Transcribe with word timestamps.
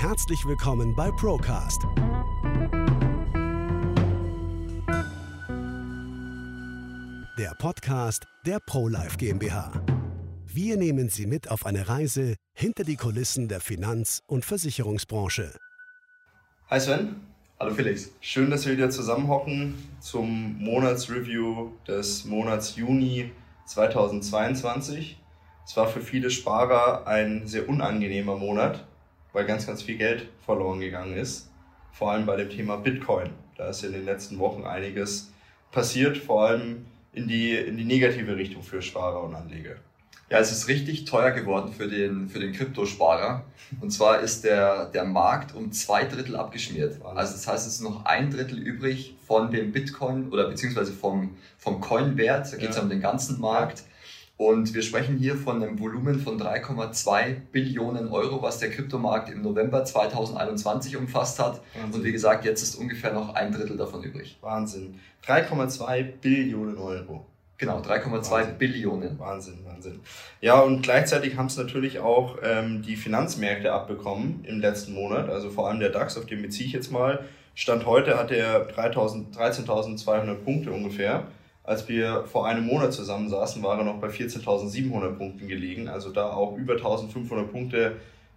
Herzlich 0.00 0.46
willkommen 0.46 0.96
bei 0.96 1.10
Procast. 1.10 1.82
Der 7.38 7.54
Podcast 7.58 8.26
der 8.46 8.60
ProLife 8.60 9.18
GmbH. 9.18 9.70
Wir 10.46 10.78
nehmen 10.78 11.10
Sie 11.10 11.26
mit 11.26 11.50
auf 11.50 11.66
eine 11.66 11.86
Reise 11.86 12.36
hinter 12.54 12.84
die 12.84 12.96
Kulissen 12.96 13.48
der 13.48 13.60
Finanz- 13.60 14.22
und 14.26 14.46
Versicherungsbranche. 14.46 15.52
Hi 16.70 16.80
Sven. 16.80 17.16
Hallo 17.58 17.74
Felix. 17.74 18.10
Schön, 18.22 18.48
dass 18.50 18.64
wir 18.64 18.72
wieder 18.72 18.88
zusammenhocken 18.88 19.74
zum 20.00 20.56
Monatsreview 20.64 21.72
des 21.86 22.24
Monats 22.24 22.74
Juni 22.74 23.32
2022. 23.66 25.20
Es 25.66 25.76
war 25.76 25.88
für 25.88 26.00
viele 26.00 26.30
Sparer 26.30 27.06
ein 27.06 27.46
sehr 27.46 27.68
unangenehmer 27.68 28.36
Monat, 28.38 28.86
weil 29.32 29.46
ganz, 29.46 29.66
ganz 29.66 29.82
viel 29.82 29.96
Geld 29.96 30.28
verloren 30.44 30.80
gegangen 30.80 31.16
ist. 31.16 31.50
Vor 31.92 32.12
allem 32.12 32.26
bei 32.26 32.36
dem 32.36 32.50
Thema 32.50 32.76
Bitcoin. 32.76 33.30
Da 33.56 33.68
ist 33.68 33.84
in 33.84 33.92
den 33.92 34.04
letzten 34.04 34.38
Wochen 34.38 34.64
einiges 34.64 35.32
passiert, 35.70 36.18
vor 36.18 36.46
allem 36.46 36.86
in 37.12 37.28
die, 37.28 37.54
in 37.54 37.76
die 37.76 37.84
negative 37.84 38.36
Richtung 38.36 38.62
für 38.62 38.80
Sparer 38.80 39.22
und 39.22 39.34
Anleger. 39.34 39.76
Ja, 40.30 40.38
es 40.38 40.52
ist 40.52 40.68
richtig 40.68 41.06
teuer 41.06 41.32
geworden 41.32 41.72
für 41.72 41.88
den, 41.88 42.28
für 42.28 42.38
den 42.38 42.52
Kryptosparer. 42.52 43.44
Und 43.80 43.90
zwar 43.90 44.20
ist 44.20 44.44
der, 44.44 44.86
der 44.86 45.04
Markt 45.04 45.54
um 45.56 45.72
zwei 45.72 46.04
Drittel 46.04 46.36
abgeschmiert. 46.36 47.04
Also 47.04 47.32
das 47.32 47.48
heißt, 47.48 47.66
es 47.66 47.74
ist 47.74 47.80
noch 47.80 48.04
ein 48.04 48.30
Drittel 48.30 48.58
übrig 48.58 49.16
von 49.26 49.50
dem 49.50 49.72
Bitcoin 49.72 50.28
oder 50.30 50.48
beziehungsweise 50.48 50.92
vom, 50.92 51.36
vom 51.58 51.80
Coin-Wert. 51.80 52.52
Da 52.52 52.56
geht 52.56 52.70
es 52.70 52.76
ja. 52.76 52.82
um 52.82 52.88
den 52.88 53.00
ganzen 53.00 53.40
Markt. 53.40 53.82
Und 54.40 54.72
wir 54.72 54.80
sprechen 54.80 55.18
hier 55.18 55.36
von 55.36 55.62
einem 55.62 55.78
Volumen 55.78 56.18
von 56.18 56.40
3,2 56.40 57.34
Billionen 57.52 58.08
Euro, 58.08 58.40
was 58.40 58.58
der 58.58 58.70
Kryptomarkt 58.70 59.28
im 59.28 59.42
November 59.42 59.84
2021 59.84 60.96
umfasst 60.96 61.38
hat. 61.38 61.60
Wahnsinn. 61.74 62.00
Und 62.00 62.06
wie 62.06 62.12
gesagt, 62.12 62.46
jetzt 62.46 62.62
ist 62.62 62.74
ungefähr 62.76 63.12
noch 63.12 63.34
ein 63.34 63.52
Drittel 63.52 63.76
davon 63.76 64.02
übrig. 64.02 64.38
Wahnsinn. 64.40 64.98
3,2 65.26 66.02
Billionen 66.22 66.78
Euro. 66.78 67.26
Genau, 67.58 67.82
3,2 67.82 68.52
Billionen. 68.54 69.18
Wahnsinn, 69.18 69.58
Wahnsinn. 69.66 70.00
Ja, 70.40 70.58
und 70.60 70.80
gleichzeitig 70.80 71.36
haben 71.36 71.48
es 71.48 71.58
natürlich 71.58 71.98
auch 71.98 72.38
ähm, 72.42 72.80
die 72.80 72.96
Finanzmärkte 72.96 73.74
abbekommen 73.74 74.46
im 74.48 74.58
letzten 74.58 74.94
Monat. 74.94 75.28
Also 75.28 75.50
vor 75.50 75.68
allem 75.68 75.80
der 75.80 75.90
DAX, 75.90 76.16
auf 76.16 76.24
den 76.24 76.40
beziehe 76.40 76.66
ich 76.66 76.72
jetzt 76.72 76.90
mal. 76.90 77.26
Stand 77.54 77.84
heute 77.84 78.16
hat 78.16 78.30
er 78.30 78.66
13.200 78.70 80.34
Punkte 80.36 80.72
ungefähr. 80.72 81.26
Als 81.70 81.88
wir 81.88 82.24
vor 82.24 82.48
einem 82.48 82.66
Monat 82.66 82.92
zusammensaßen, 82.92 83.62
war 83.62 83.78
er 83.78 83.84
noch 83.84 84.00
bei 84.00 84.08
14.700 84.08 85.12
Punkten 85.12 85.46
gelegen. 85.46 85.86
Also 85.86 86.10
da 86.10 86.32
auch 86.32 86.56
über 86.56 86.74
1.500 86.74 87.44
Punkte, 87.44 87.92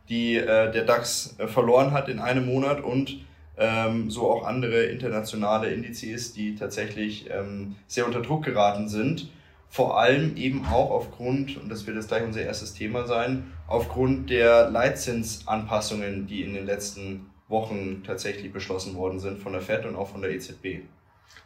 die 0.07 0.35
äh, 0.35 0.71
der 0.71 0.85
DAX 0.85 1.33
äh, 1.39 1.47
verloren 1.47 1.93
hat 1.93 2.09
in 2.09 2.19
einem 2.19 2.45
Monat 2.45 2.83
und 2.83 3.25
ähm, 3.57 4.11
so 4.11 4.29
auch 4.29 4.45
andere 4.45 4.83
internationale 4.83 5.73
Indizes, 5.73 6.33
die 6.33 6.53
tatsächlich 6.53 7.27
ähm, 7.31 7.75
sehr 7.87 8.05
unter 8.05 8.21
Druck 8.21 8.45
geraten 8.45 8.87
sind. 8.87 9.31
Vor 9.67 9.99
allem 9.99 10.37
eben 10.37 10.67
auch 10.67 10.91
aufgrund, 10.91 11.57
und 11.57 11.69
das 11.69 11.87
wird 11.87 11.97
jetzt 11.97 12.09
gleich 12.09 12.23
unser 12.23 12.43
erstes 12.43 12.75
Thema 12.75 13.07
sein, 13.07 13.51
aufgrund 13.67 14.29
der 14.29 14.69
Leitzinsanpassungen, 14.69 16.27
die 16.27 16.43
in 16.43 16.53
den 16.53 16.67
letzten 16.67 17.31
Wochen 17.47 18.03
tatsächlich 18.05 18.53
beschlossen 18.53 18.93
worden 18.93 19.19
sind 19.19 19.39
von 19.39 19.53
der 19.53 19.61
FED 19.63 19.87
und 19.87 19.95
auch 19.95 20.09
von 20.09 20.21
der 20.21 20.29
EZB. 20.29 20.83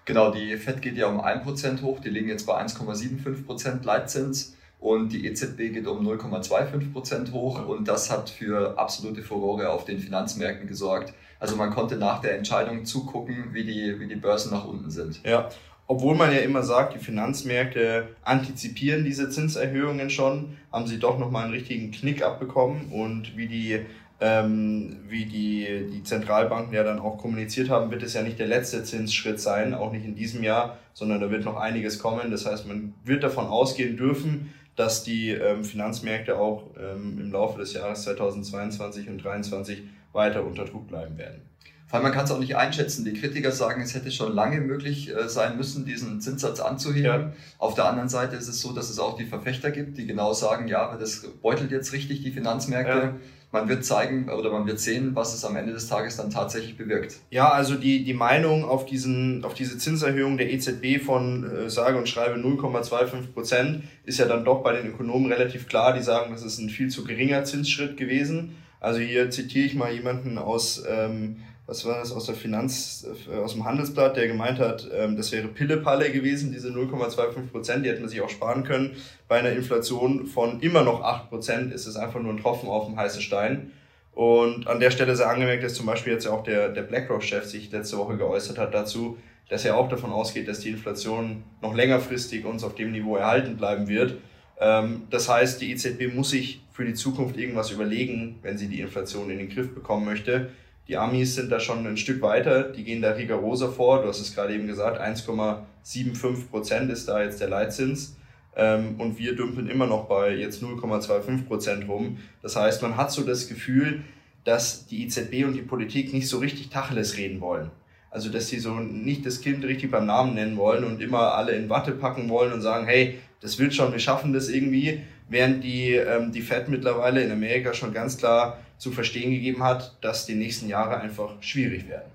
Genau, 0.05 0.31
die 0.31 0.55
FED 0.55 0.81
geht 0.81 0.97
ja 0.97 1.07
um 1.07 1.19
1% 1.19 1.81
hoch, 1.81 1.99
die 1.99 2.09
liegen 2.09 2.29
jetzt 2.29 2.45
bei 2.45 2.61
1,75% 2.61 3.83
Leitzins 3.83 4.55
und 4.79 5.11
die 5.11 5.25
EZB 5.27 5.73
geht 5.73 5.87
um 5.87 6.07
0,25% 6.07 7.31
hoch 7.31 7.67
und 7.67 7.87
das 7.87 8.09
hat 8.09 8.29
für 8.29 8.77
absolute 8.77 9.21
Furore 9.21 9.69
auf 9.69 9.85
den 9.85 9.99
Finanzmärkten 9.99 10.67
gesorgt. 10.67 11.13
Also 11.39 11.55
man 11.55 11.71
konnte 11.71 11.97
nach 11.97 12.21
der 12.21 12.37
Entscheidung 12.37 12.85
zugucken, 12.85 13.53
wie 13.53 13.63
die, 13.63 13.99
wie 13.99 14.07
die 14.07 14.15
Börsen 14.15 14.51
nach 14.51 14.65
unten 14.65 14.91
sind. 14.91 15.21
Ja, 15.25 15.49
obwohl 15.87 16.15
man 16.15 16.33
ja 16.33 16.39
immer 16.39 16.63
sagt, 16.63 16.95
die 16.95 16.99
Finanzmärkte 16.99 18.09
antizipieren 18.23 19.05
diese 19.05 19.29
Zinserhöhungen 19.29 20.09
schon, 20.09 20.57
haben 20.71 20.85
sie 20.85 20.99
doch 20.99 21.17
nochmal 21.17 21.45
einen 21.45 21.53
richtigen 21.53 21.91
Knick 21.91 22.23
abbekommen 22.23 22.91
und 22.91 23.37
wie 23.37 23.47
die 23.47 23.85
ähm, 24.19 24.97
wie 25.07 25.25
die, 25.25 25.87
die 25.91 26.03
Zentralbanken 26.03 26.73
ja 26.73 26.83
dann 26.83 26.99
auch 26.99 27.17
kommuniziert 27.17 27.69
haben, 27.69 27.91
wird 27.91 28.01
es 28.01 28.13
ja 28.13 28.23
nicht 28.23 28.39
der 28.39 28.47
letzte 28.47 28.83
Zinsschritt 28.83 29.39
sein, 29.39 29.73
auch 29.73 29.91
nicht 29.91 30.05
in 30.05 30.15
diesem 30.15 30.43
Jahr, 30.43 30.77
sondern 30.93 31.21
da 31.21 31.29
wird 31.29 31.45
noch 31.45 31.57
einiges 31.57 31.99
kommen. 31.99 32.31
Das 32.31 32.45
heißt, 32.45 32.67
man 32.67 32.93
wird 33.03 33.23
davon 33.23 33.45
ausgehen 33.45 33.95
dürfen, 33.95 34.53
dass 34.75 35.03
die 35.03 35.31
ähm, 35.31 35.63
Finanzmärkte 35.63 36.37
auch 36.37 36.71
ähm, 36.79 37.19
im 37.19 37.31
Laufe 37.31 37.59
des 37.59 37.73
Jahres 37.73 38.03
2022 38.03 39.09
und 39.09 39.21
2023 39.21 39.83
weiter 40.13 40.43
unter 40.45 40.65
Druck 40.65 40.87
bleiben 40.87 41.17
werden. 41.17 41.41
Vor 41.85 41.95
allem 41.95 42.03
man 42.03 42.11
kann 42.11 42.25
es 42.25 42.31
auch 42.31 42.39
nicht 42.39 42.57
einschätzen. 42.57 43.05
Die 43.05 43.13
Kritiker 43.13 43.51
sagen, 43.51 43.81
es 43.81 43.95
hätte 43.95 44.11
schon 44.11 44.33
lange 44.33 44.59
möglich 44.59 45.15
äh, 45.15 45.29
sein 45.29 45.57
müssen, 45.57 45.85
diesen 45.85 46.21
Zinssatz 46.21 46.59
anzuheben. 46.59 47.03
Ja. 47.03 47.33
Auf 47.59 47.75
der 47.75 47.85
anderen 47.85 48.09
Seite 48.09 48.35
ist 48.35 48.47
es 48.47 48.59
so, 48.61 48.73
dass 48.73 48.89
es 48.89 48.99
auch 48.99 49.15
die 49.15 49.25
Verfechter 49.25 49.71
gibt, 49.71 49.97
die 49.97 50.05
genau 50.05 50.33
sagen, 50.33 50.67
ja, 50.67 50.97
das 50.97 51.21
beutelt 51.41 51.71
jetzt 51.71 51.93
richtig 51.93 52.23
die 52.23 52.31
Finanzmärkte. 52.31 52.97
Ja 52.97 53.15
man 53.57 53.69
wird 53.69 53.85
zeigen 53.85 54.29
oder 54.29 54.51
man 54.51 54.67
wird 54.67 54.79
sehen, 54.79 55.11
was 55.13 55.33
es 55.33 55.43
am 55.43 55.55
Ende 55.55 55.73
des 55.73 55.87
Tages 55.87 56.17
dann 56.17 56.29
tatsächlich 56.29 56.77
bewirkt. 56.77 57.17
Ja, 57.31 57.49
also 57.49 57.75
die, 57.75 58.03
die 58.03 58.13
Meinung 58.13 58.63
auf, 58.63 58.85
diesen, 58.85 59.43
auf 59.43 59.53
diese 59.53 59.77
Zinserhöhung 59.77 60.37
der 60.37 60.51
EZB 60.51 61.01
von 61.03 61.49
äh, 61.49 61.69
sage 61.69 61.97
und 61.97 62.07
schreibe 62.07 62.39
0,25 62.39 63.33
Prozent 63.33 63.83
ist 64.03 64.19
ja 64.19 64.25
dann 64.25 64.45
doch 64.45 64.63
bei 64.63 64.73
den 64.73 64.87
Ökonomen 64.87 65.31
relativ 65.31 65.67
klar. 65.67 65.93
Die 65.93 66.03
sagen, 66.03 66.31
das 66.31 66.43
ist 66.43 66.59
ein 66.59 66.69
viel 66.69 66.89
zu 66.89 67.03
geringer 67.03 67.43
Zinsschritt 67.43 67.97
gewesen. 67.97 68.55
Also 68.79 68.99
hier 68.99 69.29
zitiere 69.31 69.65
ich 69.65 69.75
mal 69.75 69.91
jemanden 69.91 70.37
aus 70.37 70.83
ähm, 70.87 71.37
was 71.67 71.85
war 71.85 71.99
das, 71.99 72.13
aus 72.13 72.25
der 72.25 72.35
Finanz, 72.35 73.05
äh, 73.29 73.35
aus 73.35 73.53
dem 73.53 73.65
Handelsblatt, 73.65 74.15
der 74.15 74.27
gemeint 74.27 74.57
hat, 74.57 74.89
ähm, 74.91 75.17
das 75.17 75.31
wäre 75.33 75.49
Pillepalle 75.49 76.11
gewesen, 76.11 76.51
diese 76.53 76.69
0,25 76.69 77.51
Prozent, 77.51 77.85
die 77.85 77.89
hätte 77.89 77.99
man 77.99 78.09
sich 78.09 78.21
auch 78.21 78.29
sparen 78.29 78.63
können. 78.63 78.95
Bei 79.27 79.39
einer 79.39 79.51
Inflation 79.51 80.25
von 80.25 80.61
immer 80.61 80.83
noch 80.83 81.03
8 81.03 81.29
Prozent 81.29 81.73
ist 81.73 81.85
es 81.85 81.97
einfach 81.97 82.21
nur 82.21 82.33
ein 82.33 82.41
Tropfen 82.41 82.69
auf 82.69 82.85
dem 82.85 82.97
heißen 82.97 83.21
Stein. 83.21 83.73
Und 84.13 84.67
an 84.67 84.79
der 84.79 84.91
Stelle 84.91 85.15
sei 85.15 85.25
angemerkt, 85.25 85.63
dass 85.63 85.75
zum 85.75 85.85
Beispiel 85.85 86.13
jetzt 86.13 86.25
auch 86.25 86.41
der, 86.41 86.69
der 86.69 86.81
BlackRock-Chef 86.83 87.43
sich 87.45 87.71
letzte 87.71 87.97
Woche 87.97 88.17
geäußert 88.17 88.57
hat 88.57 88.73
dazu, 88.73 89.17
dass 89.49 89.65
er 89.65 89.77
auch 89.77 89.89
davon 89.89 90.11
ausgeht, 90.11 90.47
dass 90.47 90.61
die 90.61 90.69
Inflation 90.69 91.43
noch 91.61 91.75
längerfristig 91.75 92.45
uns 92.45 92.63
auf 92.63 92.75
dem 92.75 92.93
Niveau 92.93 93.17
erhalten 93.17 93.57
bleiben 93.57 93.87
wird. 93.87 94.15
Ähm, 94.59 95.03
das 95.09 95.29
heißt, 95.29 95.61
die 95.61 95.71
EZB 95.71 96.13
muss 96.15 96.31
sich 96.31 96.61
für 96.71 96.85
die 96.85 96.93
Zukunft 96.93 97.37
irgendwas 97.37 97.71
überlegen, 97.71 98.39
wenn 98.41 98.57
sie 98.57 98.67
die 98.67 98.79
Inflation 98.79 99.29
in 99.29 99.37
den 99.37 99.49
Griff 99.49 99.73
bekommen 99.73 100.05
möchte. 100.05 100.49
Die 100.87 100.95
Amis 100.95 101.35
sind 101.35 101.51
da 101.51 101.59
schon 101.59 101.85
ein 101.85 101.97
Stück 101.97 102.21
weiter, 102.21 102.63
die 102.63 102.83
gehen 102.83 103.01
da 103.01 103.11
rigoroser 103.11 103.69
vor. 103.69 104.01
Du 104.01 104.07
hast 104.07 104.21
es 104.21 104.33
gerade 104.33 104.53
eben 104.53 104.67
gesagt, 104.67 105.01
1,75 105.01 106.49
Prozent 106.49 106.89
ist 106.89 107.07
da 107.09 107.21
jetzt 107.21 107.41
der 107.41 107.49
Leitzins. 107.49 108.15
Ähm, 108.55 108.95
und 108.97 109.19
wir 109.19 109.35
dümpeln 109.35 109.69
immer 109.69 109.85
noch 109.85 110.05
bei 110.05 110.33
jetzt 110.33 110.63
0,25 110.63 111.45
Prozent 111.45 111.87
rum. 111.89 112.17
Das 112.41 112.55
heißt, 112.55 112.81
man 112.81 112.95
hat 112.95 113.11
so 113.11 113.23
das 113.23 113.49
Gefühl, 113.49 114.03
dass 114.45 114.87
die 114.87 115.03
EZB 115.03 115.45
und 115.45 115.53
die 115.53 115.61
Politik 115.61 116.13
nicht 116.13 116.29
so 116.29 116.37
richtig 116.39 116.69
Tacheles 116.69 117.17
reden 117.17 117.41
wollen. 117.41 117.69
Also, 118.09 118.29
dass 118.29 118.47
sie 118.47 118.59
so 118.59 118.75
nicht 118.75 119.25
das 119.25 119.41
Kind 119.41 119.65
richtig 119.65 119.91
beim 119.91 120.05
Namen 120.05 120.35
nennen 120.35 120.55
wollen 120.55 120.85
und 120.85 121.01
immer 121.01 121.33
alle 121.33 121.51
in 121.51 121.69
Watte 121.69 121.91
packen 121.91 122.29
wollen 122.29 122.53
und 122.53 122.61
sagen, 122.61 122.87
hey, 122.87 123.19
das 123.41 123.59
wird 123.59 123.75
schon, 123.75 123.91
wir 123.91 123.99
schaffen 123.99 124.31
das 124.31 124.47
irgendwie. 124.47 125.01
Während 125.29 125.63
die, 125.63 125.91
ähm, 125.91 126.31
die 126.31 126.41
Fed 126.41 126.69
mittlerweile 126.69 127.21
in 127.21 127.31
Amerika 127.31 127.73
schon 127.73 127.93
ganz 127.93 128.17
klar 128.17 128.57
zu 128.77 128.91
verstehen 128.91 129.31
gegeben 129.31 129.63
hat, 129.63 129.95
dass 130.01 130.25
die 130.25 130.35
nächsten 130.35 130.67
Jahre 130.69 130.97
einfach 130.97 131.41
schwierig 131.41 131.87
werden. 131.87 132.11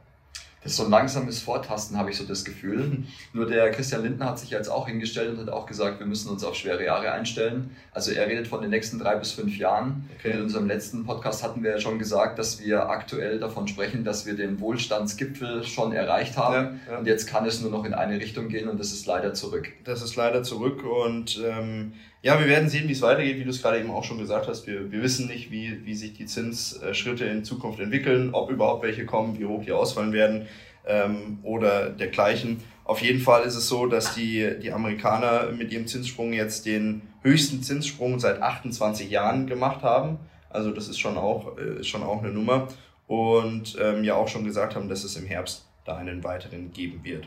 Das 0.62 0.72
ist 0.72 0.78
so 0.78 0.84
ein 0.84 0.90
langsames 0.90 1.40
Vortasten, 1.40 1.98
habe 1.98 2.10
ich 2.10 2.16
so 2.16 2.24
das 2.24 2.44
Gefühl. 2.44 2.98
Nur 3.32 3.46
der 3.46 3.70
Christian 3.72 4.02
Lindner 4.04 4.26
hat 4.26 4.38
sich 4.38 4.50
jetzt 4.50 4.68
auch 4.68 4.86
hingestellt 4.86 5.30
und 5.30 5.40
hat 5.40 5.52
auch 5.52 5.66
gesagt, 5.66 5.98
wir 5.98 6.06
müssen 6.06 6.30
uns 6.30 6.44
auf 6.44 6.54
schwere 6.54 6.84
Jahre 6.84 7.10
einstellen. 7.10 7.76
Also 7.92 8.12
er 8.12 8.28
redet 8.28 8.46
von 8.46 8.60
den 8.60 8.70
nächsten 8.70 8.98
drei 8.98 9.16
bis 9.16 9.32
fünf 9.32 9.56
Jahren. 9.56 10.08
Okay. 10.18 10.32
In 10.32 10.42
unserem 10.42 10.68
letzten 10.68 11.04
Podcast 11.04 11.42
hatten 11.42 11.64
wir 11.64 11.72
ja 11.72 11.80
schon 11.80 11.98
gesagt, 11.98 12.38
dass 12.38 12.60
wir 12.60 12.88
aktuell 12.88 13.40
davon 13.40 13.66
sprechen, 13.66 14.04
dass 14.04 14.24
wir 14.24 14.34
den 14.34 14.60
Wohlstandsgipfel 14.60 15.64
schon 15.64 15.92
erreicht 15.92 16.36
haben. 16.36 16.80
Ja, 16.86 16.92
ja. 16.92 16.98
Und 16.98 17.06
jetzt 17.06 17.26
kann 17.26 17.44
es 17.44 17.60
nur 17.60 17.72
noch 17.72 17.84
in 17.84 17.94
eine 17.94 18.20
Richtung 18.20 18.48
gehen 18.48 18.68
und 18.68 18.78
das 18.78 18.92
ist 18.92 19.06
leider 19.06 19.34
zurück. 19.34 19.72
Das 19.82 20.00
ist 20.00 20.14
leider 20.14 20.44
zurück 20.44 20.84
und 20.84 21.42
ähm, 21.44 21.94
ja, 22.22 22.38
wir 22.38 22.46
werden 22.46 22.68
sehen, 22.68 22.88
wie 22.88 22.92
es 22.92 23.02
weitergeht, 23.02 23.38
wie 23.38 23.44
du 23.44 23.50
es 23.50 23.60
gerade 23.60 23.80
eben 23.80 23.90
auch 23.90 24.04
schon 24.04 24.18
gesagt 24.18 24.46
hast. 24.46 24.66
Wir, 24.68 24.92
wir 24.92 25.02
wissen 25.02 25.26
nicht, 25.26 25.50
wie, 25.50 25.84
wie 25.84 25.94
sich 25.94 26.12
die 26.12 26.26
Zinsschritte 26.26 27.24
in 27.24 27.44
Zukunft 27.44 27.80
entwickeln, 27.80 28.30
ob 28.32 28.48
überhaupt 28.48 28.84
welche 28.84 29.04
kommen, 29.04 29.38
wie 29.40 29.44
hoch 29.44 29.64
die 29.64 29.72
ausfallen 29.72 30.12
werden 30.12 30.46
ähm, 30.86 31.40
oder 31.42 31.90
dergleichen. 31.90 32.62
Auf 32.84 33.02
jeden 33.02 33.20
Fall 33.20 33.42
ist 33.42 33.56
es 33.56 33.68
so, 33.68 33.86
dass 33.86 34.14
die, 34.14 34.56
die 34.62 34.70
Amerikaner 34.70 35.50
mit 35.50 35.72
ihrem 35.72 35.88
Zinssprung 35.88 36.32
jetzt 36.32 36.64
den 36.64 37.02
höchsten 37.22 37.60
Zinssprung 37.62 38.20
seit 38.20 38.40
28 38.40 39.10
Jahren 39.10 39.48
gemacht 39.48 39.82
haben. 39.82 40.20
Also 40.48 40.70
das 40.70 40.86
ist 40.86 41.00
schon 41.00 41.16
auch, 41.16 41.58
äh, 41.58 41.82
schon 41.82 42.04
auch 42.04 42.22
eine 42.22 42.32
Nummer. 42.32 42.68
Und 43.08 43.76
ähm, 43.80 44.04
ja 44.04 44.14
auch 44.14 44.28
schon 44.28 44.44
gesagt 44.44 44.76
haben, 44.76 44.88
dass 44.88 45.02
es 45.02 45.16
im 45.16 45.26
Herbst 45.26 45.66
da 45.84 45.96
einen 45.96 46.22
weiteren 46.22 46.72
geben 46.72 47.00
wird 47.02 47.26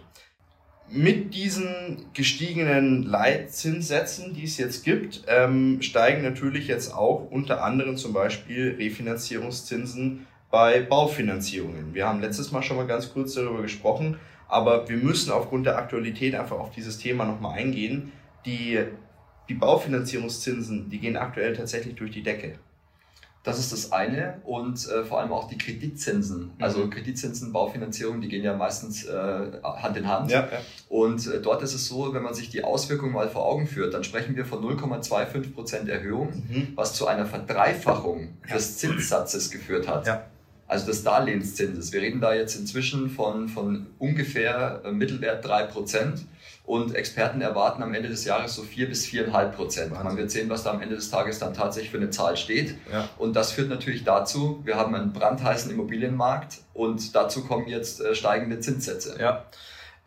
mit 0.89 1.33
diesen 1.33 2.05
gestiegenen 2.13 3.03
Leitzinssätzen, 3.03 4.33
die 4.33 4.43
es 4.43 4.57
jetzt 4.57 4.83
gibt, 4.83 5.23
ähm, 5.27 5.81
steigen 5.81 6.21
natürlich 6.21 6.67
jetzt 6.67 6.93
auch 6.93 7.29
unter 7.31 7.63
anderem 7.63 7.97
zum 7.97 8.13
Beispiel 8.13 8.75
Refinanzierungszinsen 8.77 10.27
bei 10.51 10.81
Baufinanzierungen. 10.81 11.93
Wir 11.93 12.07
haben 12.07 12.21
letztes 12.21 12.51
Mal 12.51 12.61
schon 12.61 12.77
mal 12.77 12.87
ganz 12.87 13.11
kurz 13.11 13.33
darüber 13.33 13.61
gesprochen, 13.61 14.17
aber 14.47 14.87
wir 14.87 14.97
müssen 14.97 15.31
aufgrund 15.31 15.65
der 15.65 15.77
Aktualität 15.77 16.35
einfach 16.35 16.59
auf 16.59 16.71
dieses 16.71 16.97
Thema 16.97 17.25
nochmal 17.25 17.57
eingehen. 17.57 18.11
Die, 18.45 18.79
die 19.49 19.55
Baufinanzierungszinsen, 19.55 20.89
die 20.89 20.99
gehen 20.99 21.17
aktuell 21.17 21.55
tatsächlich 21.55 21.95
durch 21.95 22.11
die 22.11 22.23
Decke. 22.23 22.59
Das 23.45 23.59
ist 23.59 23.71
das 23.71 23.91
eine 23.91 24.41
und 24.43 24.87
äh, 24.89 25.03
vor 25.03 25.19
allem 25.19 25.31
auch 25.31 25.47
die 25.47 25.57
Kreditzinsen. 25.57 26.45
Mhm. 26.45 26.51
Also 26.59 26.89
Kreditzinsen, 26.89 27.53
Baufinanzierung, 27.53 28.19
die 28.19 28.27
gehen 28.27 28.43
ja 28.43 28.55
meistens 28.57 29.05
äh, 29.05 29.51
Hand 29.63 29.97
in 29.97 30.07
Hand. 30.07 30.31
Ja, 30.31 30.49
ja. 30.51 30.61
Und 30.89 31.27
äh, 31.27 31.39
dort 31.39 31.61
ist 31.61 31.75
es 31.75 31.87
so, 31.87 32.11
wenn 32.15 32.23
man 32.23 32.33
sich 32.33 32.49
die 32.49 32.63
Auswirkungen 32.63 33.13
mal 33.13 33.29
vor 33.29 33.45
Augen 33.45 33.67
führt, 33.67 33.93
dann 33.93 34.03
sprechen 34.03 34.35
wir 34.35 34.45
von 34.45 34.63
0,25 34.63 35.53
Prozent 35.53 35.89
Erhöhung, 35.89 36.29
mhm. 36.49 36.69
was 36.73 36.95
zu 36.95 37.05
einer 37.05 37.27
Verdreifachung 37.27 38.29
ja. 38.47 38.55
des 38.55 38.79
Zinssatzes 38.79 39.51
geführt 39.51 39.87
hat. 39.87 40.07
Also 40.67 40.87
des 40.87 41.03
Darlehenszinses. 41.03 41.93
Wir 41.93 42.01
reden 42.01 42.21
da 42.21 42.33
jetzt 42.33 42.55
inzwischen 42.55 43.11
von, 43.11 43.47
von 43.47 43.85
ungefähr 43.99 44.81
äh, 44.83 44.91
Mittelwert 44.91 45.45
drei 45.45 45.63
Prozent 45.65 46.25
und 46.65 46.95
Experten 46.95 47.41
erwarten 47.41 47.83
am 47.83 47.93
Ende 47.93 48.09
des 48.09 48.25
Jahres 48.25 48.55
so 48.55 48.63
vier 48.63 48.89
bis 48.89 49.05
viereinhalb 49.05 49.55
Prozent. 49.55 49.91
Man 49.91 50.17
wird 50.17 50.31
sehen, 50.31 50.49
was 50.49 50.63
da 50.63 50.71
am 50.71 50.81
Ende 50.81 50.95
des 50.95 51.11
Tages 51.11 51.39
dann 51.39 51.53
tatsächlich 51.53 51.91
für 51.91 51.97
eine 51.97 52.09
Zahl 52.09 52.37
steht. 52.37 52.75
Ja. 52.91 53.07
Und 53.17 53.35
das 53.35 53.51
führt 53.51 53.69
natürlich 53.69 54.03
dazu, 54.03 54.61
wir 54.63 54.75
haben 54.75 54.95
einen 54.95 55.13
brandheißen 55.13 55.69
Immobilienmarkt 55.71 56.61
und 56.73 57.15
dazu 57.15 57.43
kommen 57.45 57.67
jetzt 57.67 58.01
äh, 58.01 58.15
steigende 58.15 58.59
Zinssätze. 58.59 59.17
Ja. 59.19 59.45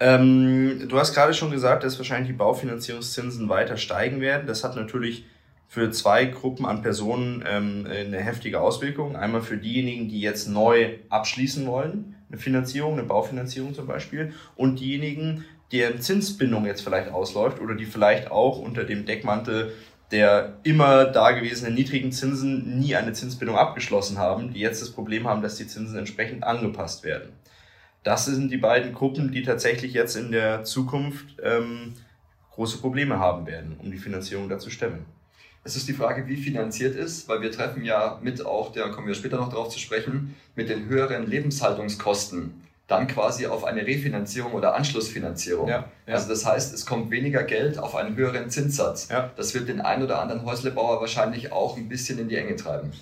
Ähm, 0.01 0.89
du 0.89 0.99
hast 0.99 1.15
gerade 1.15 1.35
schon 1.35 1.51
gesagt, 1.51 1.85
dass 1.85 1.99
wahrscheinlich 1.99 2.29
die 2.29 2.37
Baufinanzierungszinsen 2.37 3.49
weiter 3.49 3.77
steigen 3.77 4.21
werden. 4.21 4.47
Das 4.47 4.65
hat 4.65 4.77
natürlich 4.77 5.25
für 5.69 5.91
zwei 5.91 6.25
Gruppen 6.25 6.67
an 6.67 6.83
Personen 6.83 7.45
ähm, 7.47 7.87
eine 7.89 8.19
heftige 8.19 8.61
Auswirkung. 8.61 9.17
Einmal 9.17 9.43
für 9.43 9.59
diejenigen, 9.59 10.09
die 10.09 10.21
jetzt 10.21 10.49
neu 10.49 10.95
abschließen 11.09 11.67
wollen, 11.67 12.17
eine 12.31 12.39
Finanzierung, 12.39 12.95
eine 12.95 13.03
Baufinanzierung 13.03 13.75
zum 13.75 13.87
Beispiel, 13.87 14.33
und 14.57 14.81
diejenigen, 14.81 15.45
deren 15.73 16.01
Zinsbindung 16.01 16.67
jetzt 16.67 16.83
vielleicht 16.83 17.11
ausläuft 17.11 17.61
oder 17.61 17.75
die 17.75 17.85
vielleicht 17.85 18.31
auch 18.31 18.59
unter 18.59 18.85
dem 18.85 19.05
Deckmantel 19.05 19.73
der 20.11 20.59
immer 20.63 21.05
dagewesenen 21.05 21.75
niedrigen 21.75 22.13
Zinsen 22.13 22.79
nie 22.79 22.97
eine 22.97 23.13
Zinsbindung 23.13 23.57
abgeschlossen 23.57 24.19
haben, 24.19 24.53
die 24.53 24.61
jetzt 24.61 24.81
das 24.81 24.91
Problem 24.91 25.29
haben, 25.29 25.43
dass 25.43 25.57
die 25.57 25.67
Zinsen 25.67 25.99
entsprechend 25.99 26.45
angepasst 26.45 27.05
werden. 27.05 27.33
Das 28.05 28.25
sind 28.25 28.51
die 28.51 28.57
beiden 28.57 28.95
Gruppen, 28.95 29.33
die 29.33 29.43
tatsächlich 29.43 29.93
jetzt 29.93 30.17
in 30.17 30.33
der 30.33 30.65
Zukunft 30.65 31.37
ähm, 31.43 31.93
große 32.53 32.79
Probleme 32.79 33.19
haben 33.19 33.47
werden, 33.47 33.77
um 33.79 33.91
die 33.91 33.99
Finanzierung 33.99 34.49
da 34.49 34.59
zu 34.59 34.71
stemmen. 34.71 35.05
Es 35.65 35.77
ist 35.77 35.89
die 35.89 35.93
Frage, 35.93 36.27
wie 36.27 36.37
finanziert 36.37 36.97
ist, 36.97 37.29
weil 37.29 37.43
wir 37.43 37.53
treffen 37.53 37.85
ja 37.85 38.19
mit 38.23 38.47
auch, 38.47 38.73
da 38.73 38.89
kommen 38.89 39.09
wir 39.09 39.15
später 39.15 39.37
noch 39.37 39.53
drauf 39.53 39.69
zu 39.69 39.79
sprechen, 39.79 40.35
mit 40.55 40.71
den 40.71 40.87
höheren 40.87 41.27
Lebenshaltungskosten 41.27 42.63
dann 42.89 43.07
quasi 43.07 43.47
auf 43.47 43.65
eine 43.65 43.87
Refinanzierung 43.87 44.55
oder 44.55 44.75
Anschlussfinanzierung. 44.75 45.69
Ja, 45.69 45.85
ja. 46.07 46.15
Also 46.15 46.29
das 46.31 46.45
heißt, 46.45 46.75
es 46.75 46.87
kommt 46.87 47.11
weniger 47.11 47.45
Geld 47.45 47.79
auf 47.79 47.95
einen 47.95 48.17
höheren 48.17 48.51
Zinssatz. 48.51 49.09
Ja. 49.11 49.31
Das 49.37 49.55
wird 49.55 49.69
den 49.69 49.81
ein 49.81 50.03
oder 50.03 50.21
anderen 50.21 50.45
Häuslebauer 50.45 51.01
wahrscheinlich 51.01 51.53
auch 51.53 51.77
ein 51.77 51.89
bisschen 51.89 52.19
in 52.19 52.29
die 52.29 52.37
Enge 52.37 52.57
treiben. 52.57 52.93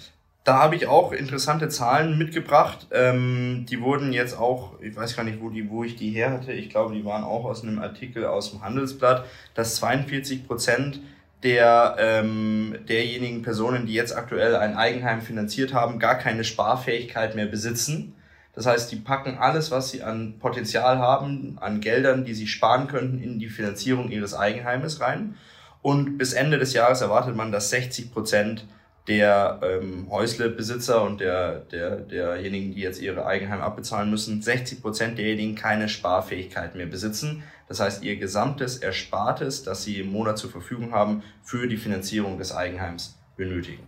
Da 0.43 0.59
habe 0.59 0.77
ich 0.77 0.87
auch 0.87 1.13
interessante 1.13 1.69
Zahlen 1.69 2.19
mitgebracht. 2.19 2.89
Ähm, 2.93 3.67
die 3.69 3.81
wurden 3.81 4.13
jetzt 4.13 4.39
auch, 4.39 4.81
ich 4.81 4.95
weiß 4.95 5.17
gar 5.17 5.23
nicht, 5.23 5.41
wo, 5.41 5.51
die, 5.51 5.71
wo 5.71 5.85
ich 5.85 5.97
die 5.97 6.11
her 6.11 6.33
hatte. 6.33 6.53
Ich 6.53 6.69
glaube, 6.69 6.95
die 6.95 7.05
waren 7.05 7.23
auch 7.23 7.45
aus 7.45 7.63
einem 7.63 7.79
Artikel 7.79 8.27
aus 8.27 8.51
dem 8.51 8.63
Handelsblatt, 8.63 9.25
dass 9.55 9.77
42 9.77 10.47
Prozent 10.47 11.01
der, 11.45 11.97
ähm, 11.99 12.77
derjenigen 12.89 13.43
Personen, 13.43 13.87
die 13.87 13.95
jetzt 13.95 14.17
aktuell 14.17 14.57
ein 14.57 14.77
Eigenheim 14.77 15.21
finanziert 15.21 15.73
haben, 15.73 16.01
gar 16.01 16.17
keine 16.17 16.43
Sparfähigkeit 16.43 17.37
mehr 17.37 17.47
besitzen. 17.47 18.16
Das 18.57 18.65
heißt, 18.65 18.91
die 18.91 18.97
packen 18.97 19.37
alles, 19.37 19.71
was 19.71 19.91
sie 19.91 20.03
an 20.03 20.39
Potenzial 20.39 20.99
haben, 20.99 21.59
an 21.61 21.83
Geldern, 21.83 22.25
die 22.25 22.33
sie 22.33 22.47
sparen 22.47 22.89
könnten, 22.89 23.19
in 23.19 23.39
die 23.39 23.51
Finanzierung 23.51 24.11
ihres 24.11 24.35
Eigenheimes 24.35 25.01
rein. 25.01 25.37
Und 25.83 26.17
bis 26.17 26.33
Ende 26.33 26.59
des 26.59 26.73
Jahres 26.73 27.03
erwartet 27.03 27.37
man, 27.37 27.53
dass 27.53 27.69
60 27.69 28.13
Prozent 28.13 28.67
der 29.09 29.61
ähm, 29.63 30.09
Häuslebesitzer 30.11 31.03
und 31.03 31.21
der, 31.21 31.61
der, 31.61 31.97
derjenigen, 31.97 32.75
die 32.75 32.81
jetzt 32.81 33.01
ihre 33.01 33.27
Eigenheim 33.27 33.61
abbezahlen 33.61 34.11
müssen, 34.11 34.41
60 34.41 34.81
Prozent 34.81 35.19
derjenigen 35.19 35.55
keine 35.55 35.91
Sparfähigkeit 35.91 36.75
mehr 36.75 36.87
besitzen. 36.87 37.43
Das 37.69 37.79
heißt, 37.79 38.03
ihr 38.03 38.17
gesamtes 38.17 38.79
Erspartes, 38.79 39.65
das 39.65 39.85
sie 39.85 40.01
im 40.01 40.11
Monat 40.11 40.39
zur 40.39 40.51
Verfügung 40.51 40.93
haben, 40.93 41.23
für 41.43 41.69
die 41.69 41.77
Finanzierung 41.77 42.39
des 42.39 42.55
Eigenheims 42.55 43.19
benötigen. 43.37 43.87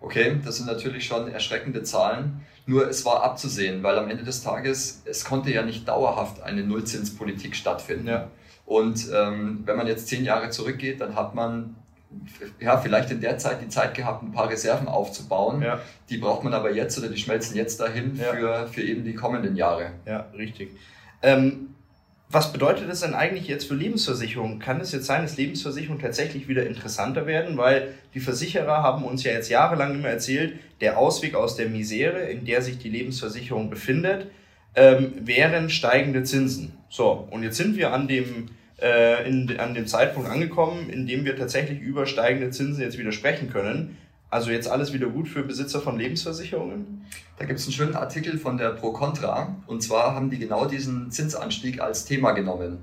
Okay, 0.00 0.38
das 0.44 0.56
sind 0.58 0.66
natürlich 0.66 1.06
schon 1.06 1.28
erschreckende 1.28 1.82
Zahlen. 1.82 2.42
Nur 2.66 2.88
es 2.88 3.04
war 3.04 3.22
abzusehen, 3.22 3.82
weil 3.82 3.98
am 3.98 4.10
Ende 4.10 4.24
des 4.24 4.42
Tages, 4.42 5.02
es 5.04 5.24
konnte 5.24 5.52
ja 5.52 5.62
nicht 5.62 5.86
dauerhaft 5.88 6.42
eine 6.42 6.62
Nullzinspolitik 6.64 7.54
stattfinden. 7.54 8.08
Ja. 8.08 8.28
Und 8.66 9.08
ähm, 9.14 9.62
wenn 9.64 9.76
man 9.76 9.86
jetzt 9.86 10.08
zehn 10.08 10.24
Jahre 10.24 10.50
zurückgeht, 10.50 11.00
dann 11.00 11.14
hat 11.14 11.34
man 11.34 11.76
ja, 12.60 12.78
vielleicht 12.78 13.10
in 13.10 13.20
der 13.20 13.38
Zeit 13.38 13.62
die 13.62 13.68
Zeit 13.68 13.94
gehabt, 13.94 14.22
ein 14.22 14.32
paar 14.32 14.50
Reserven 14.50 14.88
aufzubauen. 14.88 15.62
Ja. 15.62 15.80
Die 16.08 16.18
braucht 16.18 16.44
man 16.44 16.54
aber 16.54 16.72
jetzt 16.72 16.98
oder 16.98 17.08
die 17.08 17.18
schmelzen 17.18 17.56
jetzt 17.56 17.80
dahin 17.80 18.16
ja. 18.16 18.32
für, 18.32 18.66
für 18.68 18.82
eben 18.82 19.04
die 19.04 19.14
kommenden 19.14 19.56
Jahre. 19.56 19.92
Ja, 20.04 20.26
richtig. 20.36 20.70
Ähm, 21.22 21.74
was 22.28 22.52
bedeutet 22.52 22.88
das 22.88 23.00
denn 23.00 23.14
eigentlich 23.14 23.46
jetzt 23.46 23.68
für 23.68 23.74
Lebensversicherungen? 23.74 24.58
Kann 24.58 24.80
es 24.80 24.92
jetzt 24.92 25.06
sein, 25.06 25.22
dass 25.22 25.36
Lebensversicherungen 25.36 26.02
tatsächlich 26.02 26.48
wieder 26.48 26.66
interessanter 26.66 27.26
werden? 27.26 27.56
Weil 27.56 27.94
die 28.14 28.20
Versicherer 28.20 28.82
haben 28.82 29.04
uns 29.04 29.22
ja 29.22 29.32
jetzt 29.32 29.48
jahrelang 29.48 29.94
immer 29.94 30.08
erzählt, 30.08 30.54
der 30.80 30.98
Ausweg 30.98 31.36
aus 31.36 31.56
der 31.56 31.68
Misere, 31.68 32.28
in 32.28 32.44
der 32.44 32.62
sich 32.62 32.78
die 32.78 32.88
Lebensversicherung 32.88 33.70
befindet, 33.70 34.26
ähm, 34.74 35.12
wären 35.20 35.70
steigende 35.70 36.24
Zinsen. 36.24 36.72
So, 36.88 37.28
und 37.30 37.44
jetzt 37.44 37.56
sind 37.56 37.76
wir 37.76 37.92
an 37.92 38.08
dem, 38.08 38.48
äh, 38.82 39.26
in, 39.28 39.58
an 39.58 39.74
dem 39.74 39.86
Zeitpunkt 39.86 40.28
angekommen, 40.28 40.90
in 40.90 41.06
dem 41.06 41.24
wir 41.24 41.36
tatsächlich 41.36 41.80
über 41.80 42.06
steigende 42.06 42.50
Zinsen 42.50 42.82
jetzt 42.82 42.98
wieder 42.98 43.12
sprechen 43.12 43.50
können. 43.50 43.96
Also 44.28 44.50
jetzt 44.50 44.68
alles 44.68 44.92
wieder 44.92 45.06
gut 45.06 45.28
für 45.28 45.42
Besitzer 45.42 45.80
von 45.80 45.98
Lebensversicherungen? 45.98 47.06
Da 47.38 47.44
gibt 47.44 47.60
es 47.60 47.66
einen 47.66 47.72
schönen 47.72 47.96
Artikel 47.96 48.38
von 48.38 48.56
der 48.58 48.70
Pro 48.70 48.92
Contra. 48.92 49.56
Und 49.66 49.82
zwar 49.82 50.14
haben 50.14 50.30
die 50.30 50.38
genau 50.38 50.66
diesen 50.66 51.10
Zinsanstieg 51.10 51.80
als 51.80 52.04
Thema 52.04 52.32
genommen. 52.32 52.78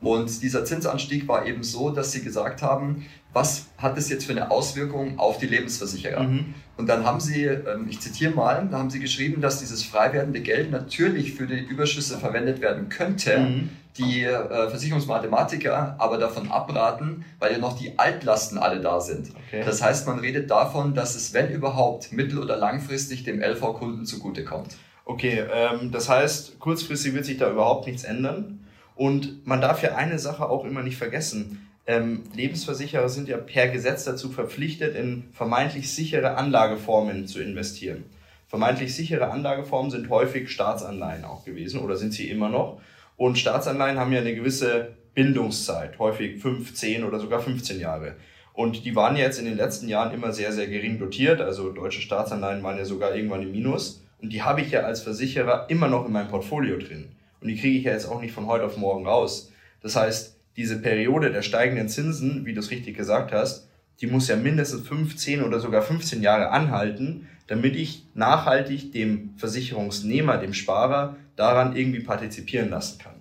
Und 0.00 0.42
dieser 0.42 0.64
Zinsanstieg 0.64 1.28
war 1.28 1.46
eben 1.46 1.62
so, 1.62 1.90
dass 1.90 2.10
sie 2.10 2.22
gesagt 2.22 2.60
haben, 2.60 3.06
was 3.32 3.66
hat 3.78 3.96
das 3.96 4.10
jetzt 4.10 4.24
für 4.24 4.32
eine 4.32 4.50
Auswirkung 4.50 5.18
auf 5.18 5.38
die 5.38 5.46
Lebensversicherer? 5.46 6.24
Mhm. 6.24 6.54
Und 6.76 6.88
dann 6.88 7.06
haben 7.06 7.20
sie, 7.20 7.44
ähm, 7.44 7.86
ich 7.88 8.00
zitiere 8.00 8.34
mal, 8.34 8.66
da 8.68 8.78
haben 8.78 8.90
sie 8.90 8.98
geschrieben, 8.98 9.40
dass 9.40 9.60
dieses 9.60 9.84
frei 9.84 10.12
werdende 10.12 10.40
Geld 10.40 10.72
natürlich 10.72 11.34
für 11.34 11.46
die 11.46 11.60
Überschüsse 11.60 12.18
verwendet 12.18 12.60
werden 12.60 12.88
könnte, 12.88 13.38
mhm. 13.38 13.70
Die 13.98 14.24
äh, 14.24 14.68
Versicherungsmathematiker 14.70 15.96
aber 15.98 16.18
davon 16.18 16.50
abraten, 16.50 17.24
weil 17.38 17.52
ja 17.52 17.58
noch 17.58 17.78
die 17.78 17.98
Altlasten 17.98 18.58
alle 18.58 18.80
da 18.80 19.00
sind. 19.00 19.30
Okay. 19.48 19.62
Das 19.64 19.82
heißt, 19.82 20.06
man 20.06 20.18
redet 20.18 20.50
davon, 20.50 20.94
dass 20.94 21.14
es, 21.14 21.34
wenn 21.34 21.50
überhaupt, 21.50 22.12
mittel- 22.12 22.38
oder 22.38 22.56
langfristig 22.56 23.24
dem 23.24 23.42
LV-Kunden 23.42 24.06
zugutekommt. 24.06 24.76
Okay, 25.04 25.44
ähm, 25.52 25.90
das 25.90 26.08
heißt, 26.08 26.58
kurzfristig 26.58 27.14
wird 27.14 27.24
sich 27.24 27.36
da 27.36 27.50
überhaupt 27.50 27.86
nichts 27.86 28.04
ändern. 28.04 28.66
Und 28.94 29.46
man 29.46 29.60
darf 29.60 29.82
ja 29.82 29.94
eine 29.94 30.18
Sache 30.18 30.48
auch 30.48 30.64
immer 30.64 30.82
nicht 30.82 30.96
vergessen 30.96 31.68
ähm, 31.86 32.22
Lebensversicherer 32.34 33.08
sind 33.08 33.28
ja 33.28 33.36
per 33.38 33.68
Gesetz 33.68 34.04
dazu 34.04 34.30
verpflichtet, 34.30 34.94
in 34.94 35.24
vermeintlich 35.32 35.92
sichere 35.92 36.36
Anlageformen 36.36 37.26
zu 37.26 37.42
investieren. 37.42 38.04
Vermeintlich 38.46 38.94
sichere 38.94 39.30
Anlageformen 39.30 39.90
sind 39.90 40.08
häufig 40.08 40.50
Staatsanleihen 40.50 41.24
auch 41.24 41.44
gewesen 41.44 41.80
oder 41.80 41.96
sind 41.96 42.12
sie 42.12 42.28
immer 42.28 42.50
noch. 42.50 42.80
Und 43.16 43.38
Staatsanleihen 43.38 43.98
haben 43.98 44.12
ja 44.12 44.20
eine 44.20 44.34
gewisse 44.34 44.96
Bindungszeit, 45.14 45.98
häufig 45.98 46.40
5, 46.40 46.74
10 46.74 47.04
oder 47.04 47.20
sogar 47.20 47.40
15 47.40 47.78
Jahre. 47.78 48.16
Und 48.54 48.84
die 48.84 48.94
waren 48.94 49.16
jetzt 49.16 49.38
in 49.38 49.44
den 49.44 49.56
letzten 49.56 49.88
Jahren 49.88 50.12
immer 50.12 50.32
sehr, 50.32 50.52
sehr 50.52 50.66
gering 50.66 50.98
dotiert. 50.98 51.40
Also 51.40 51.70
deutsche 51.70 52.00
Staatsanleihen 52.00 52.62
waren 52.62 52.78
ja 52.78 52.84
sogar 52.84 53.14
irgendwann 53.14 53.42
im 53.42 53.52
Minus. 53.52 54.02
Und 54.20 54.32
die 54.32 54.42
habe 54.42 54.60
ich 54.60 54.70
ja 54.70 54.80
als 54.80 55.02
Versicherer 55.02 55.66
immer 55.68 55.88
noch 55.88 56.06
in 56.06 56.12
meinem 56.12 56.28
Portfolio 56.28 56.78
drin. 56.78 57.08
Und 57.40 57.48
die 57.48 57.56
kriege 57.56 57.78
ich 57.78 57.84
ja 57.84 57.92
jetzt 57.92 58.06
auch 58.06 58.20
nicht 58.20 58.32
von 58.32 58.46
heute 58.46 58.64
auf 58.64 58.76
morgen 58.76 59.06
raus. 59.06 59.50
Das 59.82 59.96
heißt, 59.96 60.36
diese 60.56 60.80
Periode 60.80 61.32
der 61.32 61.42
steigenden 61.42 61.88
Zinsen, 61.88 62.44
wie 62.44 62.54
du 62.54 62.60
es 62.60 62.70
richtig 62.70 62.96
gesagt 62.96 63.32
hast, 63.32 63.68
die 64.00 64.06
muss 64.06 64.28
ja 64.28 64.36
mindestens 64.36 64.86
15 64.86 65.42
oder 65.42 65.60
sogar 65.60 65.82
15 65.82 66.22
Jahre 66.22 66.50
anhalten, 66.50 67.28
damit 67.46 67.76
ich 67.76 68.06
nachhaltig 68.14 68.92
dem 68.92 69.34
Versicherungsnehmer, 69.36 70.38
dem 70.38 70.54
Sparer, 70.54 71.16
daran 71.36 71.76
irgendwie 71.76 72.00
partizipieren 72.00 72.70
lassen 72.70 72.98
kann. 72.98 73.14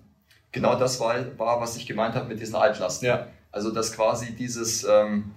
Genau 0.52 0.78
das 0.78 1.00
war, 1.00 1.16
war 1.38 1.62
was 1.62 1.78
ich 1.78 1.86
gemeint 1.86 2.16
habe 2.16 2.28
mit 2.28 2.40
diesen 2.40 2.56
Altlasten. 2.56 3.08
Ja. 3.08 3.28
Also 3.52 3.72
dass 3.72 3.94
quasi 3.94 4.34
dieses, 4.34 4.84
ähm, 4.84 5.32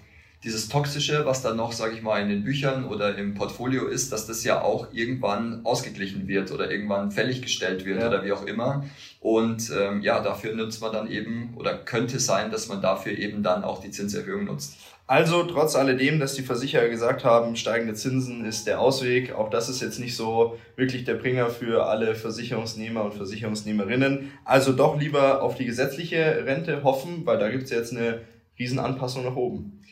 dieses 0.45 0.69
Toxische, 0.69 1.25
was 1.25 1.43
dann 1.43 1.57
noch, 1.57 1.73
sage 1.73 1.95
ich 1.95 2.03
mal, 2.03 2.21
in 2.21 2.29
den 2.29 2.45
Büchern 2.45 2.85
oder 2.85 3.17
im 3.17 3.35
Portfolio 3.35 3.87
ist, 3.87 4.12
dass 4.12 4.26
das 4.26 4.45
ja 4.45 4.61
auch 4.61 4.93
irgendwann 4.93 5.64
ausgeglichen 5.64 6.29
wird 6.29 6.53
oder 6.53 6.71
irgendwann 6.71 7.11
fällig 7.11 7.43
gestellt 7.43 7.85
wird 7.85 8.00
ja. 8.00 8.09
oder 8.09 8.25
wie 8.25 8.33
auch 8.33 8.45
immer. 8.45 8.85
Und 9.21 9.73
ähm, 9.76 10.03
ja, 10.03 10.21
dafür 10.21 10.55
nutzt 10.55 10.81
man 10.83 10.93
dann 10.93 11.11
eben 11.11 11.55
oder 11.57 11.76
könnte 11.79 12.21
sein, 12.21 12.50
dass 12.50 12.69
man 12.69 12.83
dafür 12.83 13.17
eben 13.17 13.43
dann 13.43 13.64
auch 13.64 13.81
die 13.81 13.91
Zinserhöhung 13.91 14.45
nutzt. 14.45 14.76
Also 15.06 15.42
trotz 15.42 15.76
alledem, 15.76 16.18
dass 16.18 16.32
die 16.32 16.42
Versicherer 16.42 16.88
gesagt 16.88 17.25
haben, 17.25 17.56
steigende 17.56 17.92
Zinsen 17.92 18.46
ist 18.46 18.66
der 18.66 18.80
Ausweg, 18.80 19.34
auch 19.34 19.50
das 19.50 19.68
ist 19.68 19.82
jetzt 19.82 20.00
nicht 20.00 20.16
so 20.16 20.58
wirklich 20.76 21.04
der 21.04 21.14
Bringer 21.14 21.50
für 21.50 21.84
alle 21.87 22.14
Versicherungsnehmer 22.14 23.04
und 23.04 23.12
Versicherungsnehmerinnen. 23.12 24.32
Also 24.46 24.73
doch 24.73 24.99
lieber 24.99 25.42
auf 25.42 25.56
die 25.56 25.66
gesetzliche 25.66 26.46
Rente 26.46 26.84
hoffen, 26.84 27.26
weil 27.26 27.38
da 27.38 27.50
gibt 27.50 27.64
es 27.64 27.70
jetzt 27.70 27.92
eine 27.92 28.23
Riesenanpassung 28.58 29.25
nach 29.25 29.37
oben. 29.37 29.82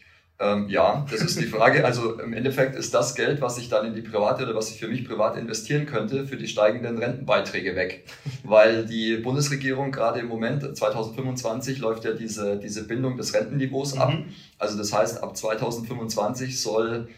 Ähm, 0.42 0.68
ja, 0.68 1.06
das 1.10 1.20
ist 1.22 1.40
die 1.40 1.46
Frage. 1.46 1.84
Also 1.84 2.18
im 2.18 2.32
Endeffekt 2.32 2.74
ist 2.74 2.92
das 2.92 3.14
Geld, 3.14 3.40
was 3.40 3.58
ich 3.58 3.68
dann 3.68 3.86
in 3.86 3.94
die 3.94 4.02
private 4.02 4.42
oder 4.42 4.56
was 4.56 4.70
ich 4.70 4.80
für 4.80 4.88
mich 4.88 5.06
privat 5.06 5.36
investieren 5.36 5.86
könnte, 5.86 6.26
für 6.26 6.36
die 6.36 6.48
steigenden 6.48 6.98
Rentenbeiträge 6.98 7.76
weg. 7.76 8.04
Weil 8.42 8.84
die 8.84 9.16
Bundesregierung 9.18 9.92
gerade 9.92 10.18
im 10.18 10.26
Moment, 10.26 10.76
2025 10.76 11.78
läuft 11.78 12.04
ja 12.04 12.12
diese, 12.12 12.58
diese 12.58 12.86
Bindung 12.86 13.16
des 13.16 13.32
Rentenniveaus 13.34 13.96
ab. 13.96 14.14
Mhm. 14.14 14.24
Also 14.58 14.76
das 14.76 14.92
heißt, 14.92 15.22
ab 15.22 15.36
2025 15.36 16.60
soll 16.60 17.08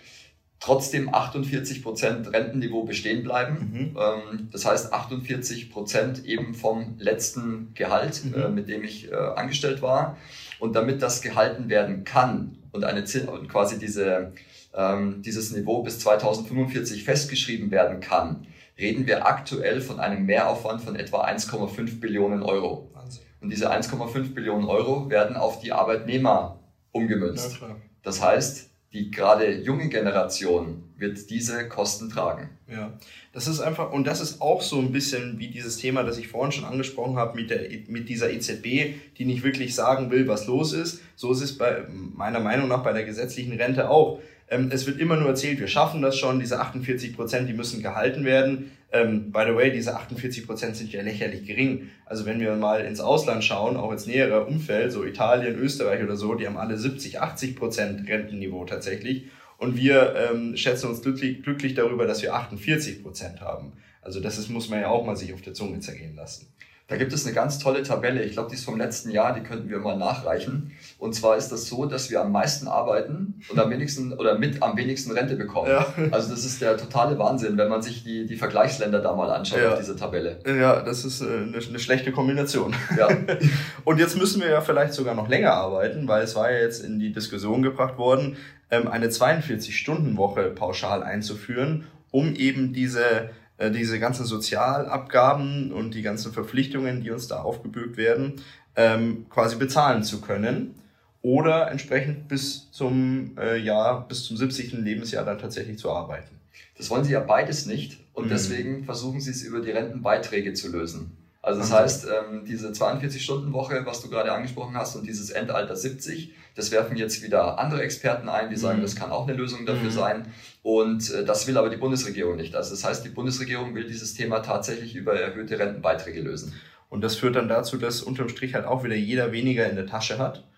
trotzdem 0.60 1.12
48 1.12 1.82
Prozent 1.82 2.32
Rentenniveau 2.32 2.84
bestehen 2.84 3.22
bleiben. 3.22 3.70
Mhm. 3.72 3.96
Ähm, 3.98 4.48
das 4.50 4.64
heißt 4.64 4.92
48 4.92 5.70
Prozent 5.70 6.24
eben 6.24 6.54
vom 6.54 6.96
letzten 6.98 7.72
Gehalt, 7.74 8.22
mhm. 8.24 8.34
Äh, 8.34 8.48
mit 8.48 8.68
dem 8.68 8.84
ich 8.84 9.10
äh, 9.10 9.14
angestellt 9.14 9.82
war. 9.82 10.16
Und 10.64 10.72
damit 10.72 11.02
das 11.02 11.20
gehalten 11.20 11.68
werden 11.68 12.04
kann 12.04 12.56
und 12.72 12.84
eine 12.84 13.04
und 13.30 13.48
quasi 13.50 13.78
diese, 13.78 14.32
ähm, 14.74 15.20
dieses 15.20 15.52
Niveau 15.52 15.82
bis 15.82 15.98
2045 15.98 17.04
festgeschrieben 17.04 17.70
werden 17.70 18.00
kann, 18.00 18.46
reden 18.78 19.06
wir 19.06 19.26
aktuell 19.26 19.82
von 19.82 20.00
einem 20.00 20.24
Mehraufwand 20.24 20.80
von 20.80 20.96
etwa 20.96 21.22
1,5 21.26 22.00
Billionen 22.00 22.42
Euro. 22.42 22.90
Wahnsinn. 22.94 23.24
Und 23.42 23.50
diese 23.50 23.70
1,5 23.70 24.32
Billionen 24.32 24.66
Euro 24.66 25.10
werden 25.10 25.36
auf 25.36 25.60
die 25.60 25.70
Arbeitnehmer 25.70 26.60
umgemünzt. 26.92 27.58
Ja, 27.60 27.76
das 28.02 28.22
heißt, 28.22 28.70
die 28.94 29.10
gerade 29.10 29.60
junge 29.60 29.88
Generation 29.88 30.84
wird 30.96 31.28
diese 31.28 31.68
Kosten 31.68 32.08
tragen. 32.08 32.50
Ja, 32.70 32.96
das 33.32 33.48
ist 33.48 33.60
einfach, 33.60 33.92
und 33.92 34.06
das 34.06 34.20
ist 34.20 34.40
auch 34.40 34.62
so 34.62 34.78
ein 34.78 34.92
bisschen 34.92 35.40
wie 35.40 35.48
dieses 35.48 35.76
Thema, 35.78 36.04
das 36.04 36.16
ich 36.16 36.28
vorhin 36.28 36.52
schon 36.52 36.64
angesprochen 36.64 37.16
habe 37.16 37.34
mit, 37.34 37.50
der, 37.50 37.68
mit 37.88 38.08
dieser 38.08 38.32
EZB, 38.32 38.94
die 39.18 39.24
nicht 39.24 39.42
wirklich 39.42 39.74
sagen 39.74 40.12
will, 40.12 40.28
was 40.28 40.46
los 40.46 40.72
ist. 40.72 41.02
So 41.16 41.32
ist 41.32 41.42
es 41.42 41.58
bei, 41.58 41.84
meiner 41.90 42.38
Meinung 42.38 42.68
nach 42.68 42.84
bei 42.84 42.92
der 42.92 43.04
gesetzlichen 43.04 43.52
Rente 43.54 43.90
auch. 43.90 44.20
Ähm, 44.48 44.70
es 44.72 44.86
wird 44.86 45.00
immer 45.00 45.16
nur 45.16 45.30
erzählt, 45.30 45.58
wir 45.58 45.66
schaffen 45.66 46.00
das 46.00 46.16
schon, 46.16 46.38
diese 46.38 46.60
48 46.60 47.16
Prozent, 47.16 47.48
die 47.48 47.54
müssen 47.54 47.82
gehalten 47.82 48.24
werden. 48.24 48.70
Ähm, 48.94 49.32
by 49.32 49.42
the 49.48 49.56
way, 49.56 49.72
diese 49.72 49.96
48 49.96 50.46
Prozent 50.46 50.76
sind 50.76 50.92
ja 50.92 51.02
lächerlich 51.02 51.44
gering. 51.44 51.90
Also 52.06 52.26
wenn 52.26 52.38
wir 52.38 52.54
mal 52.54 52.82
ins 52.82 53.00
Ausland 53.00 53.42
schauen, 53.42 53.76
auch 53.76 53.90
ins 53.90 54.06
nähere 54.06 54.46
Umfeld, 54.46 54.92
so 54.92 55.04
Italien, 55.04 55.58
Österreich 55.58 56.02
oder 56.04 56.16
so, 56.16 56.36
die 56.36 56.46
haben 56.46 56.56
alle 56.56 56.78
70, 56.78 57.20
80 57.20 57.56
Prozent 57.56 58.08
Rentenniveau 58.08 58.64
tatsächlich. 58.64 59.24
Und 59.58 59.76
wir 59.76 60.14
ähm, 60.14 60.56
schätzen 60.56 60.88
uns 60.88 61.02
glücklich, 61.02 61.42
glücklich 61.42 61.74
darüber, 61.74 62.06
dass 62.06 62.22
wir 62.22 62.34
48 62.34 63.02
Prozent 63.02 63.40
haben. 63.40 63.72
Also 64.00 64.20
das 64.20 64.38
ist, 64.38 64.48
muss 64.48 64.68
man 64.68 64.80
ja 64.80 64.88
auch 64.88 65.04
mal 65.04 65.16
sich 65.16 65.34
auf 65.34 65.42
der 65.42 65.54
Zunge 65.54 65.80
zergehen 65.80 66.14
lassen. 66.14 66.46
Da 66.86 66.96
gibt 66.96 67.14
es 67.14 67.24
eine 67.24 67.34
ganz 67.34 67.58
tolle 67.58 67.82
Tabelle, 67.82 68.22
ich 68.22 68.32
glaube, 68.32 68.50
die 68.50 68.56
ist 68.56 68.64
vom 68.66 68.76
letzten 68.76 69.10
Jahr, 69.10 69.32
die 69.34 69.40
könnten 69.40 69.70
wir 69.70 69.78
mal 69.78 69.96
nachreichen. 69.96 70.72
Und 70.98 71.14
zwar 71.14 71.38
ist 71.38 71.48
das 71.48 71.66
so, 71.66 71.86
dass 71.86 72.10
wir 72.10 72.20
am 72.20 72.30
meisten 72.30 72.68
arbeiten 72.68 73.40
und 73.48 73.58
am 73.58 73.70
wenigsten 73.70 74.12
oder 74.12 74.38
mit 74.38 74.62
am 74.62 74.76
wenigsten 74.76 75.10
Rente 75.12 75.36
bekommen. 75.36 75.70
Ja. 75.70 75.86
Also 76.10 76.30
das 76.30 76.44
ist 76.44 76.60
der 76.60 76.76
totale 76.76 77.18
Wahnsinn, 77.18 77.56
wenn 77.56 77.70
man 77.70 77.80
sich 77.80 78.04
die, 78.04 78.26
die 78.26 78.36
Vergleichsländer 78.36 79.00
da 79.00 79.16
mal 79.16 79.30
anschaut 79.30 79.60
ja. 79.60 79.72
auf 79.72 79.78
diese 79.78 79.96
Tabelle. 79.96 80.40
Ja, 80.46 80.82
das 80.82 81.06
ist 81.06 81.22
äh, 81.22 81.24
eine, 81.24 81.56
eine 81.56 81.78
schlechte 81.78 82.12
Kombination. 82.12 82.74
Ja. 82.98 83.08
und 83.84 83.98
jetzt 83.98 84.18
müssen 84.18 84.42
wir 84.42 84.50
ja 84.50 84.60
vielleicht 84.60 84.92
sogar 84.92 85.14
noch 85.14 85.28
länger 85.28 85.54
arbeiten, 85.54 86.06
weil 86.06 86.22
es 86.22 86.34
war 86.34 86.52
ja 86.52 86.58
jetzt 86.58 86.84
in 86.84 86.98
die 86.98 87.12
Diskussion 87.12 87.62
gebracht 87.62 87.96
worden, 87.96 88.36
ähm, 88.70 88.88
eine 88.88 89.08
42-Stunden-Woche 89.08 90.50
pauschal 90.50 91.02
einzuführen, 91.02 91.86
um 92.10 92.34
eben 92.34 92.74
diese 92.74 93.30
äh, 93.58 93.70
diese 93.70 93.98
ganzen 93.98 94.24
Sozialabgaben 94.24 95.72
und 95.72 95.94
die 95.94 96.02
ganzen 96.02 96.32
Verpflichtungen, 96.32 97.02
die 97.02 97.10
uns 97.10 97.28
da 97.28 97.42
aufgebürgt 97.42 97.96
werden, 97.96 98.34
ähm, 98.76 99.26
quasi 99.30 99.56
bezahlen 99.56 100.02
zu 100.02 100.20
können 100.20 100.74
oder 101.22 101.70
entsprechend 101.70 102.28
bis 102.28 102.70
zum 102.70 103.36
äh, 103.38 103.56
Jahr, 103.56 104.06
bis 104.06 104.24
zum 104.24 104.36
70. 104.36 104.72
Lebensjahr 104.72 105.24
dann 105.24 105.38
tatsächlich 105.38 105.78
zu 105.78 105.90
arbeiten. 105.90 106.38
Das 106.76 106.90
wollen 106.90 107.04
sie 107.04 107.12
ja 107.12 107.20
beides 107.20 107.66
nicht 107.66 108.00
und 108.12 108.26
mhm. 108.26 108.30
deswegen 108.30 108.84
versuchen 108.84 109.20
sie 109.20 109.30
es 109.30 109.42
über 109.42 109.60
die 109.60 109.70
Rentenbeiträge 109.70 110.52
zu 110.54 110.70
lösen. 110.70 111.16
Also 111.44 111.60
das 111.60 111.72
heißt, 111.72 112.06
ähm, 112.06 112.46
diese 112.46 112.70
42-Stunden-Woche, 112.70 113.82
was 113.84 114.00
du 114.00 114.08
gerade 114.08 114.32
angesprochen 114.32 114.74
hast, 114.78 114.96
und 114.96 115.06
dieses 115.06 115.28
Endalter 115.28 115.76
70, 115.76 116.32
das 116.54 116.70
werfen 116.70 116.96
jetzt 116.96 117.22
wieder 117.22 117.58
andere 117.58 117.82
Experten 117.82 118.30
ein, 118.30 118.48
die 118.48 118.56
sagen, 118.56 118.78
mhm. 118.78 118.82
das 118.82 118.96
kann 118.96 119.10
auch 119.10 119.28
eine 119.28 119.36
Lösung 119.36 119.66
dafür 119.66 119.90
mhm. 119.90 119.94
sein. 119.94 120.32
Und 120.62 121.12
äh, 121.12 121.22
das 121.22 121.46
will 121.46 121.58
aber 121.58 121.68
die 121.68 121.76
Bundesregierung 121.76 122.36
nicht. 122.36 122.56
Also 122.56 122.70
das 122.70 122.82
heißt, 122.82 123.04
die 123.04 123.10
Bundesregierung 123.10 123.74
will 123.74 123.86
dieses 123.86 124.14
Thema 124.14 124.40
tatsächlich 124.40 124.96
über 124.96 125.20
erhöhte 125.20 125.58
Rentenbeiträge 125.58 126.22
lösen. 126.22 126.54
Und 126.88 127.02
das 127.02 127.16
führt 127.16 127.36
dann 127.36 127.48
dazu, 127.48 127.76
dass 127.76 128.00
unterm 128.00 128.30
Strich 128.30 128.54
halt 128.54 128.64
auch 128.64 128.82
wieder 128.82 128.96
jeder 128.96 129.30
weniger 129.32 129.68
in 129.68 129.76
der 129.76 129.86
Tasche 129.86 130.16
hat 130.16 130.48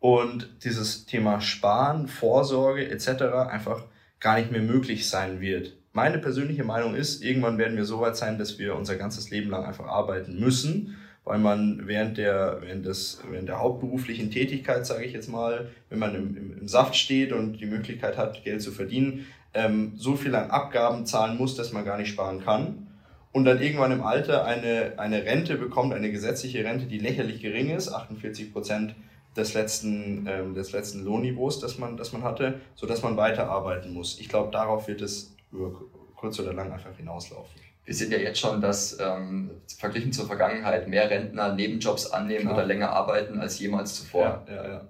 und 0.00 0.48
dieses 0.64 1.06
Thema 1.06 1.40
Sparen, 1.40 2.08
Vorsorge 2.08 2.90
etc. 2.90 3.22
einfach 3.48 3.84
gar 4.18 4.38
nicht 4.38 4.50
mehr 4.50 4.62
möglich 4.62 5.08
sein 5.08 5.40
wird 5.40 5.74
meine 5.92 6.18
persönliche 6.18 6.64
Meinung 6.64 6.94
ist, 6.94 7.22
irgendwann 7.22 7.58
werden 7.58 7.76
wir 7.76 7.84
so 7.84 8.00
weit 8.00 8.16
sein, 8.16 8.38
dass 8.38 8.58
wir 8.58 8.76
unser 8.76 8.96
ganzes 8.96 9.30
Leben 9.30 9.50
lang 9.50 9.64
einfach 9.64 9.86
arbeiten 9.86 10.38
müssen, 10.40 10.96
weil 11.24 11.38
man 11.38 11.86
während 11.86 12.18
der, 12.18 12.58
während 12.62 12.86
des, 12.86 13.22
während 13.30 13.48
der 13.48 13.60
hauptberuflichen 13.60 14.30
Tätigkeit, 14.30 14.86
sage 14.86 15.04
ich 15.04 15.12
jetzt 15.12 15.28
mal, 15.28 15.70
wenn 15.88 15.98
man 15.98 16.14
im, 16.14 16.36
im, 16.36 16.58
im, 16.58 16.68
Saft 16.68 16.96
steht 16.96 17.32
und 17.32 17.60
die 17.60 17.66
Möglichkeit 17.66 18.16
hat, 18.16 18.42
Geld 18.42 18.62
zu 18.62 18.72
verdienen, 18.72 19.26
ähm, 19.54 19.92
so 19.96 20.16
viel 20.16 20.34
an 20.34 20.50
Abgaben 20.50 21.06
zahlen 21.06 21.36
muss, 21.36 21.54
dass 21.54 21.72
man 21.72 21.84
gar 21.84 21.98
nicht 21.98 22.08
sparen 22.08 22.42
kann. 22.42 22.88
Und 23.30 23.44
dann 23.44 23.62
irgendwann 23.62 23.92
im 23.92 24.02
Alter 24.02 24.44
eine, 24.44 24.94
eine 24.98 25.24
Rente 25.24 25.56
bekommt, 25.56 25.94
eine 25.94 26.10
gesetzliche 26.10 26.64
Rente, 26.64 26.86
die 26.86 26.98
lächerlich 26.98 27.40
gering 27.40 27.70
ist, 27.70 27.88
48 27.90 28.52
Prozent 28.52 28.94
des 29.36 29.54
letzten, 29.54 30.26
ähm, 30.26 30.54
des 30.54 30.72
letzten 30.72 31.04
Lohnniveaus, 31.04 31.60
das 31.60 31.78
man, 31.78 31.96
das 31.96 32.12
man 32.12 32.22
hatte, 32.22 32.60
so 32.74 32.86
dass 32.86 33.02
man 33.02 33.16
weiterarbeiten 33.16 33.92
muss. 33.94 34.18
Ich 34.20 34.28
glaube, 34.28 34.50
darauf 34.50 34.88
wird 34.88 35.00
es 35.00 35.34
über 35.52 35.72
kurz 36.16 36.38
oder 36.40 36.52
lang 36.52 36.72
einfach 36.72 36.96
hinauslaufen. 36.96 37.60
Wir 37.84 37.94
sehen 37.94 38.12
ja 38.12 38.18
jetzt 38.18 38.38
schon, 38.38 38.60
dass 38.60 38.98
ähm, 39.00 39.50
verglichen 39.76 40.12
zur 40.12 40.26
Vergangenheit 40.26 40.88
mehr 40.88 41.10
Rentner 41.10 41.54
Nebenjobs 41.54 42.06
annehmen 42.06 42.42
Klar. 42.42 42.54
oder 42.54 42.66
länger 42.66 42.90
arbeiten 42.90 43.40
als 43.40 43.58
jemals 43.58 43.94
zuvor. 43.96 44.44
Ja, 44.48 44.54
ja, 44.54 44.68
ja. 44.68 44.88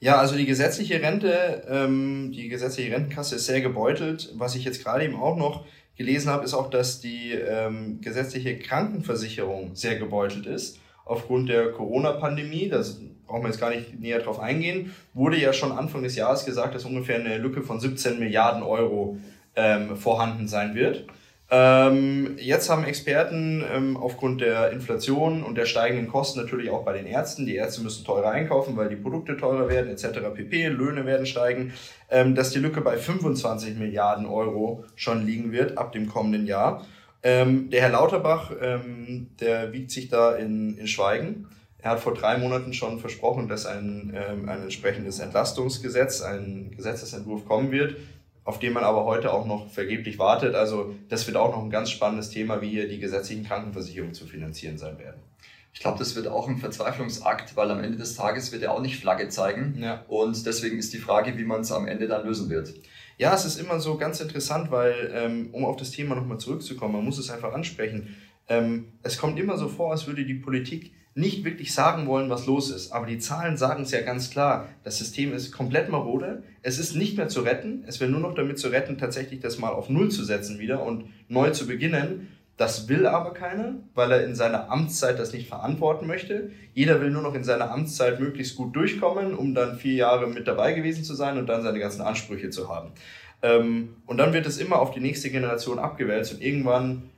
Ja, 0.00 0.18
also 0.18 0.36
die 0.36 0.46
gesetzliche 0.46 1.00
Rente, 1.00 1.64
ähm, 1.68 2.32
die 2.32 2.48
gesetzliche 2.48 2.92
Rentenkasse 2.92 3.36
ist 3.36 3.46
sehr 3.46 3.60
gebeutelt. 3.60 4.32
Was 4.34 4.56
ich 4.56 4.64
jetzt 4.64 4.82
gerade 4.82 5.04
eben 5.04 5.14
auch 5.14 5.36
noch 5.36 5.64
gelesen 5.96 6.28
habe, 6.28 6.44
ist 6.44 6.54
auch, 6.54 6.70
dass 6.70 7.00
die 7.00 7.30
ähm, 7.30 8.00
gesetzliche 8.00 8.58
Krankenversicherung 8.58 9.76
sehr 9.76 9.96
gebeutelt 9.96 10.46
ist. 10.46 10.80
Aufgrund 11.04 11.50
der 11.50 11.70
Corona-Pandemie, 11.70 12.68
da 12.68 12.82
brauchen 13.28 13.42
wir 13.42 13.48
jetzt 13.50 13.60
gar 13.60 13.70
nicht 13.70 14.00
näher 14.00 14.18
drauf 14.18 14.40
eingehen, 14.40 14.92
wurde 15.14 15.36
ja 15.36 15.52
schon 15.52 15.70
Anfang 15.70 16.02
des 16.02 16.16
Jahres 16.16 16.44
gesagt, 16.44 16.74
dass 16.74 16.84
ungefähr 16.84 17.20
eine 17.20 17.38
Lücke 17.38 17.62
von 17.62 17.78
17 17.78 18.18
Milliarden 18.18 18.64
Euro 18.64 19.18
ähm, 19.56 19.96
vorhanden 19.96 20.48
sein 20.48 20.74
wird. 20.74 21.06
Ähm, 21.54 22.38
jetzt 22.38 22.70
haben 22.70 22.82
Experten 22.82 23.62
ähm, 23.70 23.98
aufgrund 23.98 24.40
der 24.40 24.70
Inflation 24.70 25.42
und 25.42 25.58
der 25.58 25.66
steigenden 25.66 26.08
Kosten 26.08 26.40
natürlich 26.40 26.70
auch 26.70 26.82
bei 26.82 26.94
den 26.94 27.04
Ärzten, 27.04 27.44
die 27.44 27.56
Ärzte 27.56 27.82
müssen 27.82 28.06
teurer 28.06 28.30
einkaufen, 28.30 28.74
weil 28.74 28.88
die 28.88 28.96
Produkte 28.96 29.36
teurer 29.36 29.68
werden 29.68 29.90
etc. 29.90 30.20
pp, 30.34 30.68
Löhne 30.68 31.04
werden 31.04 31.26
steigen, 31.26 31.74
ähm, 32.08 32.34
dass 32.34 32.52
die 32.52 32.58
Lücke 32.58 32.80
bei 32.80 32.96
25 32.96 33.76
Milliarden 33.76 34.24
Euro 34.24 34.86
schon 34.96 35.26
liegen 35.26 35.52
wird 35.52 35.76
ab 35.76 35.92
dem 35.92 36.08
kommenden 36.08 36.46
Jahr. 36.46 36.86
Ähm, 37.22 37.68
der 37.68 37.82
Herr 37.82 37.90
Lauterbach, 37.90 38.50
ähm, 38.58 39.28
der 39.38 39.74
wiegt 39.74 39.90
sich 39.90 40.08
da 40.08 40.34
in, 40.34 40.78
in 40.78 40.86
Schweigen. 40.86 41.48
Er 41.82 41.90
hat 41.90 42.00
vor 42.00 42.14
drei 42.14 42.38
Monaten 42.38 42.72
schon 42.72 42.98
versprochen, 42.98 43.48
dass 43.48 43.66
ein, 43.66 44.14
ähm, 44.16 44.48
ein 44.48 44.62
entsprechendes 44.62 45.18
Entlastungsgesetz, 45.18 46.22
ein 46.22 46.70
Gesetzesentwurf 46.74 47.44
kommen 47.44 47.72
wird 47.72 47.96
auf 48.44 48.58
den 48.58 48.72
man 48.72 48.84
aber 48.84 49.04
heute 49.04 49.32
auch 49.32 49.46
noch 49.46 49.70
vergeblich 49.70 50.18
wartet. 50.18 50.54
Also 50.54 50.94
das 51.08 51.26
wird 51.26 51.36
auch 51.36 51.54
noch 51.54 51.62
ein 51.62 51.70
ganz 51.70 51.90
spannendes 51.90 52.30
Thema, 52.30 52.60
wie 52.60 52.70
hier 52.70 52.88
die 52.88 52.98
gesetzlichen 52.98 53.44
Krankenversicherungen 53.44 54.14
zu 54.14 54.26
finanzieren 54.26 54.78
sein 54.78 54.98
werden. 54.98 55.20
Ich 55.74 55.80
glaube, 55.80 55.98
das 55.98 56.14
wird 56.16 56.28
auch 56.28 56.48
ein 56.48 56.58
Verzweiflungsakt, 56.58 57.56
weil 57.56 57.70
am 57.70 57.82
Ende 57.82 57.96
des 57.96 58.14
Tages 58.14 58.52
wird 58.52 58.62
er 58.62 58.72
auch 58.72 58.82
nicht 58.82 59.00
Flagge 59.00 59.28
zeigen. 59.28 59.78
Ja. 59.80 60.04
Und 60.06 60.44
deswegen 60.44 60.78
ist 60.78 60.92
die 60.92 60.98
Frage, 60.98 61.38
wie 61.38 61.44
man 61.44 61.62
es 61.62 61.72
am 61.72 61.88
Ende 61.88 62.08
dann 62.08 62.26
lösen 62.26 62.50
wird. 62.50 62.74
Ja, 63.16 63.34
es 63.34 63.44
ist 63.44 63.58
immer 63.58 63.80
so 63.80 63.96
ganz 63.96 64.20
interessant, 64.20 64.70
weil, 64.70 65.10
ähm, 65.14 65.48
um 65.52 65.64
auf 65.64 65.76
das 65.76 65.90
Thema 65.90 66.14
nochmal 66.14 66.38
zurückzukommen, 66.38 66.94
man 66.94 67.04
muss 67.04 67.18
es 67.18 67.30
einfach 67.30 67.54
ansprechen. 67.54 68.16
Ähm, 68.48 68.92
es 69.02 69.16
kommt 69.16 69.38
immer 69.38 69.56
so 69.56 69.68
vor, 69.68 69.92
als 69.92 70.06
würde 70.06 70.26
die 70.26 70.34
Politik 70.34 70.92
nicht 71.14 71.44
wirklich 71.44 71.74
sagen 71.74 72.06
wollen, 72.06 72.30
was 72.30 72.46
los 72.46 72.70
ist. 72.70 72.92
Aber 72.92 73.06
die 73.06 73.18
Zahlen 73.18 73.56
sagen 73.56 73.82
es 73.82 73.90
ja 73.90 74.00
ganz 74.00 74.30
klar. 74.30 74.68
Das 74.82 74.98
System 74.98 75.32
ist 75.32 75.52
komplett 75.52 75.90
marode. 75.90 76.42
Es 76.62 76.78
ist 76.78 76.94
nicht 76.94 77.16
mehr 77.16 77.28
zu 77.28 77.40
retten. 77.40 77.84
Es 77.86 78.00
wäre 78.00 78.10
nur 78.10 78.20
noch 78.20 78.34
damit 78.34 78.58
zu 78.58 78.68
retten, 78.68 78.96
tatsächlich 78.96 79.40
das 79.40 79.58
mal 79.58 79.70
auf 79.70 79.88
Null 79.90 80.10
zu 80.10 80.24
setzen 80.24 80.58
wieder 80.58 80.82
und 80.82 81.04
neu 81.28 81.50
zu 81.50 81.66
beginnen. 81.66 82.28
Das 82.56 82.88
will 82.88 83.06
aber 83.06 83.32
keiner, 83.32 83.76
weil 83.94 84.12
er 84.12 84.24
in 84.24 84.34
seiner 84.34 84.70
Amtszeit 84.70 85.18
das 85.18 85.32
nicht 85.32 85.48
verantworten 85.48 86.06
möchte. 86.06 86.50
Jeder 86.74 87.00
will 87.00 87.10
nur 87.10 87.22
noch 87.22 87.34
in 87.34 87.44
seiner 87.44 87.70
Amtszeit 87.70 88.20
möglichst 88.20 88.56
gut 88.56 88.76
durchkommen, 88.76 89.34
um 89.34 89.54
dann 89.54 89.78
vier 89.78 89.94
Jahre 89.94 90.28
mit 90.28 90.46
dabei 90.46 90.72
gewesen 90.72 91.02
zu 91.02 91.14
sein 91.14 91.38
und 91.38 91.46
dann 91.46 91.62
seine 91.62 91.78
ganzen 91.78 92.02
Ansprüche 92.02 92.50
zu 92.50 92.68
haben. 92.68 92.92
Ähm, 93.42 93.96
und 94.06 94.18
dann 94.18 94.32
wird 94.32 94.46
es 94.46 94.58
immer 94.58 94.78
auf 94.78 94.92
die 94.92 95.00
nächste 95.00 95.30
Generation 95.30 95.78
abgewälzt 95.78 96.34
und 96.34 96.42
irgendwann 96.42 97.10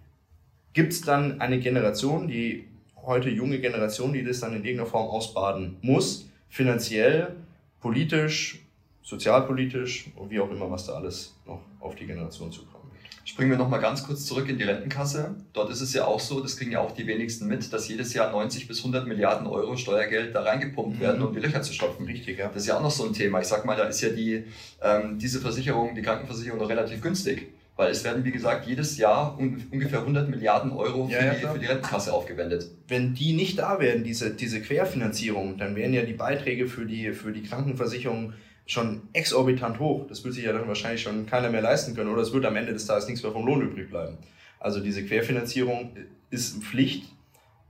gibt 0.72 0.92
es 0.92 1.02
dann 1.02 1.40
eine 1.40 1.60
Generation, 1.60 2.26
die 2.26 2.66
heute 3.06 3.30
junge 3.30 3.58
Generation, 3.60 4.12
die 4.12 4.24
das 4.24 4.40
dann 4.40 4.54
in 4.54 4.64
irgendeiner 4.64 4.88
Form 4.88 5.08
ausbaden 5.08 5.76
muss, 5.82 6.28
finanziell, 6.48 7.34
politisch, 7.80 8.64
sozialpolitisch 9.02 10.06
und 10.16 10.30
wie 10.30 10.40
auch 10.40 10.50
immer, 10.50 10.70
was 10.70 10.86
da 10.86 10.94
alles 10.94 11.34
noch 11.46 11.60
auf 11.80 11.94
die 11.94 12.06
Generation 12.06 12.50
zukommt. 12.50 12.84
Springen 13.26 13.50
wir 13.50 13.56
nochmal 13.56 13.80
ganz 13.80 14.04
kurz 14.04 14.26
zurück 14.26 14.50
in 14.50 14.58
die 14.58 14.64
Rentenkasse. 14.64 15.34
Dort 15.54 15.70
ist 15.70 15.80
es 15.80 15.94
ja 15.94 16.04
auch 16.04 16.20
so, 16.20 16.40
das 16.40 16.58
kriegen 16.58 16.72
ja 16.72 16.80
auch 16.80 16.92
die 16.92 17.06
wenigsten 17.06 17.46
mit, 17.46 17.72
dass 17.72 17.88
jedes 17.88 18.12
Jahr 18.12 18.30
90 18.30 18.68
bis 18.68 18.80
100 18.80 19.06
Milliarden 19.06 19.46
Euro 19.46 19.78
Steuergeld 19.78 20.34
da 20.34 20.42
reingepumpt 20.42 21.00
werden, 21.00 21.20
mhm. 21.20 21.28
um 21.28 21.34
die 21.34 21.40
Löcher 21.40 21.62
zu 21.62 21.72
stopfen. 21.72 22.04
Richtig, 22.04 22.38
ja. 22.38 22.48
Das 22.48 22.62
ist 22.62 22.68
ja 22.68 22.76
auch 22.76 22.82
noch 22.82 22.90
so 22.90 23.06
ein 23.06 23.14
Thema. 23.14 23.40
Ich 23.40 23.46
sag 23.46 23.64
mal, 23.64 23.76
da 23.76 23.84
ist 23.84 24.02
ja 24.02 24.10
die, 24.10 24.44
ähm, 24.82 25.18
diese 25.18 25.40
Versicherung, 25.40 25.94
die 25.94 26.02
Krankenversicherung 26.02 26.58
noch 26.58 26.68
relativ 26.68 27.00
günstig. 27.00 27.48
Weil 27.76 27.90
es 27.90 28.04
werden, 28.04 28.24
wie 28.24 28.30
gesagt, 28.30 28.66
jedes 28.66 28.98
Jahr 28.98 29.36
un 29.36 29.66
ungefähr 29.72 30.00
100 30.00 30.28
Milliarden 30.28 30.70
Euro 30.70 31.06
für, 31.06 31.12
ja, 31.12 31.24
ja, 31.24 31.34
die, 31.34 31.46
für 31.46 31.58
die 31.58 31.66
Rentenkasse 31.66 32.12
aufgewendet. 32.12 32.70
Wenn 32.86 33.14
die 33.14 33.32
nicht 33.32 33.58
da 33.58 33.80
wären, 33.80 34.04
diese, 34.04 34.30
diese 34.30 34.62
Querfinanzierung, 34.62 35.58
dann 35.58 35.74
wären 35.74 35.92
ja 35.92 36.02
die 36.02 36.12
Beiträge 36.12 36.68
für 36.68 36.86
die, 36.86 37.12
für 37.12 37.32
die 37.32 37.42
Krankenversicherung 37.42 38.34
schon 38.66 39.02
exorbitant 39.12 39.80
hoch. 39.80 40.06
Das 40.08 40.24
wird 40.24 40.34
sich 40.34 40.44
ja 40.44 40.52
dann 40.52 40.68
wahrscheinlich 40.68 41.02
schon 41.02 41.26
keiner 41.26 41.50
mehr 41.50 41.62
leisten 41.62 41.94
können 41.94 42.10
oder 42.10 42.22
es 42.22 42.32
wird 42.32 42.46
am 42.46 42.56
Ende 42.56 42.72
des 42.72 42.86
Tages 42.86 43.08
nichts 43.08 43.22
mehr 43.22 43.32
vom 43.32 43.44
Lohn 43.44 43.62
übrig 43.62 43.90
bleiben. 43.90 44.18
Also 44.60 44.80
diese 44.80 45.04
Querfinanzierung 45.04 45.96
ist 46.30 46.62
Pflicht, 46.62 47.12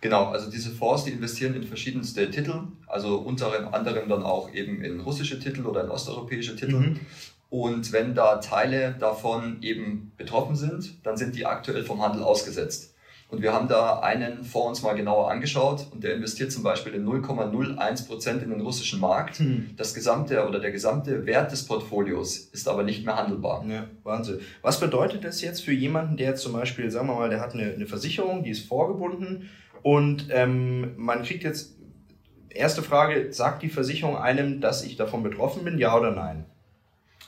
Genau, 0.00 0.26
also 0.26 0.50
diese 0.50 0.70
Fonds, 0.70 1.04
die 1.04 1.10
investieren 1.10 1.54
in 1.54 1.62
verschiedenste 1.62 2.30
Titel, 2.30 2.62
also 2.86 3.16
unter 3.16 3.72
anderem 3.72 4.08
dann 4.08 4.22
auch 4.22 4.52
eben 4.52 4.82
in 4.82 5.00
russische 5.00 5.40
Titel 5.40 5.64
oder 5.64 5.84
in 5.84 5.90
osteuropäische 5.90 6.54
Titel. 6.54 6.76
Mhm. 6.76 7.00
Und 7.48 7.92
wenn 7.92 8.14
da 8.14 8.36
Teile 8.36 8.94
davon 8.98 9.58
eben 9.62 10.12
betroffen 10.16 10.56
sind, 10.56 11.04
dann 11.04 11.16
sind 11.16 11.36
die 11.36 11.46
aktuell 11.46 11.84
vom 11.84 12.02
Handel 12.02 12.22
ausgesetzt. 12.22 12.92
Und 13.28 13.42
wir 13.42 13.52
haben 13.52 13.66
da 13.66 14.00
einen 14.00 14.44
Fonds 14.44 14.78
uns 14.78 14.82
mal 14.82 14.94
genauer 14.94 15.30
angeschaut 15.30 15.86
und 15.90 16.04
der 16.04 16.14
investiert 16.14 16.52
zum 16.52 16.62
Beispiel 16.62 16.94
in 16.94 17.04
0,01 17.04 18.06
Prozent 18.06 18.42
in 18.42 18.50
den 18.50 18.60
russischen 18.60 19.00
Markt. 19.00 19.40
Hm. 19.40 19.70
Das 19.76 19.94
gesamte 19.94 20.46
oder 20.46 20.60
der 20.60 20.70
gesamte 20.70 21.26
Wert 21.26 21.50
des 21.50 21.66
Portfolios 21.66 22.36
ist 22.36 22.68
aber 22.68 22.84
nicht 22.84 23.04
mehr 23.04 23.16
handelbar. 23.16 23.64
Ja, 23.68 23.86
Wahnsinn. 24.04 24.38
Was 24.62 24.78
bedeutet 24.78 25.24
das 25.24 25.40
jetzt 25.40 25.62
für 25.62 25.72
jemanden, 25.72 26.16
der 26.16 26.36
zum 26.36 26.52
Beispiel, 26.52 26.88
sagen 26.90 27.08
wir 27.08 27.14
mal, 27.14 27.28
der 27.28 27.40
hat 27.40 27.54
eine, 27.54 27.72
eine 27.72 27.86
Versicherung, 27.86 28.44
die 28.44 28.50
ist 28.50 28.68
vorgebunden 28.68 29.48
und 29.86 30.30
ähm, 30.32 30.94
man 30.96 31.22
kriegt 31.22 31.44
jetzt, 31.44 31.76
erste 32.48 32.82
Frage, 32.82 33.32
sagt 33.32 33.62
die 33.62 33.68
Versicherung 33.68 34.16
einem, 34.16 34.60
dass 34.60 34.82
ich 34.82 34.96
davon 34.96 35.22
betroffen 35.22 35.62
bin, 35.62 35.78
ja 35.78 35.96
oder 35.96 36.10
nein? 36.10 36.44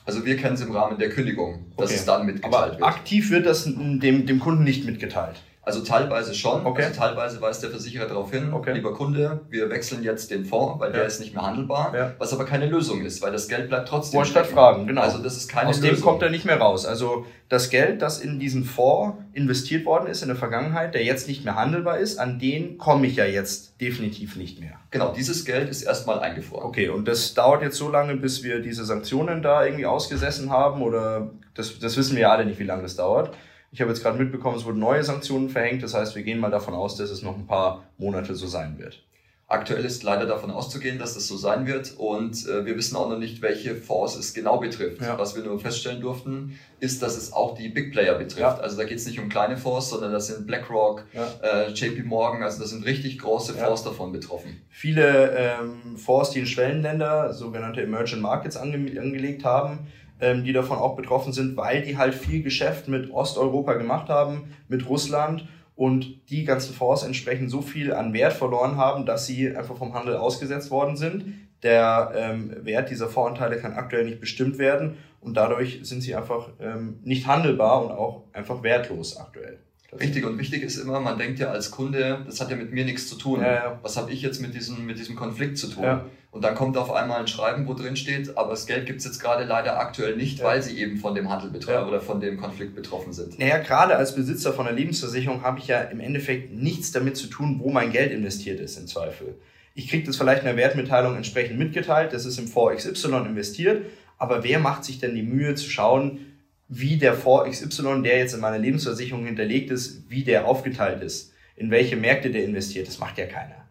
Also 0.03 0.25
wir 0.25 0.35
kennen 0.35 0.55
es 0.55 0.61
im 0.61 0.71
Rahmen 0.73 0.99
der 0.99 1.09
Kündigung, 1.09 1.71
dass 1.77 1.91
okay. 1.91 1.99
es 1.99 2.05
dann 2.05 2.25
mitgeteilt 2.25 2.53
Aber 2.53 2.71
wird. 2.71 2.83
Aktiv 2.83 3.31
wird 3.31 3.45
das 3.45 3.63
dem, 3.63 4.25
dem 4.25 4.39
Kunden 4.41 4.65
nicht 4.65 4.83
mitgeteilt. 4.83 5.41
Also 5.69 5.83
teilweise 5.83 6.33
schon. 6.33 6.65
Okay. 6.65 6.85
Also 6.85 6.99
teilweise 6.99 7.41
weist 7.41 7.61
der 7.61 7.69
Versicherer 7.69 8.07
darauf 8.07 8.31
hin, 8.31 8.51
okay. 8.53 8.73
lieber 8.73 8.91
Kunde, 8.91 9.41
wir 9.49 9.69
wechseln 9.69 10.01
jetzt 10.01 10.31
den 10.31 10.43
Fonds, 10.43 10.79
weil 10.79 10.89
ja. 10.89 10.97
der 10.97 11.05
ist 11.05 11.19
nicht 11.19 11.35
mehr 11.35 11.45
handelbar, 11.45 11.93
ja. 11.95 12.15
was 12.17 12.33
aber 12.33 12.45
keine 12.45 12.65
Lösung 12.65 13.05
ist, 13.05 13.21
weil 13.21 13.31
das 13.31 13.47
Geld 13.47 13.69
bleibt 13.69 13.87
trotzdem. 13.87 14.17
Vorstadt 14.17 14.47
fragen, 14.47 14.87
genau. 14.87 15.01
Also 15.01 15.19
das 15.19 15.37
ist 15.37 15.47
keine 15.47 15.69
Aus 15.69 15.79
Lösung. 15.79 15.95
dem 15.95 16.03
kommt 16.03 16.23
er 16.23 16.31
nicht 16.31 16.43
mehr 16.43 16.57
raus. 16.57 16.87
Also 16.87 17.27
das 17.49 17.69
Geld, 17.69 18.01
das 18.01 18.19
in 18.19 18.39
diesen 18.39 18.63
Fonds 18.63 19.19
investiert 19.33 19.85
worden 19.85 20.07
ist 20.07 20.23
in 20.23 20.29
der 20.29 20.37
Vergangenheit, 20.37 20.95
der 20.95 21.03
jetzt 21.03 21.27
nicht 21.27 21.45
mehr 21.45 21.53
handelbar 21.53 21.99
ist, 21.99 22.17
an 22.17 22.39
den 22.39 22.79
komme 22.79 23.05
ich 23.05 23.17
ja 23.17 23.25
jetzt 23.25 23.79
definitiv 23.79 24.37
nicht 24.37 24.59
mehr. 24.59 24.73
Genau, 24.89 25.13
dieses 25.13 25.45
Geld 25.45 25.69
ist 25.69 25.83
erstmal 25.83 26.19
eingefroren. 26.19 26.65
Okay, 26.65 26.89
und 26.89 27.07
das 27.07 27.35
dauert 27.35 27.61
jetzt 27.61 27.77
so 27.77 27.91
lange, 27.91 28.15
bis 28.15 28.41
wir 28.41 28.59
diese 28.59 28.85
Sanktionen 28.85 29.43
da 29.43 29.63
irgendwie 29.63 29.85
ausgesessen 29.85 30.49
haben 30.49 30.81
oder 30.81 31.29
das, 31.53 31.77
das 31.77 31.95
wissen 31.95 32.15
wir 32.15 32.23
ja 32.23 32.31
alle 32.31 32.45
nicht, 32.45 32.59
wie 32.59 32.63
lange 32.63 32.81
das 32.81 32.95
dauert. 32.95 33.35
Ich 33.71 33.81
habe 33.81 33.91
jetzt 33.91 34.01
gerade 34.01 34.17
mitbekommen, 34.17 34.57
es 34.57 34.65
wurden 34.65 34.79
neue 34.79 35.03
Sanktionen 35.03 35.49
verhängt. 35.49 35.83
Das 35.83 35.93
heißt, 35.93 36.15
wir 36.15 36.23
gehen 36.23 36.39
mal 36.39 36.51
davon 36.51 36.73
aus, 36.73 36.95
dass 36.95 37.09
es 37.09 37.21
noch 37.21 37.35
ein 37.35 37.45
paar 37.45 37.83
Monate 37.97 38.33
so 38.35 38.47
sein 38.47 38.79
wird. 38.79 39.03
Aktuell 39.51 39.83
ist 39.83 40.03
leider 40.03 40.27
davon 40.27 40.51
auszugehen, 40.51 40.99
dass 40.99 41.15
das 41.15 41.27
so 41.27 41.35
sein 41.35 41.65
wird 41.65 41.95
und 41.97 42.47
äh, 42.47 42.67
wir 42.67 42.77
wissen 42.77 42.95
auch 42.95 43.09
noch 43.09 43.17
nicht, 43.17 43.41
welche 43.41 43.75
Fonds 43.75 44.15
es 44.15 44.35
genau 44.35 44.59
betrifft. 44.59 45.01
Ja. 45.01 45.17
Was 45.17 45.35
wir 45.35 45.41
nur 45.41 45.59
feststellen 45.59 46.01
durften, 46.01 46.59
ist, 46.79 47.01
dass 47.01 47.17
es 47.17 47.33
auch 47.33 47.57
die 47.57 47.67
Big 47.69 47.91
Player 47.91 48.13
betrifft. 48.13 48.41
Ja. 48.41 48.57
Also 48.57 48.77
da 48.77 48.83
geht 48.83 48.99
es 48.99 49.07
nicht 49.07 49.19
um 49.19 49.27
kleine 49.27 49.57
Fonds, 49.57 49.89
sondern 49.89 50.11
das 50.11 50.27
sind 50.27 50.45
BlackRock, 50.45 51.03
ja. 51.13 51.27
äh, 51.41 51.71
JP 51.71 52.03
Morgan, 52.03 52.43
also 52.43 52.59
das 52.59 52.69
sind 52.69 52.85
richtig 52.85 53.17
große 53.17 53.55
Fonds 53.55 53.83
davon 53.83 54.11
betroffen. 54.11 54.61
Viele 54.69 55.31
ähm, 55.35 55.97
Fonds, 55.97 56.29
die 56.29 56.41
in 56.41 56.45
Schwellenländer, 56.45 57.33
sogenannte 57.33 57.81
Emerging 57.81 58.21
Markets 58.21 58.55
ange 58.55 59.01
angelegt 59.01 59.45
haben, 59.45 59.87
ähm, 60.21 60.43
die 60.43 60.53
davon 60.53 60.77
auch 60.77 60.95
betroffen 60.95 61.33
sind, 61.33 61.57
weil 61.57 61.81
die 61.81 61.97
halt 61.97 62.13
viel 62.13 62.43
Geschäft 62.43 62.87
mit 62.87 63.11
Osteuropa 63.11 63.73
gemacht 63.73 64.09
haben, 64.09 64.53
mit 64.67 64.87
Russland 64.87 65.47
und 65.75 66.29
die 66.29 66.43
ganzen 66.43 66.73
Fonds 66.73 67.03
entsprechend 67.03 67.49
so 67.49 67.61
viel 67.61 67.93
an 67.93 68.13
Wert 68.13 68.33
verloren 68.33 68.75
haben, 68.75 69.05
dass 69.05 69.25
sie 69.25 69.55
einfach 69.55 69.77
vom 69.77 69.93
Handel 69.93 70.17
ausgesetzt 70.17 70.71
worden 70.71 70.97
sind. 70.97 71.25
Der 71.63 72.11
ähm, 72.15 72.53
Wert 72.63 72.89
dieser 72.89 73.07
Fondsanteile 73.07 73.61
kann 73.61 73.73
aktuell 73.73 74.05
nicht 74.05 74.19
bestimmt 74.19 74.57
werden 74.57 74.97
und 75.21 75.35
dadurch 75.35 75.79
sind 75.83 76.01
sie 76.01 76.15
einfach 76.15 76.49
ähm, 76.59 76.99
nicht 77.03 77.27
handelbar 77.27 77.83
und 77.85 77.91
auch 77.91 78.23
einfach 78.33 78.63
wertlos 78.63 79.17
aktuell. 79.17 79.59
Richtig 79.97 80.25
und 80.25 80.37
wichtig 80.37 80.63
ist 80.63 80.77
immer, 80.77 80.99
man 80.99 81.17
denkt 81.17 81.39
ja 81.39 81.49
als 81.49 81.71
Kunde, 81.71 82.23
das 82.25 82.39
hat 82.39 82.51
ja 82.51 82.57
mit 82.57 82.71
mir 82.71 82.85
nichts 82.85 83.07
zu 83.07 83.15
tun. 83.15 83.41
Ja, 83.41 83.53
ja. 83.53 83.79
Was 83.81 83.97
habe 83.97 84.11
ich 84.11 84.21
jetzt 84.21 84.39
mit 84.39 84.53
diesem, 84.53 84.85
mit 84.85 84.99
diesem 84.99 85.15
Konflikt 85.15 85.57
zu 85.57 85.67
tun? 85.67 85.83
Ja. 85.83 86.05
Und 86.31 86.43
dann 86.43 86.53
kommt 86.53 86.77
auf 86.77 86.91
einmal 86.91 87.19
ein 87.19 87.27
Schreiben, 87.27 87.67
wo 87.67 87.73
drin 87.73 87.95
steht, 87.95 88.37
aber 88.37 88.51
das 88.51 88.67
Geld 88.67 88.85
gibt's 88.85 89.03
jetzt 89.03 89.19
gerade 89.19 89.45
leider 89.45 89.79
aktuell 89.79 90.15
nicht, 90.15 90.43
weil 90.43 90.61
sie 90.61 90.79
eben 90.79 90.97
von 90.97 91.15
dem 91.15 91.29
Handel 91.29 91.49
betroffen 91.49 91.87
oder 91.87 92.01
von 92.01 92.21
dem 92.21 92.37
Konflikt 92.37 92.75
betroffen 92.75 93.13
sind. 93.13 93.39
Naja, 93.39 93.57
gerade 93.57 93.95
als 93.95 94.13
Besitzer 94.13 94.53
von 94.53 94.67
einer 94.67 94.77
Lebensversicherung 94.77 95.41
habe 95.41 95.57
ich 95.57 95.67
ja 95.67 95.81
im 95.81 95.99
Endeffekt 95.99 96.53
nichts 96.53 96.91
damit 96.91 97.17
zu 97.17 97.27
tun, 97.27 97.59
wo 97.59 97.71
mein 97.71 97.91
Geld 97.91 98.11
investiert 98.11 98.59
ist, 98.59 98.77
im 98.77 98.85
Zweifel. 98.85 99.39
Ich 99.73 99.89
kriege 99.89 100.05
das 100.05 100.17
vielleicht 100.17 100.41
in 100.41 100.47
der 100.47 100.57
Wertmitteilung 100.57 101.15
entsprechend 101.15 101.57
mitgeteilt, 101.57 102.13
das 102.13 102.25
ist 102.25 102.37
im 102.37 102.47
Fonds 102.47 102.85
XY 102.85 103.25
investiert, 103.25 103.87
aber 104.19 104.43
wer 104.43 104.59
macht 104.59 104.83
sich 104.83 104.99
denn 104.99 105.15
die 105.15 105.23
Mühe 105.23 105.55
zu 105.55 105.67
schauen, 105.67 106.19
wie 106.67 106.97
der 106.97 107.15
Fonds 107.15 107.59
XY, 107.59 108.03
der 108.03 108.19
jetzt 108.19 108.35
in 108.35 108.39
meiner 108.39 108.59
Lebensversicherung 108.59 109.25
hinterlegt 109.25 109.71
ist, 109.71 110.09
wie 110.09 110.23
der 110.23 110.45
aufgeteilt 110.45 111.01
ist, 111.01 111.33
in 111.55 111.71
welche 111.71 111.95
Märkte 111.95 112.29
der 112.29 112.43
investiert. 112.43 112.87
Das 112.87 112.99
macht 112.99 113.17
ja 113.17 113.25
keiner. 113.25 113.68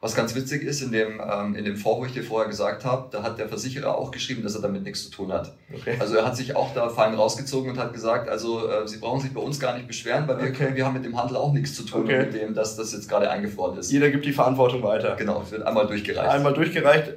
Was 0.00 0.14
ganz 0.14 0.36
witzig 0.36 0.62
ist, 0.62 0.80
in 0.80 0.92
dem, 0.92 1.20
ähm, 1.20 1.56
in 1.56 1.64
dem 1.64 1.76
Fonds, 1.76 2.00
wo 2.00 2.04
ich 2.06 2.12
dir 2.12 2.22
vorher 2.22 2.48
gesagt 2.48 2.84
habe, 2.84 3.08
da 3.10 3.24
hat 3.24 3.40
der 3.40 3.48
Versicherer 3.48 3.98
auch 3.98 4.12
geschrieben, 4.12 4.44
dass 4.44 4.54
er 4.54 4.62
damit 4.62 4.84
nichts 4.84 5.02
zu 5.02 5.10
tun 5.10 5.32
hat. 5.32 5.56
Okay. 5.74 5.96
Also 5.98 6.16
er 6.16 6.24
hat 6.24 6.36
sich 6.36 6.54
auch 6.54 6.72
da 6.72 6.88
fein 6.88 7.14
rausgezogen 7.14 7.72
und 7.72 7.78
hat 7.78 7.92
gesagt, 7.92 8.28
also 8.28 8.68
äh, 8.68 8.86
Sie 8.86 8.98
brauchen 8.98 9.20
sich 9.20 9.34
bei 9.34 9.40
uns 9.40 9.58
gar 9.58 9.74
nicht 9.74 9.88
beschweren, 9.88 10.28
weil 10.28 10.40
wir, 10.40 10.50
okay. 10.50 10.68
wir 10.74 10.86
haben 10.86 10.94
mit 10.94 11.04
dem 11.04 11.20
Handel 11.20 11.36
auch 11.36 11.52
nichts 11.52 11.74
zu 11.74 11.82
tun 11.82 12.04
okay. 12.04 12.20
mit 12.20 12.34
dem, 12.34 12.54
dass 12.54 12.76
das 12.76 12.92
jetzt 12.92 13.08
gerade 13.08 13.28
eingefroren 13.28 13.76
ist. 13.76 13.90
Jeder 13.90 14.10
gibt 14.10 14.24
die 14.24 14.32
Verantwortung 14.32 14.84
weiter. 14.84 15.16
Genau, 15.16 15.42
es 15.42 15.50
wird 15.50 15.62
einmal 15.64 15.88
durchgereicht. 15.88 16.30
Einmal 16.30 16.54
durchgereicht 16.54 17.14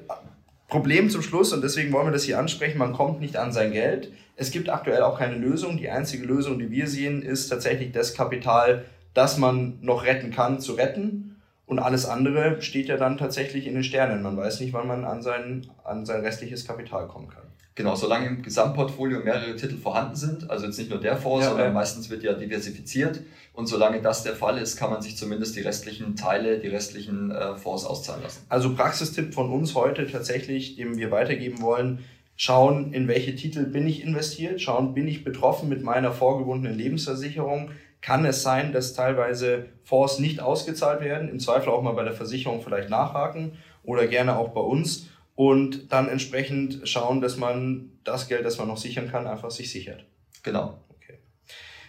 Problem 0.71 1.09
zum 1.09 1.21
Schluss, 1.21 1.51
und 1.51 1.61
deswegen 1.61 1.91
wollen 1.91 2.07
wir 2.07 2.13
das 2.13 2.23
hier 2.23 2.39
ansprechen, 2.39 2.77
man 2.77 2.93
kommt 2.93 3.19
nicht 3.19 3.35
an 3.35 3.51
sein 3.51 3.73
Geld. 3.73 4.13
Es 4.37 4.51
gibt 4.51 4.69
aktuell 4.69 5.03
auch 5.03 5.19
keine 5.19 5.35
Lösung. 5.35 5.77
Die 5.77 5.89
einzige 5.89 6.25
Lösung, 6.25 6.59
die 6.59 6.71
wir 6.71 6.87
sehen, 6.87 7.21
ist 7.21 7.49
tatsächlich 7.49 7.91
das 7.91 8.13
Kapital, 8.13 8.85
das 9.13 9.37
man 9.37 9.79
noch 9.81 10.05
retten 10.05 10.31
kann, 10.31 10.61
zu 10.61 10.71
retten. 10.73 11.30
Und 11.71 11.79
alles 11.79 12.05
andere 12.05 12.61
steht 12.61 12.89
ja 12.89 12.97
dann 12.97 13.17
tatsächlich 13.17 13.65
in 13.65 13.75
den 13.75 13.85
Sternen. 13.85 14.21
Man 14.21 14.35
weiß 14.35 14.59
nicht, 14.59 14.73
wann 14.73 14.89
man 14.89 15.05
an 15.05 15.21
sein, 15.21 15.67
an 15.85 16.05
sein 16.05 16.19
restliches 16.19 16.67
Kapital 16.67 17.07
kommen 17.07 17.29
kann. 17.29 17.43
Genau, 17.75 17.95
solange 17.95 18.27
im 18.27 18.41
Gesamtportfolio 18.41 19.21
mehrere 19.21 19.55
Titel 19.55 19.77
vorhanden 19.77 20.17
sind, 20.17 20.49
also 20.49 20.65
jetzt 20.65 20.77
nicht 20.77 20.89
nur 20.89 20.99
der 20.99 21.15
Fonds, 21.15 21.45
ja, 21.45 21.51
sondern 21.51 21.67
ja. 21.67 21.73
meistens 21.73 22.09
wird 22.09 22.23
ja 22.23 22.33
diversifiziert. 22.33 23.21
Und 23.53 23.67
solange 23.67 24.01
das 24.01 24.23
der 24.23 24.35
Fall 24.35 24.57
ist, 24.57 24.75
kann 24.75 24.89
man 24.89 25.01
sich 25.01 25.15
zumindest 25.15 25.55
die 25.55 25.61
restlichen 25.61 26.17
Teile, 26.17 26.59
die 26.59 26.67
restlichen 26.67 27.31
äh, 27.31 27.55
Fonds 27.55 27.85
auszahlen 27.85 28.21
lassen. 28.21 28.45
Also 28.49 28.75
Praxistipp 28.75 29.33
von 29.33 29.49
uns 29.49 29.73
heute 29.73 30.05
tatsächlich, 30.07 30.75
den 30.75 30.97
wir 30.97 31.09
weitergeben 31.09 31.61
wollen, 31.61 31.99
schauen, 32.35 32.91
in 32.91 33.07
welche 33.07 33.33
Titel 33.37 33.63
bin 33.63 33.87
ich 33.87 34.03
investiert, 34.03 34.59
schauen, 34.59 34.93
bin 34.93 35.07
ich 35.07 35.23
betroffen 35.23 35.69
mit 35.69 35.83
meiner 35.83 36.11
vorgebundenen 36.11 36.77
Lebensversicherung, 36.77 37.71
kann 38.01 38.25
es 38.25 38.41
sein, 38.41 38.73
dass 38.73 38.93
teilweise 38.93 39.67
Fonds 39.83 40.19
nicht 40.19 40.41
ausgezahlt 40.41 41.01
werden, 41.01 41.29
im 41.29 41.39
Zweifel 41.39 41.69
auch 41.69 41.81
mal 41.81 41.93
bei 41.93 42.03
der 42.03 42.13
Versicherung 42.13 42.61
vielleicht 42.61 42.89
nachhaken 42.89 43.57
oder 43.83 44.07
gerne 44.07 44.37
auch 44.37 44.49
bei 44.49 44.61
uns 44.61 45.07
und 45.35 45.91
dann 45.91 46.09
entsprechend 46.09 46.87
schauen, 46.87 47.21
dass 47.21 47.37
man 47.37 47.91
das 48.03 48.27
Geld, 48.27 48.45
das 48.45 48.57
man 48.57 48.67
noch 48.67 48.77
sichern 48.77 49.09
kann, 49.09 49.27
einfach 49.27 49.51
sich 49.51 49.71
sichert. 49.71 50.05
Genau. 50.43 50.79
Okay. 50.89 51.19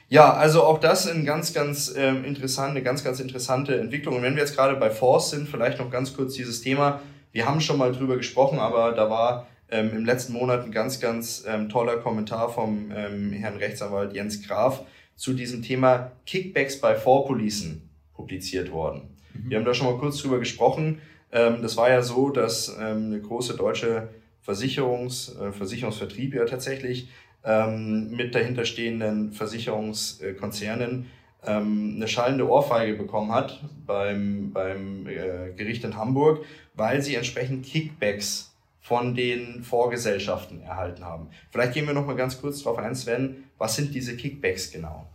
Ja, 0.09 0.33
also 0.33 0.63
auch 0.63 0.79
das 0.79 1.09
ein 1.09 1.25
ganz, 1.25 1.53
ganz 1.53 1.93
ähm, 1.97 2.25
interessant, 2.25 2.71
eine 2.71 2.83
ganz, 2.83 3.03
ganz 3.03 3.21
interessante 3.21 3.79
Entwicklung. 3.79 4.17
Und 4.17 4.23
wenn 4.23 4.35
wir 4.35 4.43
jetzt 4.43 4.55
gerade 4.55 4.77
bei 4.77 4.91
Fonds 4.91 5.31
sind, 5.31 5.49
vielleicht 5.49 5.79
noch 5.79 5.91
ganz 5.91 6.15
kurz 6.15 6.35
dieses 6.35 6.61
Thema. 6.61 7.01
Wir 7.33 7.47
haben 7.47 7.63
schon 7.63 7.79
mal 7.79 7.93
drüber 7.93 8.17
gesprochen, 8.19 8.59
aber 8.59 8.93
da 8.93 9.09
war 9.09 9.47
ähm, 9.71 9.91
im 9.97 10.05
letzten 10.05 10.35
Monat 10.35 10.65
ein 10.65 10.71
ganz, 10.71 11.01
ganz 11.01 11.45
ähm, 11.47 11.71
toller 11.71 11.97
Kommentar 11.97 12.51
vom 12.51 12.93
ähm, 12.95 13.33
Herrn 13.33 13.57
Rechtsanwalt 13.57 14.13
Jens 14.13 14.47
Graf, 14.47 14.83
zu 15.17 15.35
diesem 15.35 15.63
Thema 15.63 16.13
Kickbacks 16.27 16.81
bei 16.81 16.95
Vorpolicen 16.95 17.89
publiziert 18.15 18.71
worden. 18.71 19.17
Mhm. 19.35 19.51
Wir 19.51 19.59
haben 19.59 19.65
da 19.65 19.75
schon 19.75 19.87
mal 19.87 19.99
kurz 19.99 20.19
drüber 20.19 20.39
gesprochen. 20.39 21.01
Ähm, 21.31 21.63
das 21.63 21.77
war 21.77 21.91
ja 21.91 22.03
so, 22.03 22.31
dass 22.31 22.69
ähm, 22.69 23.07
eine 23.07 23.21
große 23.21 23.57
deutsche 23.57 24.09
Versicherungs, 24.43 25.37
äh, 25.37 25.53
Versicherungsvertrieb 25.53 26.35
ja 26.35 26.45
tatsächlich 26.45 27.09
ähm, 27.45 28.11
mit 28.11 28.35
dahinterstehenden 28.35 29.33
Versicherungskonzernen 29.33 31.07
eine 31.45 32.07
schallende 32.07 32.49
Ohrfeige 32.49 32.95
bekommen 32.95 33.33
hat 33.33 33.65
beim, 33.85 34.53
beim 34.53 35.09
äh, 35.09 35.51
Gericht 35.57 35.83
in 35.83 35.97
Hamburg, 35.97 36.45
weil 36.75 37.03
sie 37.03 37.17
entsprechend 37.17 37.67
Kickbacks 37.67 38.53
von 38.83 39.15
den 39.15 39.63
Vorgesellschaften 39.63 40.61
erhalten 40.61 41.05
haben. 41.05 41.31
Vielleicht 41.51 41.75
gehen 41.75 41.87
wir 41.87 41.95
noch 41.95 42.07
mal 42.07 42.17
ganz 42.17 42.41
kurz 42.41 42.63
darauf 42.63 42.79
ein, 42.79 42.95
Sven, 42.95 43.45
was 43.63 43.77
sind 43.77 43.95
diese 43.95 44.17
Kickbacks 44.17 44.73
genau? 44.73 45.07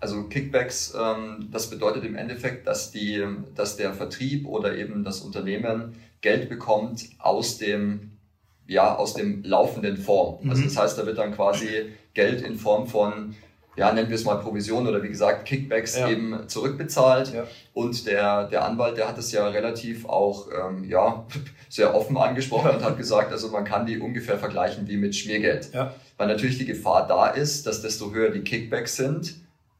Also 0.00 0.24
Kickbacks, 0.24 0.92
ähm, 1.00 1.48
das 1.52 1.70
bedeutet 1.70 2.04
im 2.04 2.16
Endeffekt, 2.16 2.66
dass, 2.66 2.90
die, 2.90 3.24
dass 3.54 3.76
der 3.76 3.94
Vertrieb 3.94 4.44
oder 4.48 4.76
eben 4.76 5.04
das 5.04 5.20
Unternehmen 5.20 5.94
Geld 6.20 6.48
bekommt 6.48 7.08
aus 7.18 7.58
dem, 7.58 8.18
ja, 8.66 8.96
aus 8.96 9.14
dem 9.14 9.44
laufenden 9.44 9.96
Fonds. 9.96 10.40
Also 10.40 10.44
mhm. 10.44 10.50
Also 10.50 10.64
das 10.64 10.76
heißt, 10.76 10.98
da 10.98 11.06
wird 11.06 11.18
dann 11.18 11.32
quasi 11.32 11.92
Geld 12.12 12.42
in 12.42 12.56
Form 12.56 12.88
von, 12.88 13.36
ja, 13.76 13.92
nennen 13.92 14.08
wir 14.08 14.16
es 14.16 14.24
mal 14.24 14.40
Provision 14.40 14.88
oder 14.88 15.00
wie 15.04 15.08
gesagt 15.08 15.44
Kickbacks 15.44 15.96
ja. 15.96 16.10
eben 16.10 16.48
zurückbezahlt. 16.48 17.32
Ja. 17.32 17.46
Und 17.72 18.04
der, 18.08 18.48
der 18.48 18.64
Anwalt, 18.64 18.96
der 18.96 19.06
hat 19.06 19.16
es 19.16 19.30
ja 19.30 19.46
relativ 19.46 20.06
auch, 20.06 20.48
ähm, 20.50 20.82
ja, 20.82 21.24
sehr 21.68 21.94
offen 21.94 22.16
angesprochen 22.16 22.70
und 22.72 22.82
hat 22.82 22.96
gesagt, 22.96 23.30
also 23.30 23.48
man 23.50 23.64
kann 23.64 23.86
die 23.86 23.98
ungefähr 23.98 24.38
vergleichen 24.38 24.88
wie 24.88 24.96
mit 24.96 25.14
Schmiergeld. 25.14 25.72
Ja. 25.72 25.94
Weil 26.16 26.28
natürlich 26.28 26.58
die 26.58 26.64
Gefahr 26.64 27.06
da 27.06 27.28
ist, 27.28 27.66
dass 27.66 27.82
desto 27.82 28.12
höher 28.12 28.30
die 28.30 28.40
Kickbacks 28.40 28.96
sind, 28.96 29.34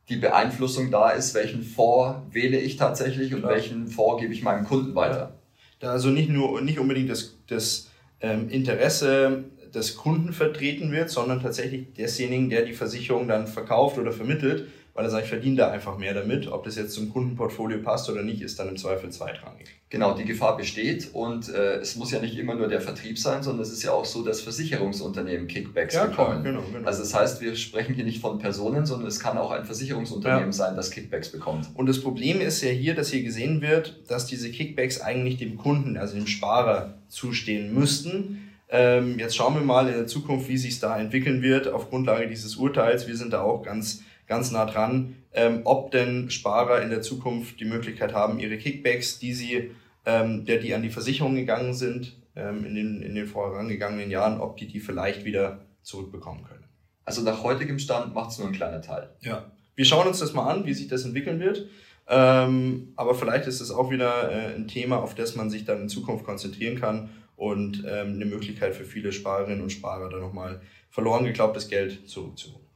die 0.08 0.16
Beeinflussung 0.16 0.90
da 0.90 1.10
ist, 1.10 1.34
welchen 1.34 1.62
Fonds 1.62 2.20
wähle 2.30 2.58
ich 2.58 2.76
tatsächlich 2.76 3.34
und 3.34 3.40
Klar. 3.40 3.52
welchen 3.52 3.88
Fonds 3.88 4.20
gebe 4.20 4.32
ich 4.32 4.42
meinem 4.42 4.64
Kunden 4.64 4.94
weiter. 4.94 5.34
Da 5.80 5.92
also 5.92 6.10
nicht 6.10 6.28
nur 6.28 6.60
nicht 6.60 6.78
unbedingt 6.78 7.10
das, 7.10 7.36
das 7.48 7.90
ähm, 8.20 8.48
Interesse 8.48 9.44
des 9.74 9.96
Kunden 9.96 10.32
vertreten 10.32 10.92
wird, 10.92 11.10
sondern 11.10 11.42
tatsächlich 11.42 11.92
desjenigen, 11.94 12.48
der 12.48 12.64
die 12.64 12.72
Versicherung 12.72 13.28
dann 13.28 13.46
verkauft 13.46 13.98
oder 13.98 14.12
vermittelt, 14.12 14.68
weil 14.96 15.04
er 15.04 15.10
sagt, 15.10 15.24
ich 15.24 15.28
verdiene 15.28 15.56
da 15.56 15.70
einfach 15.70 15.98
mehr 15.98 16.14
damit. 16.14 16.50
Ob 16.50 16.64
das 16.64 16.76
jetzt 16.76 16.94
zum 16.94 17.12
Kundenportfolio 17.12 17.82
passt 17.82 18.08
oder 18.08 18.22
nicht, 18.22 18.40
ist 18.40 18.58
dann 18.58 18.70
im 18.70 18.78
Zweifel 18.78 19.10
zweitrangig. 19.10 19.68
Genau, 19.90 20.14
die 20.14 20.24
Gefahr 20.24 20.56
besteht 20.56 21.10
und 21.12 21.50
äh, 21.50 21.76
es 21.76 21.96
muss 21.96 22.10
ja 22.10 22.18
nicht 22.18 22.36
immer 22.38 22.54
nur 22.54 22.66
der 22.66 22.80
Vertrieb 22.80 23.18
sein, 23.18 23.42
sondern 23.42 23.62
es 23.62 23.70
ist 23.70 23.82
ja 23.82 23.92
auch 23.92 24.06
so, 24.06 24.24
dass 24.24 24.40
Versicherungsunternehmen 24.40 25.48
Kickbacks 25.48 25.94
ja, 25.94 26.06
bekommen. 26.06 26.42
Klar, 26.42 26.42
genau, 26.42 26.62
genau. 26.72 26.88
Also 26.88 27.02
das 27.02 27.14
heißt, 27.14 27.42
wir 27.42 27.54
sprechen 27.56 27.94
hier 27.94 28.04
nicht 28.04 28.22
von 28.22 28.38
Personen, 28.38 28.86
sondern 28.86 29.06
es 29.06 29.20
kann 29.20 29.36
auch 29.36 29.50
ein 29.50 29.66
Versicherungsunternehmen 29.66 30.48
ja. 30.48 30.52
sein, 30.52 30.76
das 30.76 30.90
Kickbacks 30.90 31.30
bekommt. 31.30 31.68
Und 31.74 31.86
das 31.86 32.00
Problem 32.00 32.40
ist 32.40 32.62
ja 32.62 32.70
hier, 32.70 32.94
dass 32.94 33.10
hier 33.10 33.22
gesehen 33.22 33.60
wird, 33.60 34.00
dass 34.08 34.26
diese 34.26 34.50
Kickbacks 34.50 35.02
eigentlich 35.02 35.36
dem 35.36 35.58
Kunden, 35.58 35.98
also 35.98 36.16
dem 36.16 36.26
Sparer, 36.26 36.94
zustehen 37.08 37.74
müssten. 37.74 38.50
Ähm, 38.68 39.18
jetzt 39.18 39.36
schauen 39.36 39.54
wir 39.54 39.62
mal 39.62 39.86
in 39.88 39.94
der 39.94 40.06
Zukunft, 40.06 40.48
wie 40.48 40.56
sich 40.56 40.72
es 40.72 40.80
da 40.80 40.98
entwickeln 40.98 41.42
wird 41.42 41.68
auf 41.68 41.90
Grundlage 41.90 42.26
dieses 42.28 42.56
Urteils. 42.56 43.06
Wir 43.06 43.16
sind 43.16 43.32
da 43.32 43.42
auch 43.42 43.62
ganz 43.62 44.02
ganz 44.26 44.50
nah 44.50 44.64
dran, 44.66 45.16
ähm, 45.32 45.60
ob 45.64 45.90
denn 45.90 46.30
Sparer 46.30 46.82
in 46.82 46.90
der 46.90 47.02
Zukunft 47.02 47.60
die 47.60 47.64
Möglichkeit 47.64 48.14
haben, 48.14 48.38
ihre 48.38 48.58
Kickbacks, 48.58 49.18
die 49.18 49.34
sie, 49.34 49.70
ähm, 50.04 50.44
der 50.44 50.58
die 50.58 50.74
an 50.74 50.82
die 50.82 50.90
Versicherung 50.90 51.34
gegangen 51.34 51.74
sind 51.74 52.16
ähm, 52.34 52.64
in, 52.64 52.74
den, 52.74 53.02
in 53.02 53.14
den 53.14 53.26
vorangegangenen 53.26 54.10
Jahren, 54.10 54.40
ob 54.40 54.56
die 54.56 54.66
die 54.66 54.80
vielleicht 54.80 55.24
wieder 55.24 55.66
zurückbekommen 55.82 56.44
können. 56.44 56.64
Also 57.04 57.22
nach 57.22 57.42
heutigem 57.42 57.78
Stand 57.78 58.14
macht 58.14 58.32
es 58.32 58.38
nur 58.38 58.48
ein 58.48 58.54
kleiner 58.54 58.82
Teil. 58.82 59.10
Ja. 59.20 59.50
Wir 59.74 59.84
schauen 59.84 60.06
uns 60.06 60.18
das 60.18 60.32
mal 60.32 60.50
an, 60.50 60.66
wie 60.66 60.74
sich 60.74 60.88
das 60.88 61.04
entwickeln 61.04 61.38
wird. 61.38 61.66
Ähm, 62.08 62.92
aber 62.96 63.14
vielleicht 63.14 63.46
ist 63.46 63.60
es 63.60 63.70
auch 63.70 63.90
wieder 63.90 64.30
äh, 64.30 64.54
ein 64.54 64.68
Thema, 64.68 64.98
auf 64.98 65.14
das 65.14 65.34
man 65.34 65.50
sich 65.50 65.64
dann 65.64 65.82
in 65.82 65.88
Zukunft 65.88 66.24
konzentrieren 66.24 66.80
kann 66.80 67.10
und 67.34 67.84
ähm, 67.86 68.14
eine 68.14 68.24
Möglichkeit 68.24 68.74
für 68.74 68.84
viele 68.84 69.12
Sparerinnen 69.12 69.60
und 69.60 69.70
Sparer, 69.70 70.08
da 70.08 70.18
nochmal 70.18 70.60
verloren 70.88 71.24
geglaubtes 71.24 71.68
Geld 71.68 72.08
zurückzuholen. 72.08 72.66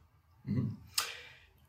Mhm. 0.44 0.76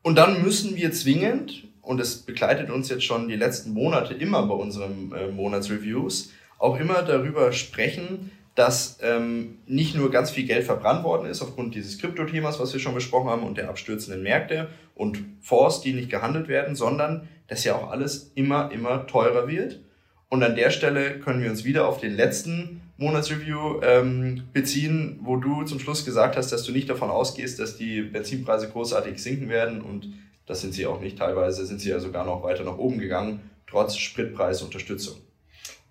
Und 0.02 0.16
dann 0.16 0.42
müssen 0.42 0.76
wir 0.76 0.92
zwingend, 0.92 1.64
und 1.80 1.98
das 1.98 2.16
begleitet 2.18 2.70
uns 2.70 2.88
jetzt 2.88 3.04
schon 3.04 3.28
die 3.28 3.36
letzten 3.36 3.72
Monate 3.72 4.14
immer 4.14 4.46
bei 4.46 4.54
unseren 4.54 5.12
äh, 5.12 5.28
Monatsreviews, 5.28 6.32
auch 6.58 6.78
immer 6.78 7.02
darüber 7.02 7.52
sprechen, 7.52 8.30
dass 8.54 8.98
ähm, 9.00 9.58
nicht 9.66 9.94
nur 9.94 10.10
ganz 10.10 10.30
viel 10.30 10.46
Geld 10.46 10.64
verbrannt 10.64 11.04
worden 11.04 11.26
ist 11.26 11.40
aufgrund 11.40 11.74
dieses 11.74 11.98
Krypto-Themas, 11.98 12.60
was 12.60 12.72
wir 12.72 12.80
schon 12.80 12.94
besprochen 12.94 13.30
haben, 13.30 13.44
und 13.44 13.56
der 13.56 13.68
abstürzenden 13.68 14.22
Märkte 14.22 14.68
und 14.94 15.24
Fonds, 15.40 15.80
die 15.80 15.94
nicht 15.94 16.10
gehandelt 16.10 16.48
werden, 16.48 16.76
sondern 16.76 17.28
dass 17.48 17.64
ja 17.64 17.74
auch 17.74 17.90
alles 17.90 18.32
immer, 18.34 18.70
immer 18.70 19.06
teurer 19.06 19.48
wird. 19.48 19.80
Und 20.28 20.42
an 20.42 20.54
der 20.54 20.70
Stelle 20.70 21.18
können 21.18 21.42
wir 21.42 21.50
uns 21.50 21.64
wieder 21.64 21.88
auf 21.88 21.98
den 21.98 22.14
letzten 22.14 22.81
Monatsreview 22.96 23.80
ähm, 23.82 24.44
beziehen, 24.52 25.18
wo 25.22 25.36
du 25.36 25.64
zum 25.64 25.78
Schluss 25.78 26.04
gesagt 26.04 26.36
hast, 26.36 26.52
dass 26.52 26.64
du 26.64 26.72
nicht 26.72 26.88
davon 26.90 27.10
ausgehst, 27.10 27.58
dass 27.58 27.76
die 27.76 28.02
Benzinpreise 28.02 28.68
großartig 28.68 29.22
sinken 29.22 29.48
werden 29.48 29.80
und 29.80 30.12
das 30.46 30.60
sind 30.60 30.74
sie 30.74 30.86
auch 30.86 31.00
nicht. 31.00 31.18
Teilweise 31.18 31.64
sind 31.66 31.80
sie 31.80 31.90
ja 31.90 32.00
sogar 32.00 32.24
noch 32.24 32.42
weiter 32.42 32.64
nach 32.64 32.78
oben 32.78 32.98
gegangen, 32.98 33.40
trotz 33.66 33.96
Spritpreisunterstützung. 33.96 35.16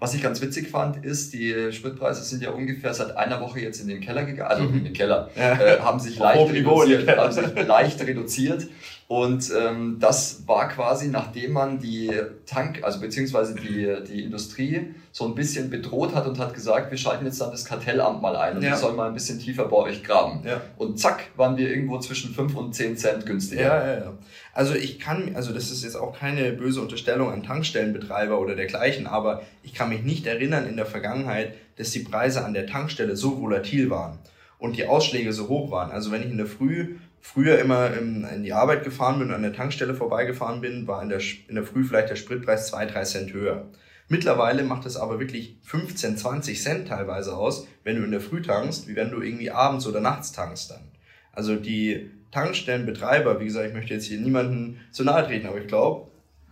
Was 0.01 0.15
ich 0.15 0.23
ganz 0.23 0.41
witzig 0.41 0.69
fand, 0.69 1.05
ist, 1.05 1.31
die 1.31 1.71
Spritpreise 1.71 2.23
sind 2.23 2.41
ja 2.41 2.49
ungefähr 2.49 2.91
seit 2.91 3.15
einer 3.15 3.39
Woche 3.39 3.59
jetzt 3.59 3.79
in 3.81 3.87
den 3.87 4.01
Keller 4.01 4.23
gegangen, 4.23 4.49
also 4.49 4.63
mhm. 4.63 4.79
in 4.79 4.83
den 4.85 4.93
Keller, 4.93 5.29
ja. 5.35 5.53
äh, 5.61 5.79
haben 5.79 5.99
sich 5.99 6.17
leicht 6.19 6.51
reduziert, 6.51 7.17
haben 7.17 7.31
sich 7.31 7.67
leicht 7.67 8.01
reduziert 8.01 8.67
und 9.11 9.51
ähm, 9.55 9.97
das 9.99 10.47
war 10.47 10.69
quasi, 10.69 11.09
nachdem 11.09 11.51
man 11.51 11.79
die 11.79 12.09
Tank, 12.45 12.81
also 12.81 13.01
beziehungsweise 13.01 13.53
die, 13.55 13.93
die 14.09 14.23
Industrie 14.23 14.95
so 15.11 15.25
ein 15.25 15.35
bisschen 15.35 15.69
bedroht 15.69 16.15
hat 16.15 16.25
und 16.25 16.39
hat 16.39 16.53
gesagt, 16.53 16.89
wir 16.91 16.97
schalten 16.97 17.25
jetzt 17.25 17.41
dann 17.41 17.51
das 17.51 17.65
Kartellamt 17.65 18.21
mal 18.21 18.37
ein 18.37 18.55
und 18.55 18.63
ja. 18.63 18.69
wir 18.69 18.77
sollen 18.77 18.95
mal 18.95 19.09
ein 19.09 19.13
bisschen 19.13 19.37
tiefer 19.37 19.65
bei 19.65 19.75
euch 19.75 20.03
graben. 20.03 20.43
Ja. 20.45 20.61
Und 20.77 20.97
zack, 20.97 21.25
waren 21.35 21.57
wir 21.57 21.69
irgendwo 21.69 21.99
zwischen 21.99 22.33
5 22.33 22.55
und 22.55 22.73
10 22.73 22.95
Cent 22.95 23.25
günstiger. 23.25 23.61
Ja, 23.61 23.85
ja, 23.85 23.99
ja. 23.99 24.13
Also 24.53 24.75
ich 24.75 24.99
kann, 24.99 25.35
also 25.35 25.53
das 25.53 25.71
ist 25.71 25.83
jetzt 25.83 25.95
auch 25.95 26.17
keine 26.17 26.51
böse 26.51 26.81
Unterstellung 26.81 27.31
an 27.31 27.43
Tankstellenbetreiber 27.43 28.39
oder 28.39 28.55
dergleichen, 28.55 29.07
aber 29.07 29.43
ich 29.63 29.73
kann 29.73 29.89
mich 29.89 30.03
nicht 30.03 30.25
erinnern 30.25 30.67
in 30.67 30.75
der 30.75 30.85
Vergangenheit, 30.85 31.55
dass 31.77 31.91
die 31.91 31.99
Preise 31.99 32.43
an 32.43 32.53
der 32.53 32.67
Tankstelle 32.67 33.15
so 33.15 33.39
volatil 33.39 33.89
waren 33.89 34.19
und 34.59 34.75
die 34.75 34.87
Ausschläge 34.87 35.31
so 35.31 35.47
hoch 35.47 35.71
waren. 35.71 35.91
Also 35.91 36.11
wenn 36.11 36.21
ich 36.21 36.29
in 36.29 36.37
der 36.37 36.47
Früh 36.47 36.95
früher 37.21 37.59
immer 37.59 37.93
in 37.95 38.43
die 38.43 38.53
Arbeit 38.53 38.83
gefahren 38.83 39.19
bin 39.19 39.29
und 39.29 39.35
an 39.35 39.43
der 39.43 39.53
Tankstelle 39.53 39.93
vorbeigefahren 39.93 40.59
bin, 40.59 40.87
war 40.87 41.01
in 41.01 41.09
der, 41.09 41.21
in 41.47 41.55
der 41.55 41.63
Früh 41.63 41.83
vielleicht 41.83 42.09
der 42.09 42.15
Spritpreis 42.15 42.67
zwei 42.67 42.85
drei 42.85 43.03
Cent 43.03 43.31
höher. 43.31 43.67
Mittlerweile 44.09 44.63
macht 44.63 44.85
es 44.85 44.97
aber 44.97 45.19
wirklich 45.19 45.55
15, 45.63 46.17
20 46.17 46.61
Cent 46.61 46.87
teilweise 46.89 47.37
aus, 47.37 47.67
wenn 47.85 47.95
du 47.95 48.03
in 48.03 48.11
der 48.11 48.19
Früh 48.19 48.41
tankst, 48.41 48.87
wie 48.89 48.95
wenn 48.95 49.11
du 49.11 49.21
irgendwie 49.21 49.51
abends 49.51 49.87
oder 49.87 50.01
nachts 50.01 50.33
tankst 50.33 50.71
dann. 50.71 50.91
Also 51.31 51.55
die 51.55 52.11
Tankstellenbetreiber, 52.31 53.39
wie 53.39 53.45
gesagt, 53.45 53.67
ich 53.67 53.73
möchte 53.73 53.93
jetzt 53.93 54.05
hier 54.05 54.19
niemanden 54.19 54.79
zu 54.91 55.03
nahe 55.03 55.25
treten, 55.25 55.47
aber 55.47 55.59
ich 55.59 55.67
glaube, 55.67 56.07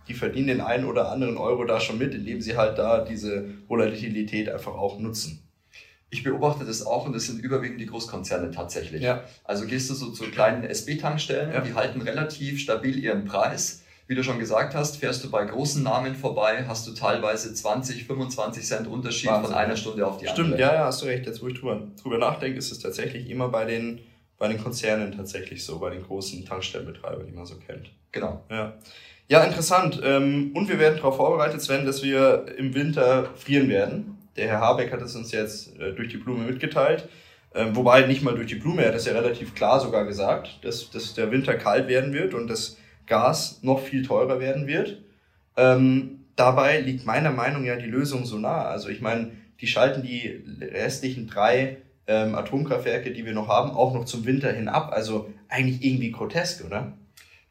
die 0.08 0.14
verdienen 0.14 0.48
den 0.48 0.60
einen 0.60 0.84
oder 0.84 1.10
anderen 1.10 1.36
Euro 1.36 1.64
da 1.64 1.80
schon 1.80 1.98
mit, 1.98 2.14
indem 2.14 2.40
sie 2.40 2.56
halt 2.56 2.78
da 2.78 3.04
diese 3.04 3.46
Volatilität 3.68 4.48
einfach 4.48 4.74
auch 4.74 4.98
nutzen. 4.98 5.42
Ich 6.10 6.24
beobachte 6.24 6.64
das 6.64 6.84
auch 6.84 7.06
und 7.06 7.12
das 7.12 7.26
sind 7.26 7.40
überwiegend 7.40 7.80
die 7.80 7.86
Großkonzerne 7.86 8.50
tatsächlich. 8.50 9.02
Ja. 9.02 9.22
Also 9.44 9.66
gehst 9.66 9.88
du 9.88 9.94
so 9.94 10.10
zu 10.10 10.24
kleinen 10.24 10.64
SB-Tankstellen, 10.64 11.52
ja. 11.52 11.60
die 11.60 11.74
halten 11.74 12.02
relativ 12.02 12.60
stabil 12.60 12.98
ihren 12.98 13.24
Preis. 13.24 13.84
Wie 14.08 14.16
du 14.16 14.24
schon 14.24 14.40
gesagt 14.40 14.74
hast, 14.74 14.96
fährst 14.96 15.22
du 15.22 15.30
bei 15.30 15.44
großen 15.44 15.84
Namen 15.84 16.16
vorbei, 16.16 16.64
hast 16.66 16.84
du 16.88 16.94
teilweise 16.94 17.54
20, 17.54 18.06
25 18.06 18.64
Cent 18.64 18.88
Unterschied 18.88 19.30
Wahnsinn. 19.30 19.52
von 19.52 19.54
einer 19.54 19.76
Stunde 19.76 20.04
auf 20.04 20.18
die 20.18 20.26
Stimmt, 20.26 20.38
andere. 20.38 20.58
Stimmt, 20.58 20.72
ja, 20.72 20.74
ja, 20.80 20.86
hast 20.86 21.02
du 21.02 21.06
recht. 21.06 21.26
Jetzt, 21.26 21.40
wo 21.40 21.46
ich 21.46 21.56
drüber, 21.60 21.86
drüber 22.02 22.18
nachdenke, 22.18 22.58
ist 22.58 22.72
es 22.72 22.80
tatsächlich 22.80 23.30
immer 23.30 23.50
bei 23.50 23.64
den, 23.66 24.00
bei 24.40 24.48
den 24.48 24.58
Konzernen 24.58 25.12
tatsächlich 25.14 25.62
so, 25.62 25.78
bei 25.78 25.90
den 25.90 26.02
großen 26.02 26.46
Tankstellenbetreibern, 26.46 27.26
die 27.26 27.32
man 27.32 27.44
so 27.44 27.56
kennt. 27.56 27.90
Genau. 28.10 28.42
Ja. 28.50 28.72
Ja, 29.28 29.44
interessant. 29.44 30.00
Ähm, 30.02 30.52
und 30.54 30.68
wir 30.68 30.78
werden 30.78 30.96
darauf 30.96 31.16
vorbereitet, 31.16 31.60
Sven, 31.60 31.84
dass 31.84 32.02
wir 32.02 32.46
im 32.56 32.74
Winter 32.74 33.28
frieren 33.36 33.68
werden. 33.68 34.16
Der 34.36 34.48
Herr 34.48 34.60
Habeck 34.60 34.92
hat 34.92 35.02
es 35.02 35.14
uns 35.14 35.30
jetzt 35.30 35.78
äh, 35.78 35.92
durch 35.92 36.08
die 36.08 36.16
Blume 36.16 36.44
mitgeteilt. 36.44 37.06
Ähm, 37.54 37.76
wobei 37.76 38.06
nicht 38.06 38.22
mal 38.22 38.34
durch 38.34 38.46
die 38.46 38.54
Blume, 38.54 38.82
er 38.82 38.88
hat 38.88 38.94
es 38.94 39.04
ja 39.04 39.12
relativ 39.12 39.54
klar 39.54 39.78
sogar 39.78 40.06
gesagt, 40.06 40.64
dass, 40.64 40.90
dass 40.90 41.12
der 41.12 41.30
Winter 41.30 41.54
kalt 41.54 41.86
werden 41.86 42.14
wird 42.14 42.32
und 42.32 42.48
das 42.48 42.78
Gas 43.06 43.58
noch 43.62 43.80
viel 43.80 44.06
teurer 44.06 44.40
werden 44.40 44.66
wird. 44.66 45.02
Ähm, 45.58 46.20
dabei 46.34 46.80
liegt 46.80 47.04
meiner 47.04 47.30
Meinung 47.30 47.62
nach 47.62 47.68
ja 47.68 47.76
die 47.76 47.90
Lösung 47.90 48.24
so 48.24 48.38
nah. 48.38 48.62
Also 48.62 48.88
ich 48.88 49.02
meine, 49.02 49.32
die 49.60 49.66
schalten 49.66 50.02
die 50.02 50.42
restlichen 50.60 51.26
drei 51.26 51.76
ähm, 52.06 52.34
Atomkraftwerke, 52.34 53.12
die 53.12 53.24
wir 53.24 53.32
noch 53.32 53.48
haben, 53.48 53.70
auch 53.70 53.94
noch 53.94 54.04
zum 54.04 54.24
Winter 54.24 54.52
hin 54.52 54.68
ab. 54.68 54.90
Also 54.92 55.28
eigentlich 55.48 55.84
irgendwie 55.84 56.10
grotesk, 56.10 56.64
oder? 56.64 56.96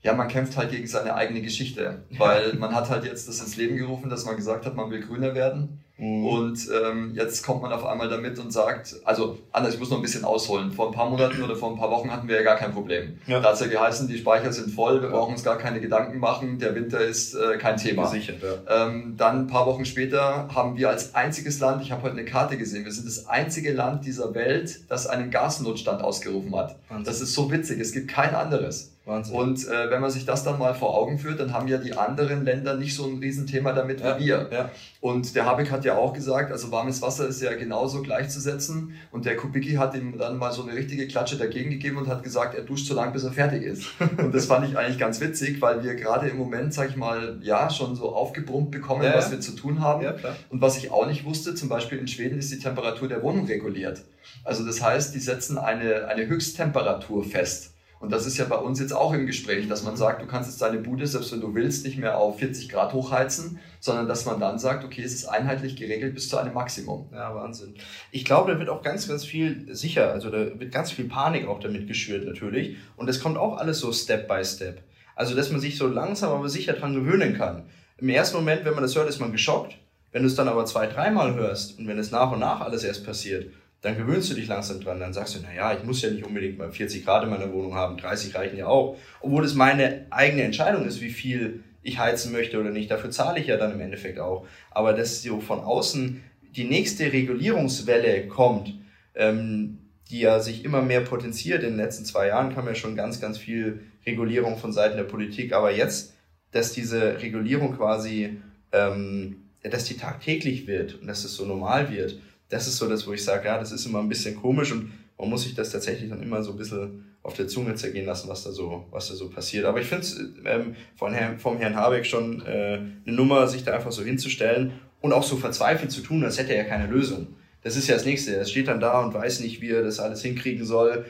Ja, 0.01 0.13
man 0.13 0.27
kämpft 0.27 0.55
halt 0.55 0.71
gegen 0.71 0.87
seine 0.87 1.15
eigene 1.15 1.41
Geschichte, 1.41 2.03
weil 2.17 2.53
man 2.59 2.73
hat 2.73 2.89
halt 2.89 3.05
jetzt 3.05 3.27
das 3.27 3.39
ins 3.41 3.57
Leben 3.57 3.77
gerufen, 3.77 4.09
dass 4.09 4.25
man 4.25 4.35
gesagt 4.35 4.65
hat, 4.65 4.75
man 4.75 4.89
will 4.89 5.01
grüner 5.01 5.35
werden. 5.35 5.83
Mhm. 5.99 6.25
Und 6.25 6.69
ähm, 6.83 7.13
jetzt 7.13 7.45
kommt 7.45 7.61
man 7.61 7.73
auf 7.73 7.85
einmal 7.85 8.07
damit 8.07 8.39
und 8.39 8.51
sagt, 8.51 8.95
also 9.03 9.37
anders, 9.51 9.73
ich 9.73 9.79
muss 9.79 9.89
noch 9.89 9.97
ein 9.97 10.01
bisschen 10.01 10.23
ausholen. 10.23 10.71
Vor 10.71 10.87
ein 10.87 10.93
paar 10.93 11.09
Monaten 11.09 11.43
oder 11.43 11.57
vor 11.57 11.71
ein 11.71 11.77
paar 11.77 11.91
Wochen 11.91 12.09
hatten 12.09 12.27
wir 12.29 12.37
ja 12.37 12.41
gar 12.41 12.55
kein 12.55 12.71
Problem. 12.71 13.19
Ja. 13.27 13.41
Da 13.41 13.49
hat 13.49 13.55
es 13.55 13.59
ja 13.59 13.67
geheißen, 13.67 14.07
die 14.07 14.17
Speicher 14.17 14.51
sind 14.53 14.73
voll, 14.73 15.01
wir 15.01 15.09
ja. 15.09 15.15
brauchen 15.15 15.33
uns 15.33 15.43
gar 15.43 15.57
keine 15.57 15.81
Gedanken 15.81 16.19
machen, 16.19 16.57
der 16.57 16.73
Winter 16.73 17.01
ist 17.01 17.35
äh, 17.35 17.57
kein 17.57 17.75
Thema. 17.75 18.03
Gesichert, 18.03 18.37
ja. 18.41 18.87
ähm, 18.87 19.15
dann 19.17 19.41
ein 19.41 19.47
paar 19.47 19.65
Wochen 19.65 19.83
später 19.83 20.47
haben 20.55 20.77
wir 20.77 20.89
als 20.89 21.15
einziges 21.15 21.59
Land, 21.59 21.81
ich 21.81 21.91
habe 21.91 22.03
heute 22.03 22.13
eine 22.13 22.25
Karte 22.25 22.57
gesehen, 22.57 22.85
wir 22.85 22.93
sind 22.93 23.05
das 23.05 23.27
einzige 23.27 23.73
Land 23.73 24.05
dieser 24.05 24.33
Welt, 24.33 24.79
das 24.87 25.05
einen 25.05 25.31
Gasnotstand 25.31 26.01
ausgerufen 26.01 26.55
hat. 26.55 26.77
Wahnsinn. 26.87 27.03
Das 27.03 27.19
ist 27.19 27.33
so 27.33 27.51
witzig, 27.51 27.79
es 27.81 27.91
gibt 27.91 28.09
kein 28.09 28.33
anderes. 28.33 28.93
Wahnsinn. 29.09 29.35
Und 29.35 29.67
äh, 29.67 29.89
wenn 29.89 30.01
man 30.01 30.11
sich 30.11 30.25
das 30.25 30.43
dann 30.43 30.59
mal 30.59 30.73
vor 30.73 30.97
Augen 30.97 31.17
führt, 31.19 31.39
dann 31.39 31.53
haben 31.53 31.67
ja 31.67 31.77
die 31.77 31.97
anderen 31.97 32.45
Länder 32.45 32.75
nicht 32.75 32.95
so 32.95 33.05
ein 33.05 33.17
Riesenthema 33.17 33.73
damit 33.73 34.01
ja, 34.01 34.17
wie 34.17 34.25
wir. 34.25 34.49
Ja. 34.51 34.69
Und 35.01 35.35
der 35.35 35.45
Habeck 35.45 35.71
hat 35.71 35.85
ja 35.85 35.97
auch 35.97 36.13
gesagt, 36.13 36.51
also 36.51 36.71
warmes 36.71 37.01
Wasser 37.01 37.27
ist 37.27 37.41
ja 37.41 37.53
genauso 37.55 38.01
gleichzusetzen. 38.01 38.93
Und 39.11 39.25
der 39.25 39.35
Kubicki 39.35 39.73
hat 39.73 39.95
ihm 39.95 40.17
dann 40.17 40.37
mal 40.37 40.51
so 40.51 40.63
eine 40.63 40.73
richtige 40.73 41.07
Klatsche 41.07 41.37
dagegen 41.37 41.69
gegeben 41.69 41.97
und 41.97 42.07
hat 42.07 42.23
gesagt, 42.23 42.55
er 42.55 42.63
duscht 42.63 42.85
so 42.85 42.93
lange, 42.93 43.11
bis 43.11 43.23
er 43.23 43.31
fertig 43.31 43.63
ist. 43.63 43.87
und 44.17 44.33
das 44.33 44.45
fand 44.45 44.69
ich 44.69 44.77
eigentlich 44.77 44.99
ganz 44.99 45.19
witzig, 45.19 45.61
weil 45.61 45.83
wir 45.83 45.95
gerade 45.95 46.27
im 46.29 46.37
Moment, 46.37 46.73
sag 46.73 46.89
ich 46.89 46.95
mal, 46.95 47.39
ja, 47.41 47.69
schon 47.69 47.95
so 47.95 48.13
aufgebrummt 48.13 48.71
bekommen, 48.71 49.03
ja, 49.03 49.15
was 49.15 49.31
wir 49.31 49.39
zu 49.39 49.53
tun 49.53 49.81
haben. 49.81 50.05
und 50.49 50.61
was 50.61 50.77
ich 50.77 50.91
auch 50.91 51.07
nicht 51.07 51.25
wusste, 51.25 51.55
zum 51.55 51.69
Beispiel 51.69 51.97
in 51.97 52.07
Schweden 52.07 52.37
ist 52.37 52.51
die 52.51 52.59
Temperatur 52.59 53.07
der 53.07 53.23
Wohnung 53.23 53.45
reguliert. 53.47 54.03
Also 54.43 54.65
das 54.65 54.81
heißt, 54.81 55.15
die 55.15 55.19
setzen 55.19 55.57
eine, 55.57 56.07
eine 56.07 56.27
Höchsttemperatur 56.27 57.23
fest. 57.23 57.73
Und 57.99 58.13
das 58.13 58.25
ist 58.25 58.37
ja 58.37 58.45
bei 58.45 58.55
uns 58.55 58.79
jetzt 58.79 58.93
auch 58.93 59.13
im 59.13 59.25
Gespräch, 59.25 59.67
dass 59.67 59.83
man 59.83 59.97
sagt, 59.97 60.21
du 60.21 60.25
kannst 60.25 60.49
jetzt 60.49 60.61
deine 60.61 60.79
Bude, 60.79 61.05
selbst 61.05 61.33
wenn 61.33 61.41
du 61.41 61.53
willst, 61.53 61.85
nicht 61.85 61.97
mehr 61.97 62.17
auf 62.17 62.39
40 62.39 62.69
Grad 62.69 62.93
hochheizen, 62.93 63.59
sondern 63.81 64.07
dass 64.07 64.25
man 64.25 64.39
dann 64.39 64.57
sagt, 64.57 64.85
okay, 64.85 65.03
es 65.03 65.13
ist 65.13 65.25
einheitlich 65.25 65.75
geregelt 65.75 66.15
bis 66.15 66.29
zu 66.29 66.37
einem 66.37 66.53
Maximum. 66.53 67.09
Ja, 67.11 67.35
Wahnsinn. 67.35 67.75
Ich 68.11 68.23
glaube, 68.23 68.53
da 68.53 68.59
wird 68.59 68.69
auch 68.69 68.83
ganz, 68.83 69.07
ganz 69.07 69.25
viel 69.25 69.67
sicher, 69.75 70.13
also 70.13 70.29
da 70.29 70.59
wird 70.59 70.71
ganz 70.71 70.91
viel 70.91 71.09
Panik 71.09 71.47
auch 71.47 71.59
damit 71.59 71.87
geschürt 71.87 72.25
natürlich. 72.25 72.77
Und 72.95 73.07
das 73.07 73.19
kommt 73.19 73.37
auch 73.37 73.57
alles 73.57 73.79
so 73.79 73.91
Step 73.91 74.29
by 74.29 74.45
Step. 74.45 74.81
Also, 75.15 75.35
dass 75.35 75.51
man 75.51 75.59
sich 75.59 75.77
so 75.77 75.87
langsam 75.87 76.31
aber 76.31 76.47
sicher 76.47 76.71
dran 76.71 76.93
gewöhnen 76.93 77.37
kann. 77.37 77.63
Im 77.97 78.07
ersten 78.07 78.37
Moment, 78.37 78.63
wenn 78.63 78.73
man 78.73 78.83
das 78.83 78.95
hört, 78.95 79.09
ist 79.09 79.19
man 79.19 79.33
geschockt. 79.33 79.75
Wenn 80.13 80.23
du 80.23 80.29
es 80.29 80.35
dann 80.35 80.47
aber 80.47 80.65
zwei, 80.65 80.87
dreimal 80.87 81.35
hörst 81.35 81.77
und 81.77 81.87
wenn 81.87 81.99
es 81.99 82.11
nach 82.11 82.31
und 82.31 82.39
nach 82.39 82.61
alles 82.61 82.85
erst 82.85 83.05
passiert, 83.05 83.51
dann 83.81 83.97
gewöhnst 83.97 84.29
du 84.29 84.35
dich 84.35 84.47
langsam 84.47 84.81
dran. 84.81 84.99
Dann 84.99 85.13
sagst 85.13 85.35
du, 85.35 85.39
na 85.41 85.53
ja, 85.53 85.73
ich 85.73 85.83
muss 85.83 86.01
ja 86.01 86.09
nicht 86.09 86.25
unbedingt 86.25 86.57
mal 86.57 86.71
40 86.71 87.05
Grad 87.05 87.23
in 87.23 87.29
meiner 87.29 87.51
Wohnung 87.53 87.75
haben, 87.75 87.97
30 87.97 88.35
reichen 88.35 88.57
ja 88.57 88.67
auch. 88.67 88.97
Obwohl 89.21 89.45
es 89.45 89.53
meine 89.53 90.05
eigene 90.09 90.43
Entscheidung 90.43 90.85
ist, 90.85 91.01
wie 91.01 91.09
viel 91.09 91.63
ich 91.81 91.97
heizen 91.97 92.31
möchte 92.31 92.59
oder 92.59 92.71
nicht. 92.71 92.91
Dafür 92.91 93.09
zahle 93.09 93.39
ich 93.39 93.47
ja 93.47 93.57
dann 93.57 93.71
im 93.71 93.79
Endeffekt 93.79 94.19
auch. 94.19 94.45
Aber 94.71 94.93
dass 94.93 95.21
so 95.21 95.39
von 95.39 95.59
außen 95.59 96.21
die 96.55 96.65
nächste 96.65 97.11
Regulierungswelle 97.11 98.27
kommt, 98.27 98.73
ähm, 99.15 99.77
die 100.09 100.19
ja 100.19 100.39
sich 100.39 100.65
immer 100.65 100.81
mehr 100.81 101.01
potenziert. 101.01 101.63
In 101.63 101.71
den 101.71 101.77
letzten 101.77 102.03
zwei 102.03 102.27
Jahren 102.27 102.53
kam 102.53 102.67
ja 102.67 102.75
schon 102.75 102.95
ganz, 102.95 103.21
ganz 103.21 103.37
viel 103.37 103.81
Regulierung 104.05 104.57
von 104.57 104.73
Seiten 104.73 104.97
der 104.97 105.03
Politik. 105.03 105.53
Aber 105.53 105.71
jetzt, 105.71 106.15
dass 106.51 106.73
diese 106.73 107.21
Regulierung 107.21 107.77
quasi, 107.77 108.39
ähm, 108.73 109.37
dass 109.61 109.85
die 109.85 109.97
tagtäglich 109.97 110.67
wird 110.67 110.95
und 110.99 111.07
dass 111.07 111.23
es 111.23 111.35
so 111.35 111.45
normal 111.45 111.91
wird, 111.91 112.19
das 112.49 112.67
ist 112.67 112.77
so 112.77 112.89
das, 112.89 113.07
wo 113.07 113.13
ich 113.13 113.23
sage, 113.23 113.45
ja, 113.45 113.57
das 113.57 113.71
ist 113.71 113.85
immer 113.85 113.99
ein 113.99 114.09
bisschen 114.09 114.35
komisch 114.35 114.71
und 114.71 114.91
man 115.17 115.29
muss 115.29 115.43
sich 115.43 115.53
das 115.53 115.71
tatsächlich 115.71 116.09
dann 116.09 116.23
immer 116.23 116.41
so 116.43 116.51
ein 116.51 116.57
bisschen 116.57 117.05
auf 117.21 117.33
der 117.33 117.47
Zunge 117.47 117.75
zergehen 117.75 118.05
lassen, 118.05 118.29
was 118.29 118.43
da 118.43 118.51
so, 118.51 118.85
was 118.91 119.09
da 119.09 119.15
so 119.15 119.29
passiert. 119.29 119.65
Aber 119.65 119.81
ich 119.81 119.87
finde 119.87 120.03
es 120.03 120.19
ähm, 120.45 120.75
von 120.95 121.13
Herrn, 121.13 121.37
vom 121.37 121.57
Herrn 121.57 121.75
Habeck 121.75 122.05
schon 122.05 122.41
äh, 122.45 122.79
eine 123.05 123.15
Nummer, 123.15 123.47
sich 123.47 123.63
da 123.63 123.73
einfach 123.73 123.91
so 123.91 124.03
hinzustellen 124.03 124.71
und 125.01 125.13
auch 125.13 125.23
so 125.23 125.37
verzweifelt 125.37 125.91
zu 125.91 126.01
tun, 126.01 126.23
als 126.23 126.39
hätte 126.39 126.53
er 126.53 126.63
ja 126.63 126.69
keine 126.69 126.87
Lösung. 126.87 127.27
Das 127.61 127.75
ist 127.75 127.87
ja 127.87 127.95
das 127.95 128.05
Nächste. 128.05 128.35
Er 128.35 128.45
steht 128.45 128.69
dann 128.69 128.79
da 128.79 129.01
und 129.01 129.13
weiß 129.13 129.41
nicht, 129.41 129.61
wie 129.61 129.69
er 129.69 129.83
das 129.83 129.99
alles 129.99 130.21
hinkriegen 130.21 130.65
soll. 130.65 131.05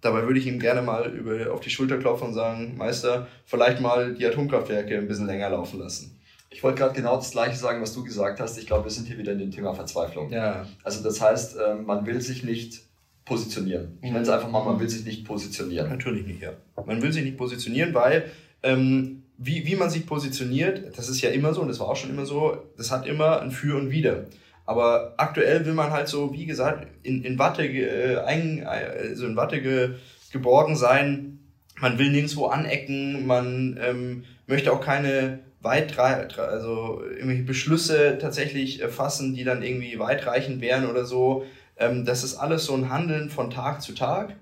Dabei 0.00 0.26
würde 0.26 0.40
ich 0.40 0.46
ihm 0.48 0.58
gerne 0.58 0.82
mal 0.82 1.12
über, 1.12 1.52
auf 1.52 1.60
die 1.60 1.70
Schulter 1.70 1.98
klopfen 1.98 2.28
und 2.28 2.34
sagen, 2.34 2.76
Meister, 2.76 3.28
vielleicht 3.44 3.80
mal 3.80 4.14
die 4.14 4.26
Atomkraftwerke 4.26 4.98
ein 4.98 5.06
bisschen 5.06 5.26
länger 5.26 5.50
laufen 5.50 5.78
lassen. 5.78 6.11
Ich 6.52 6.62
wollte 6.62 6.78
gerade 6.78 6.94
genau 6.94 7.16
das 7.16 7.30
Gleiche 7.30 7.56
sagen, 7.56 7.80
was 7.82 7.94
du 7.94 8.04
gesagt 8.04 8.40
hast. 8.40 8.58
Ich 8.58 8.66
glaube, 8.66 8.84
wir 8.84 8.90
sind 8.90 9.06
hier 9.06 9.18
wieder 9.18 9.32
in 9.32 9.38
dem 9.38 9.50
Thema 9.50 9.74
Verzweiflung. 9.74 10.30
Ja. 10.30 10.66
Also 10.84 11.02
das 11.02 11.20
heißt, 11.20 11.56
ähm, 11.66 11.84
man 11.86 12.06
will 12.06 12.20
sich 12.20 12.44
nicht 12.44 12.82
positionieren. 13.24 13.98
Ich 14.02 14.10
nenne 14.10 14.22
es 14.22 14.28
einfach 14.28 14.50
mal, 14.50 14.64
man 14.64 14.78
will 14.80 14.88
sich 14.88 15.04
nicht 15.04 15.24
positionieren. 15.24 15.88
Natürlich 15.88 16.26
nicht, 16.26 16.42
ja. 16.42 16.52
Man 16.84 17.02
will 17.02 17.12
sich 17.12 17.24
nicht 17.24 17.36
positionieren, 17.36 17.94
weil 17.94 18.30
ähm, 18.62 19.22
wie, 19.38 19.66
wie 19.66 19.76
man 19.76 19.90
sich 19.90 20.06
positioniert, 20.06 20.96
das 20.96 21.08
ist 21.08 21.20
ja 21.20 21.30
immer 21.30 21.54
so 21.54 21.62
und 21.62 21.68
das 21.68 21.80
war 21.80 21.88
auch 21.88 21.96
schon 21.96 22.10
immer 22.10 22.26
so, 22.26 22.58
das 22.76 22.90
hat 22.90 23.06
immer 23.06 23.40
ein 23.40 23.50
Für 23.50 23.76
und 23.76 23.90
Wider. 23.90 24.26
Aber 24.64 25.14
aktuell 25.16 25.66
will 25.66 25.74
man 25.74 25.90
halt 25.90 26.08
so, 26.08 26.32
wie 26.32 26.46
gesagt, 26.46 26.86
in, 27.02 27.24
in 27.24 27.38
Watte, 27.38 27.64
äh, 27.64 28.18
ein, 28.18 28.64
also 28.64 29.26
in 29.26 29.36
Watte 29.36 29.60
ge, 29.60 29.90
geborgen 30.30 30.76
sein. 30.76 31.40
Man 31.80 31.98
will 31.98 32.10
nirgendwo 32.10 32.46
anecken, 32.46 33.26
man 33.26 33.78
ähm, 33.82 34.24
möchte 34.46 34.72
auch 34.72 34.80
keine 34.80 35.40
weit, 35.62 35.98
also 36.38 37.02
irgendwelche 37.04 37.44
Beschlüsse 37.44 38.18
tatsächlich 38.20 38.82
äh, 38.82 38.88
fassen, 38.88 39.34
die 39.34 39.44
dann 39.44 39.62
irgendwie 39.62 39.98
weitreichend 39.98 40.60
wären 40.60 40.88
oder 40.88 41.04
so. 41.04 41.44
Ähm, 41.76 42.04
das 42.04 42.24
ist 42.24 42.36
alles 42.36 42.64
so 42.64 42.74
ein 42.74 42.90
Handeln 42.90 43.30
von 43.30 43.50
Tag 43.50 43.80
zu 43.80 43.94
Tag 43.94 44.36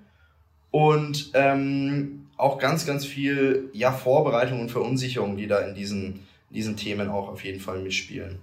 und 0.70 1.30
ähm, 1.34 2.26
auch 2.36 2.58
ganz, 2.58 2.86
ganz 2.86 3.04
viel 3.04 3.68
ja, 3.72 3.92
Vorbereitung 3.92 4.60
und 4.60 4.70
Verunsicherung, 4.70 5.36
die 5.36 5.46
da 5.46 5.60
in 5.60 5.74
diesen, 5.74 6.26
diesen 6.48 6.76
Themen 6.76 7.08
auch 7.08 7.28
auf 7.28 7.44
jeden 7.44 7.60
Fall 7.60 7.80
mitspielen. 7.80 8.38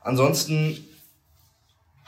Ansonsten, 0.00 0.78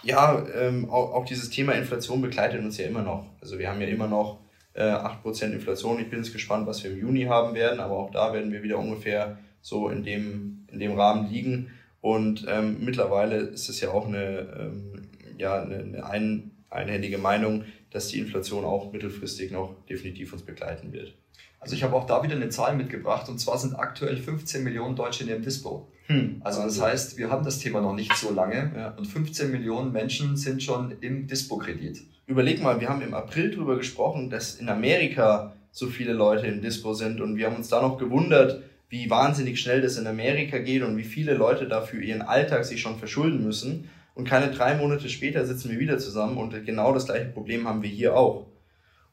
ja, 0.03 0.43
ähm, 0.55 0.91
auch, 0.91 1.13
auch 1.13 1.25
dieses 1.27 1.51
Thema 1.51 1.73
Inflation 1.73 2.23
begleitet 2.23 2.63
uns 2.65 2.79
ja 2.79 2.87
immer 2.87 3.03
noch. 3.03 3.27
Also 3.41 3.59
wir 3.59 3.69
haben 3.69 3.81
ja 3.81 3.89
immer 3.89 4.09
noch 4.09 4.39
äh, 4.73 4.83
8% 4.83 5.53
Inflation. 5.53 6.01
Ich 6.01 6.09
bin 6.09 6.21
jetzt 6.21 6.33
gespannt, 6.33 6.67
was 6.67 6.83
wir 6.83 6.91
im 6.91 6.99
Juni 6.99 7.25
haben 7.25 7.55
werden, 7.55 7.81
aber 7.81 7.97
auch 7.97 8.11
da 8.11 8.33
werden 8.33 8.53
wir 8.53 8.63
wieder 8.63 8.79
ungefähr 8.79 9.39
so 9.65 9.89
in 9.89 10.05
dem, 10.05 10.67
in 10.71 10.79
dem 10.79 10.93
Rahmen 10.93 11.31
liegen. 11.31 11.71
Und 12.03 12.45
ähm, 12.49 12.85
mittlerweile 12.85 13.39
ist 13.39 13.71
es 13.71 13.81
ja 13.81 13.91
auch 13.91 14.07
eine, 14.07 14.47
ähm, 14.61 15.09
ja, 15.39 15.63
eine, 15.63 15.77
eine 15.77 16.07
ein, 16.07 16.51
einhellige 16.69 17.17
Meinung, 17.17 17.65
dass 17.91 18.09
die 18.09 18.19
Inflation 18.19 18.65
auch 18.65 18.93
mittelfristig 18.93 19.51
noch 19.51 19.75
definitiv 19.89 20.35
uns 20.35 20.43
begleiten 20.43 20.93
wird. 20.93 21.15
Also 21.61 21.75
ich 21.75 21.83
habe 21.83 21.97
auch 21.97 22.07
da 22.07 22.23
wieder 22.23 22.37
eine 22.37 22.51
Zahl 22.51 22.77
mitgebracht 22.77 23.31
und 23.31 23.39
zwar 23.39 23.57
sind 23.57 23.75
aktuell 23.75 24.19
15 24.19 24.63
Millionen 24.63 24.97
Deutsche 24.97 25.23
in 25.23 25.31
dem 25.31 25.43
Dispo. 25.43 25.89
Hm, 26.09 26.43
also 26.45 26.63
das 26.63 26.79
heißt, 26.79 27.17
wir 27.17 27.31
haben 27.31 27.43
das 27.43 27.59
Thema 27.59 27.81
noch 27.81 27.95
nicht 27.95 28.15
so 28.15 28.35
lange 28.35 28.71
ja. 28.77 28.91
und 28.91 29.07
15 29.07 29.51
Millionen 29.51 29.93
Menschen 29.93 30.37
sind 30.37 30.63
schon 30.63 30.95
im 31.01 31.27
Dispo-Kredit. 31.27 32.03
Überleg 32.27 32.63
mal, 32.63 32.81
wir 32.81 32.91
haben 32.91 33.01
im 33.01 33.15
April 33.15 33.51
darüber 33.51 33.79
gesprochen, 33.79 34.29
dass 34.29 34.57
in 34.57 34.69
Amerika 34.69 35.55
so 35.73 35.87
viele 35.87 36.13
Leute 36.13 36.47
im 36.49 36.61
Dispo 36.61 36.93
sind 36.93 37.23
und 37.23 37.39
wir 37.39 37.47
haben 37.47 37.57
uns 37.57 37.69
da 37.69 37.81
noch 37.81 37.97
gewundert, 37.97 38.63
wie 38.89 39.11
wahnsinnig 39.11 39.61
schnell 39.61 39.81
das 39.81 39.97
in 39.97 40.07
Amerika 40.07 40.59
geht 40.59 40.83
und 40.83 40.97
wie 40.97 41.05
viele 41.05 41.35
Leute 41.35 41.67
dafür 41.67 42.01
ihren 42.01 42.23
Alltag 42.23 42.65
sich 42.65 42.81
schon 42.81 42.99
verschulden 42.99 43.43
müssen. 43.43 43.91
Und 44.15 44.29
keine 44.29 44.53
drei 44.53 44.77
Monate 44.77 45.09
später 45.09 45.45
sitzen 45.45 45.71
wir 45.71 45.79
wieder 45.79 45.99
zusammen 45.99 46.39
und 46.39 46.65
genau 46.65 46.95
das 46.95 47.07
gleiche 47.07 47.27
Problem 47.27 47.67
haben 47.67 47.83
wir 47.83 47.91
hier 47.91 48.17
auch. 48.17 48.47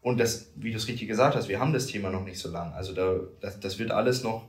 Und 0.02 0.20
das, 0.20 0.52
wie 0.56 0.72
du 0.72 0.78
es 0.78 0.88
richtig 0.88 1.08
gesagt 1.08 1.36
hast, 1.36 1.48
wir 1.48 1.60
haben 1.60 1.74
das 1.74 1.88
Thema 1.88 2.10
noch 2.10 2.24
nicht 2.24 2.40
so 2.40 2.50
lang. 2.50 2.74
Also 2.74 2.94
da, 2.94 3.20
das, 3.40 3.60
das 3.60 3.80
wird 3.80 3.92
alles 3.92 4.24
noch 4.24 4.46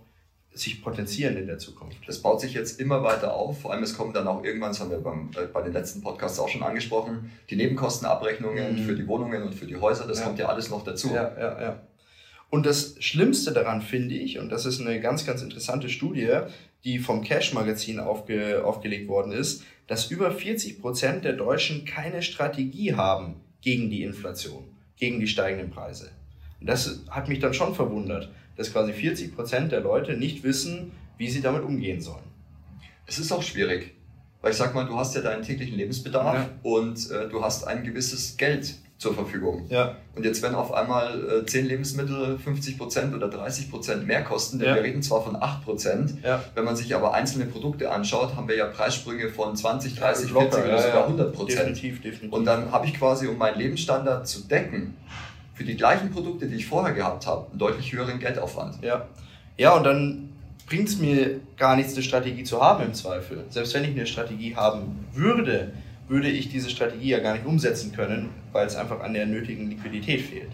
sich 0.54 0.82
potenzieren 0.82 1.36
in 1.36 1.46
der 1.46 1.58
Zukunft. 1.58 1.98
Das 2.06 2.18
baut 2.20 2.40
sich 2.40 2.52
jetzt 2.52 2.78
immer 2.78 3.02
weiter 3.02 3.34
auf. 3.34 3.62
Vor 3.62 3.72
allem 3.72 3.82
es 3.82 3.96
kommen 3.96 4.12
dann 4.12 4.26
auch 4.26 4.44
irgendwann, 4.44 4.70
das 4.70 4.80
haben 4.80 4.90
wir 4.90 4.98
beim, 4.98 5.30
äh, 5.36 5.46
bei 5.46 5.62
den 5.62 5.72
letzten 5.72 6.02
Podcasts 6.02 6.38
auch 6.38 6.48
schon 6.48 6.62
angesprochen, 6.62 7.30
die 7.48 7.56
Nebenkostenabrechnungen 7.56 8.76
mhm. 8.76 8.86
für 8.86 8.94
die 8.94 9.06
Wohnungen 9.06 9.42
und 9.42 9.54
für 9.54 9.66
die 9.66 9.76
Häuser. 9.76 10.06
Das 10.06 10.18
ja. 10.18 10.24
kommt 10.24 10.38
ja 10.38 10.46
alles 10.46 10.68
noch 10.68 10.84
dazu. 10.84 11.08
Ja, 11.08 11.32
ja, 11.38 11.62
ja. 11.62 11.80
Und 12.52 12.66
das 12.66 12.96
Schlimmste 13.00 13.52
daran 13.52 13.80
finde 13.80 14.14
ich, 14.14 14.38
und 14.38 14.50
das 14.50 14.66
ist 14.66 14.78
eine 14.78 15.00
ganz, 15.00 15.24
ganz 15.24 15.40
interessante 15.40 15.88
Studie, 15.88 16.28
die 16.84 16.98
vom 16.98 17.24
Cash-Magazin 17.24 17.98
aufge, 17.98 18.62
aufgelegt 18.64 19.08
worden 19.08 19.32
ist, 19.32 19.64
dass 19.86 20.10
über 20.10 20.30
40 20.30 20.80
Prozent 20.80 21.24
der 21.24 21.32
Deutschen 21.32 21.86
keine 21.86 22.20
Strategie 22.20 22.94
haben 22.94 23.40
gegen 23.62 23.88
die 23.88 24.02
Inflation, 24.02 24.64
gegen 24.96 25.18
die 25.18 25.26
steigenden 25.26 25.70
Preise. 25.70 26.10
Und 26.60 26.68
das 26.68 27.00
hat 27.08 27.28
mich 27.28 27.38
dann 27.38 27.54
schon 27.54 27.74
verwundert 27.74 28.30
dass 28.56 28.72
quasi 28.72 28.92
40 28.92 29.34
Prozent 29.34 29.72
der 29.72 29.80
Leute 29.80 30.16
nicht 30.16 30.42
wissen, 30.42 30.92
wie 31.18 31.30
sie 31.30 31.40
damit 31.40 31.62
umgehen 31.62 32.00
sollen. 32.00 32.24
Es 33.06 33.18
ist 33.18 33.32
auch 33.32 33.42
schwierig, 33.42 33.94
weil 34.40 34.52
ich 34.52 34.56
sag 34.56 34.74
mal, 34.74 34.86
du 34.86 34.96
hast 34.96 35.14
ja 35.14 35.22
deinen 35.22 35.42
täglichen 35.42 35.76
Lebensbedarf 35.76 36.36
ja. 36.36 36.50
und 36.62 37.10
äh, 37.10 37.28
du 37.28 37.42
hast 37.42 37.66
ein 37.66 37.84
gewisses 37.84 38.36
Geld 38.36 38.74
zur 39.02 39.14
Verfügung. 39.14 39.66
Ja. 39.68 39.96
Und 40.14 40.24
jetzt 40.24 40.42
wenn 40.42 40.54
auf 40.54 40.72
einmal 40.72 41.42
äh, 41.42 41.44
10 41.44 41.66
Lebensmittel 41.66 42.38
50 42.38 42.78
Prozent 42.78 43.14
oder 43.14 43.28
30 43.28 43.68
Prozent 43.68 44.06
mehr 44.06 44.22
kosten, 44.22 44.60
denn 44.60 44.68
ja. 44.68 44.74
wir 44.76 44.84
reden 44.84 45.02
zwar 45.02 45.24
von 45.24 45.34
8 45.34 45.64
Prozent, 45.64 46.14
ja. 46.22 46.42
wenn 46.54 46.64
man 46.64 46.76
sich 46.76 46.94
aber 46.94 47.12
einzelne 47.12 47.46
Produkte 47.46 47.90
anschaut, 47.90 48.36
haben 48.36 48.46
wir 48.46 48.56
ja 48.56 48.66
Preissprünge 48.66 49.28
von 49.28 49.56
20, 49.56 49.96
30, 49.96 50.30
ja, 50.30 50.40
40 50.40 50.64
oder 50.64 50.78
sogar 50.78 51.02
100 51.04 51.34
Prozent. 51.34 51.58
Definitiv, 51.58 52.00
definitiv. 52.00 52.32
Und 52.32 52.44
dann 52.44 52.70
habe 52.70 52.86
ich 52.86 52.94
quasi, 52.94 53.26
um 53.26 53.36
meinen 53.38 53.58
Lebensstandard 53.58 54.28
zu 54.28 54.42
decken, 54.42 54.96
für 55.54 55.64
die 55.64 55.76
gleichen 55.76 56.10
Produkte, 56.12 56.46
die 56.46 56.54
ich 56.54 56.66
vorher 56.66 56.94
gehabt 56.94 57.26
habe, 57.26 57.50
einen 57.50 57.58
deutlich 57.58 57.92
höheren 57.92 58.20
Geldaufwand. 58.20 58.82
Ja, 58.82 59.06
ja 59.56 59.76
und 59.76 59.84
dann 59.84 60.28
bringt 60.66 60.88
es 60.88 60.98
mir 60.98 61.40
gar 61.56 61.74
nichts, 61.74 61.94
eine 61.94 62.04
Strategie 62.04 62.44
zu 62.44 62.62
haben 62.62 62.84
im 62.84 62.94
Zweifel. 62.94 63.44
Selbst 63.50 63.74
wenn 63.74 63.82
ich 63.82 63.90
eine 63.90 64.06
Strategie 64.06 64.54
haben 64.54 65.06
würde, 65.12 65.72
würde 66.08 66.28
ich 66.28 66.48
diese 66.48 66.70
Strategie 66.70 67.10
ja 67.10 67.20
gar 67.20 67.34
nicht 67.34 67.46
umsetzen 67.46 67.92
können, 67.92 68.30
weil 68.52 68.66
es 68.66 68.76
einfach 68.76 69.00
an 69.00 69.14
der 69.14 69.26
nötigen 69.26 69.68
Liquidität 69.68 70.20
fehlt. 70.20 70.50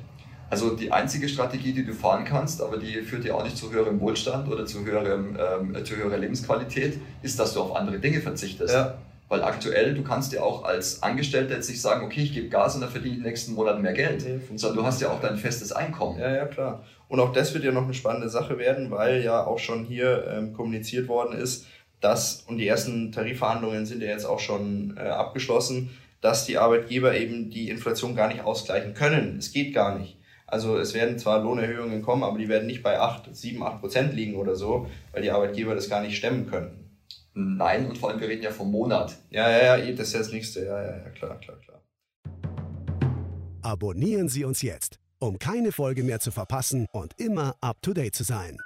Also 0.51 0.75
die 0.75 0.93
einzige 0.93 1.29
Strategie, 1.29 1.73
die 1.73 1.85
du 1.85 1.93
fahren 1.93 2.25
kannst, 2.25 2.63
aber 2.63 2.79
die 2.79 3.03
führt 3.03 3.25
dir 3.25 3.37
auch 3.37 3.45
nicht 3.45 3.57
zu 3.57 3.71
höherem 3.71 4.01
Wohlstand 4.01 4.49
oder 4.49 4.65
zu, 4.65 4.85
höherem, 4.85 5.37
ähm, 5.37 5.85
zu 5.85 5.97
höherer 5.97 6.17
Lebensqualität, 6.17 6.99
ist, 7.23 7.39
dass 7.39 7.53
du 7.53 7.61
auf 7.61 7.77
andere 7.77 7.99
Dinge 7.99 8.21
verzichtest. 8.21 8.73
Ja. 8.73 8.97
Weil 9.29 9.43
aktuell, 9.43 9.95
du 9.95 10.03
kannst 10.03 10.33
ja 10.33 10.41
auch 10.41 10.65
als 10.65 11.03
Angestellter 11.03 11.55
jetzt 11.55 11.69
nicht 11.69 11.83
sagen, 11.83 12.07
okay, 12.07 12.23
ich 12.23 12.33
gebe 12.33 12.49
Gas 12.49 12.77
und 12.77 12.81
dann 12.81 12.91
verdiene 12.91 13.13
ich 13.13 13.19
in 13.19 13.25
den 13.25 13.29
nächsten 13.29 13.53
Monaten 13.53 13.83
mehr 13.83 13.93
Geld. 13.93 14.25
Nee, 14.25 14.57
sondern 14.57 14.79
du 14.79 14.87
hast 14.87 15.03
ja 15.03 15.11
auch 15.11 15.21
dein 15.21 15.37
festes 15.37 15.71
Einkommen. 15.71 16.19
Ja, 16.19 16.35
ja, 16.35 16.47
klar. 16.47 16.83
Und 17.09 17.21
auch 17.21 17.33
das 17.33 17.53
wird 17.53 17.65
ja 17.65 17.73
noch 17.73 17.85
eine 17.85 17.93
spannende 17.93 18.31
Sache 18.31 18.59
werden, 18.59 18.91
weil 18.91 19.23
ja 19.23 19.47
auch 19.47 19.59
schon 19.59 19.85
hier 19.85 20.27
ähm, 20.31 20.55
kommuniziert 20.55 21.09
worden 21.09 21.37
ist, 21.37 21.67
dass, 22.01 22.43
und 22.47 22.59
die 22.59 22.67
ersten 22.67 23.13
Tarifverhandlungen 23.13 23.87
sind 23.87 24.03
ja 24.03 24.09
jetzt 24.09 24.25
auch 24.25 24.41
schon 24.41 24.97
äh, 24.97 25.01
abgeschlossen, 25.01 25.91
dass 26.21 26.47
die 26.47 26.59
Arbeitgeber 26.59 27.17
eben 27.17 27.51
die 27.51 27.71
Inflation 27.71 28.15
gar 28.15 28.29
nicht 28.29 28.43
ausgleichen 28.43 28.95
können. 28.95 29.37
Es 29.39 29.53
geht 29.53 29.75
gar 29.75 29.99
nicht. 29.99 30.19
Also 30.47 30.79
es 30.79 30.95
werden 30.95 31.19
zwar 31.19 31.43
Lohnerhöhungen 31.43 32.03
kommen, 32.03 32.25
aber 32.25 32.39
die 32.39 32.49
werden 32.49 32.67
nicht 32.67 32.83
bei 32.83 32.99
8, 32.99 33.37
7, 33.37 33.63
8 33.63 33.81
Prozent 33.81 34.15
liegen 34.15 34.37
oder 34.37 34.57
so, 34.57 34.89
weil 35.13 35.23
die 35.23 35.31
Arbeitgeber 35.31 35.75
das 35.75 35.91
gar 35.91 36.01
nicht 36.01 36.17
stemmen 36.17 36.47
können. 36.49 36.89
Nein, 37.35 37.87
und 37.87 37.99
vor 37.99 38.11
allem, 38.11 38.21
wir 38.21 38.29
reden 38.29 38.43
ja 38.43 38.51
vom 38.51 38.71
Monat. 38.71 39.17
Ja, 39.31 39.49
ja, 39.51 39.77
ja, 39.77 39.93
das 39.93 40.09
ist 40.09 40.13
ja 40.15 40.19
das 40.21 40.33
nächste. 40.33 40.65
Ja, 40.65 40.83
ja, 40.83 40.97
ja, 40.97 41.11
klar, 41.11 41.39
klar, 41.39 41.59
klar. 41.59 41.83
Abonnieren 43.63 44.29
Sie 44.29 44.45
uns 44.45 44.63
jetzt, 44.63 44.99
um 45.19 45.39
keine 45.39 45.71
Folge 45.71 46.03
mehr 46.03 46.19
zu 46.19 46.31
verpassen 46.31 46.87
und 46.93 47.13
immer 47.21 47.55
up 47.61 47.77
to 47.83 47.93
date 47.93 48.15
zu 48.15 48.25
sein. 48.25 48.57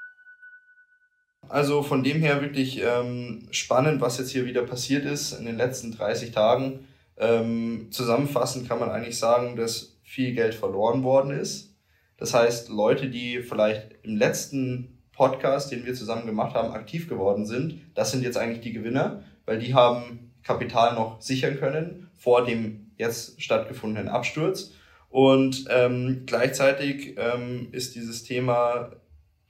Also 1.52 1.82
von 1.82 2.02
dem 2.02 2.20
her 2.20 2.40
wirklich 2.40 2.80
ähm, 2.82 3.46
spannend, 3.50 4.00
was 4.00 4.16
jetzt 4.16 4.30
hier 4.30 4.46
wieder 4.46 4.62
passiert 4.62 5.04
ist 5.04 5.32
in 5.32 5.44
den 5.44 5.58
letzten 5.58 5.92
30 5.92 6.30
Tagen. 6.30 6.86
Ähm, 7.18 7.88
zusammenfassend 7.90 8.66
kann 8.66 8.78
man 8.78 8.88
eigentlich 8.88 9.18
sagen, 9.18 9.54
dass 9.54 9.98
viel 10.02 10.32
Geld 10.32 10.54
verloren 10.54 11.02
worden 11.02 11.30
ist. 11.30 11.74
Das 12.16 12.32
heißt, 12.32 12.70
Leute, 12.70 13.10
die 13.10 13.40
vielleicht 13.40 13.96
im 14.02 14.16
letzten 14.16 15.02
Podcast, 15.12 15.70
den 15.70 15.84
wir 15.84 15.92
zusammen 15.92 16.24
gemacht 16.24 16.54
haben, 16.54 16.72
aktiv 16.72 17.06
geworden 17.06 17.44
sind, 17.44 17.82
das 17.94 18.12
sind 18.12 18.24
jetzt 18.24 18.38
eigentlich 18.38 18.62
die 18.62 18.72
Gewinner, 18.72 19.22
weil 19.44 19.58
die 19.58 19.74
haben 19.74 20.32
Kapital 20.42 20.94
noch 20.94 21.20
sichern 21.20 21.58
können 21.58 22.08
vor 22.16 22.46
dem 22.46 22.92
jetzt 22.96 23.42
stattgefundenen 23.42 24.08
Absturz. 24.08 24.72
Und 25.10 25.66
ähm, 25.68 26.22
gleichzeitig 26.24 27.18
ähm, 27.18 27.68
ist 27.72 27.94
dieses 27.94 28.22
Thema 28.22 28.92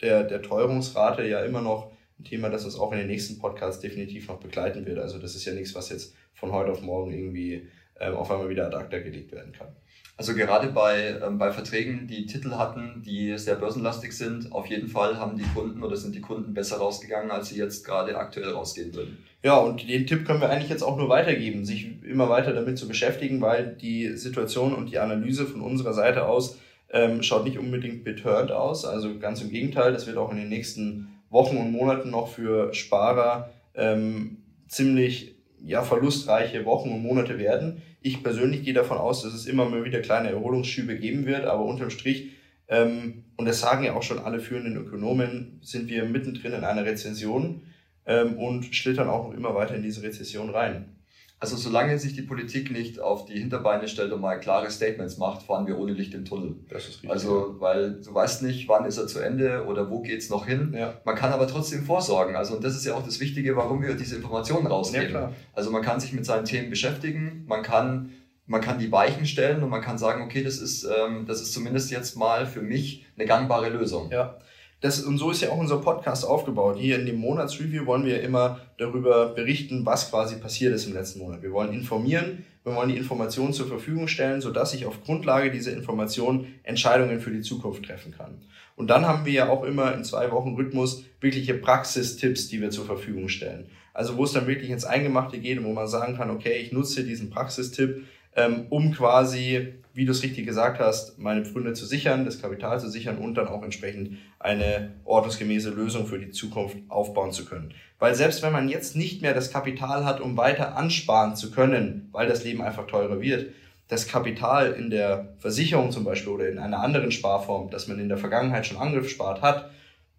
der, 0.00 0.24
der 0.24 0.42
Teuerungsrate 0.42 1.24
ja 1.28 1.44
immer 1.44 1.60
noch 1.60 1.91
ein 2.22 2.24
Thema, 2.24 2.48
das 2.48 2.64
uns 2.64 2.78
auch 2.78 2.92
in 2.92 2.98
den 2.98 3.08
nächsten 3.08 3.38
Podcasts 3.38 3.80
definitiv 3.80 4.28
noch 4.28 4.40
begleiten 4.40 4.86
wird. 4.86 4.98
Also 4.98 5.18
das 5.18 5.34
ist 5.34 5.44
ja 5.44 5.52
nichts, 5.52 5.74
was 5.74 5.90
jetzt 5.90 6.14
von 6.34 6.52
heute 6.52 6.72
auf 6.72 6.82
morgen 6.82 7.12
irgendwie 7.12 7.68
ähm, 8.00 8.14
auf 8.14 8.30
einmal 8.30 8.48
wieder 8.48 8.66
ad 8.66 8.76
acta 8.76 8.98
gelegt 8.98 9.32
werden 9.32 9.52
kann. 9.52 9.68
Also 10.16 10.34
gerade 10.34 10.68
bei, 10.68 11.18
ähm, 11.24 11.38
bei 11.38 11.50
Verträgen, 11.50 12.06
die 12.06 12.26
Titel 12.26 12.52
hatten, 12.52 13.02
die 13.04 13.36
sehr 13.38 13.56
börsenlastig 13.56 14.12
sind, 14.12 14.52
auf 14.52 14.66
jeden 14.66 14.88
Fall 14.88 15.18
haben 15.18 15.36
die 15.36 15.44
Kunden 15.54 15.82
oder 15.82 15.96
sind 15.96 16.14
die 16.14 16.20
Kunden 16.20 16.54
besser 16.54 16.76
rausgegangen, 16.76 17.30
als 17.30 17.48
sie 17.48 17.58
jetzt 17.58 17.84
gerade 17.84 18.16
aktuell 18.16 18.50
rausgehen 18.50 18.94
würden. 18.94 19.18
Ja, 19.42 19.56
und 19.56 19.88
den 19.88 20.06
Tipp 20.06 20.24
können 20.24 20.40
wir 20.40 20.50
eigentlich 20.50 20.70
jetzt 20.70 20.82
auch 20.82 20.96
nur 20.96 21.08
weitergeben, 21.08 21.64
sich 21.64 22.02
immer 22.04 22.28
weiter 22.28 22.52
damit 22.52 22.78
zu 22.78 22.86
beschäftigen, 22.86 23.40
weil 23.40 23.74
die 23.74 24.16
Situation 24.16 24.74
und 24.74 24.90
die 24.90 24.98
Analyse 24.98 25.46
von 25.46 25.62
unserer 25.62 25.94
Seite 25.94 26.26
aus 26.26 26.58
ähm, 26.90 27.22
schaut 27.22 27.44
nicht 27.44 27.58
unbedingt 27.58 28.04
betörend 28.04 28.52
aus. 28.52 28.84
Also 28.84 29.18
ganz 29.18 29.40
im 29.40 29.50
Gegenteil, 29.50 29.92
das 29.92 30.06
wird 30.06 30.18
auch 30.18 30.30
in 30.30 30.36
den 30.36 30.50
nächsten 30.50 31.11
Wochen 31.32 31.56
und 31.56 31.72
Monaten 31.72 32.10
noch 32.10 32.28
für 32.28 32.72
Sparer 32.74 33.50
ähm, 33.74 34.38
ziemlich 34.68 35.34
ja, 35.64 35.82
verlustreiche 35.82 36.64
Wochen 36.64 36.90
und 36.90 37.02
Monate 37.02 37.38
werden. 37.38 37.82
Ich 38.00 38.22
persönlich 38.22 38.64
gehe 38.64 38.74
davon 38.74 38.98
aus, 38.98 39.22
dass 39.22 39.32
es 39.32 39.46
immer 39.46 39.68
mal 39.68 39.84
wieder 39.84 40.00
kleine 40.00 40.30
Erholungsschübe 40.30 40.96
geben 40.96 41.26
wird, 41.26 41.44
aber 41.44 41.64
unterm 41.64 41.90
Strich, 41.90 42.32
ähm, 42.68 43.24
und 43.36 43.46
das 43.46 43.60
sagen 43.60 43.84
ja 43.84 43.94
auch 43.94 44.02
schon 44.02 44.18
alle 44.18 44.40
führenden 44.40 44.76
Ökonomen, 44.76 45.58
sind 45.62 45.88
wir 45.88 46.04
mittendrin 46.04 46.52
in 46.52 46.64
einer 46.64 46.84
Rezession 46.84 47.62
ähm, 48.06 48.38
und 48.38 48.74
schlittern 48.74 49.08
auch 49.08 49.28
noch 49.28 49.34
immer 49.34 49.54
weiter 49.54 49.74
in 49.74 49.82
diese 49.82 50.02
Rezession 50.02 50.50
rein. 50.50 50.96
Also 51.42 51.56
solange 51.56 51.98
sich 51.98 52.14
die 52.14 52.22
Politik 52.22 52.70
nicht 52.70 53.00
auf 53.00 53.24
die 53.24 53.36
Hinterbeine 53.36 53.88
stellt 53.88 54.12
und 54.12 54.20
mal 54.20 54.38
klare 54.38 54.70
Statements 54.70 55.18
macht, 55.18 55.42
fahren 55.42 55.66
wir 55.66 55.76
ohne 55.76 55.92
Licht 55.92 56.14
im 56.14 56.24
Tunnel. 56.24 56.54
Das 56.68 56.84
ist 56.84 56.94
richtig. 57.02 57.10
Also, 57.10 57.56
weil 57.58 58.00
du 58.00 58.14
weißt 58.14 58.44
nicht, 58.44 58.68
wann 58.68 58.84
ist 58.84 58.96
er 58.96 59.08
zu 59.08 59.18
Ende 59.18 59.64
oder 59.66 59.90
wo 59.90 60.02
geht's 60.02 60.30
noch 60.30 60.46
hin. 60.46 60.72
Ja. 60.72 60.94
Man 61.04 61.16
kann 61.16 61.32
aber 61.32 61.48
trotzdem 61.48 61.82
vorsorgen. 61.82 62.36
Also, 62.36 62.54
und 62.54 62.62
das 62.62 62.76
ist 62.76 62.86
ja 62.86 62.94
auch 62.94 63.04
das 63.04 63.18
Wichtige, 63.18 63.56
warum 63.56 63.82
wir 63.82 63.94
diese 63.94 64.14
Informationen 64.14 64.68
rausgeben. 64.68 65.12
Ja, 65.12 65.32
also, 65.52 65.72
man 65.72 65.82
kann 65.82 65.98
sich 65.98 66.12
mit 66.12 66.24
seinen 66.24 66.44
Themen 66.44 66.70
beschäftigen, 66.70 67.44
man 67.48 67.64
kann, 67.64 68.10
man 68.46 68.60
kann 68.60 68.78
die 68.78 68.92
Weichen 68.92 69.26
stellen 69.26 69.64
und 69.64 69.68
man 69.70 69.80
kann 69.80 69.98
sagen, 69.98 70.22
okay, 70.22 70.44
das 70.44 70.58
ist, 70.58 70.84
ähm, 70.84 71.26
das 71.26 71.42
ist 71.42 71.52
zumindest 71.52 71.90
jetzt 71.90 72.16
mal 72.16 72.46
für 72.46 72.62
mich 72.62 73.04
eine 73.18 73.26
gangbare 73.26 73.68
Lösung. 73.68 74.12
Ja. 74.12 74.38
Das, 74.82 75.00
und 75.00 75.16
so 75.16 75.30
ist 75.30 75.40
ja 75.40 75.50
auch 75.50 75.58
unser 75.58 75.78
Podcast 75.78 76.26
aufgebaut. 76.26 76.76
Hier 76.76 76.98
in 76.98 77.06
dem 77.06 77.16
Monatsreview 77.16 77.86
wollen 77.86 78.04
wir 78.04 78.20
immer 78.20 78.58
darüber 78.78 79.28
berichten, 79.28 79.86
was 79.86 80.10
quasi 80.10 80.36
passiert 80.36 80.74
ist 80.74 80.86
im 80.86 80.92
letzten 80.92 81.20
Monat. 81.20 81.40
Wir 81.40 81.52
wollen 81.52 81.72
informieren, 81.72 82.44
wir 82.64 82.74
wollen 82.74 82.88
die 82.88 82.96
Informationen 82.96 83.52
zur 83.52 83.68
Verfügung 83.68 84.08
stellen, 84.08 84.40
sodass 84.40 84.74
ich 84.74 84.84
auf 84.84 85.04
Grundlage 85.04 85.52
dieser 85.52 85.72
Informationen 85.72 86.54
Entscheidungen 86.64 87.20
für 87.20 87.30
die 87.30 87.42
Zukunft 87.42 87.84
treffen 87.84 88.12
kann. 88.12 88.42
Und 88.74 88.90
dann 88.90 89.06
haben 89.06 89.24
wir 89.24 89.32
ja 89.32 89.48
auch 89.48 89.62
immer 89.62 89.94
in 89.94 90.02
zwei 90.02 90.32
Wochen 90.32 90.56
Rhythmus 90.56 91.04
wirkliche 91.20 91.54
Praxistipps, 91.54 92.48
die 92.48 92.60
wir 92.60 92.70
zur 92.70 92.84
Verfügung 92.84 93.28
stellen. 93.28 93.66
Also 93.94 94.16
wo 94.16 94.24
es 94.24 94.32
dann 94.32 94.48
wirklich 94.48 94.70
ins 94.70 94.84
Eingemachte 94.84 95.38
geht 95.38 95.58
und 95.58 95.64
wo 95.64 95.72
man 95.72 95.86
sagen 95.86 96.16
kann, 96.16 96.30
okay, 96.30 96.54
ich 96.54 96.72
nutze 96.72 97.04
diesen 97.04 97.30
Praxistipp, 97.30 98.04
ähm, 98.34 98.66
um 98.70 98.92
quasi 98.92 99.74
wie 99.94 100.04
du 100.04 100.12
es 100.12 100.22
richtig 100.22 100.46
gesagt 100.46 100.80
hast, 100.80 101.18
meine 101.18 101.44
Pfründe 101.44 101.74
zu 101.74 101.84
sichern, 101.84 102.24
das 102.24 102.40
Kapital 102.40 102.80
zu 102.80 102.88
sichern 102.88 103.18
und 103.18 103.34
dann 103.34 103.48
auch 103.48 103.62
entsprechend 103.62 104.18
eine 104.38 104.94
ordnungsgemäße 105.04 105.70
Lösung 105.70 106.06
für 106.06 106.18
die 106.18 106.30
Zukunft 106.30 106.76
aufbauen 106.88 107.32
zu 107.32 107.44
können. 107.44 107.74
Weil 107.98 108.14
selbst 108.14 108.42
wenn 108.42 108.52
man 108.52 108.68
jetzt 108.68 108.96
nicht 108.96 109.22
mehr 109.22 109.34
das 109.34 109.52
Kapital 109.52 110.04
hat, 110.04 110.20
um 110.20 110.36
weiter 110.36 110.76
ansparen 110.76 111.36
zu 111.36 111.50
können, 111.50 112.08
weil 112.12 112.26
das 112.26 112.44
Leben 112.44 112.62
einfach 112.62 112.86
teurer 112.86 113.20
wird, 113.20 113.52
das 113.88 114.08
Kapital 114.08 114.72
in 114.72 114.88
der 114.88 115.34
Versicherung 115.38 115.90
zum 115.90 116.04
Beispiel 116.04 116.32
oder 116.32 116.48
in 116.48 116.58
einer 116.58 116.80
anderen 116.80 117.12
Sparform, 117.12 117.70
das 117.70 117.88
man 117.88 117.98
in 117.98 118.08
der 118.08 118.18
Vergangenheit 118.18 118.66
schon 118.66 118.78
angespart 118.78 119.42
hat, 119.42 119.70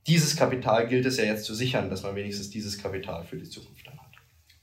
dieses 0.06 0.36
Kapital 0.36 0.88
gilt 0.88 1.06
es 1.06 1.18
ja 1.18 1.24
jetzt 1.24 1.46
zu 1.46 1.56
sichern, 1.56 1.90
dass 1.90 2.04
man 2.04 2.16
wenigstens 2.16 2.50
dieses 2.50 2.78
Kapital 2.78 3.24
für 3.24 3.38
die 3.38 3.50
Zukunft 3.50 3.88
dann 3.88 3.98
hat. 3.98 4.12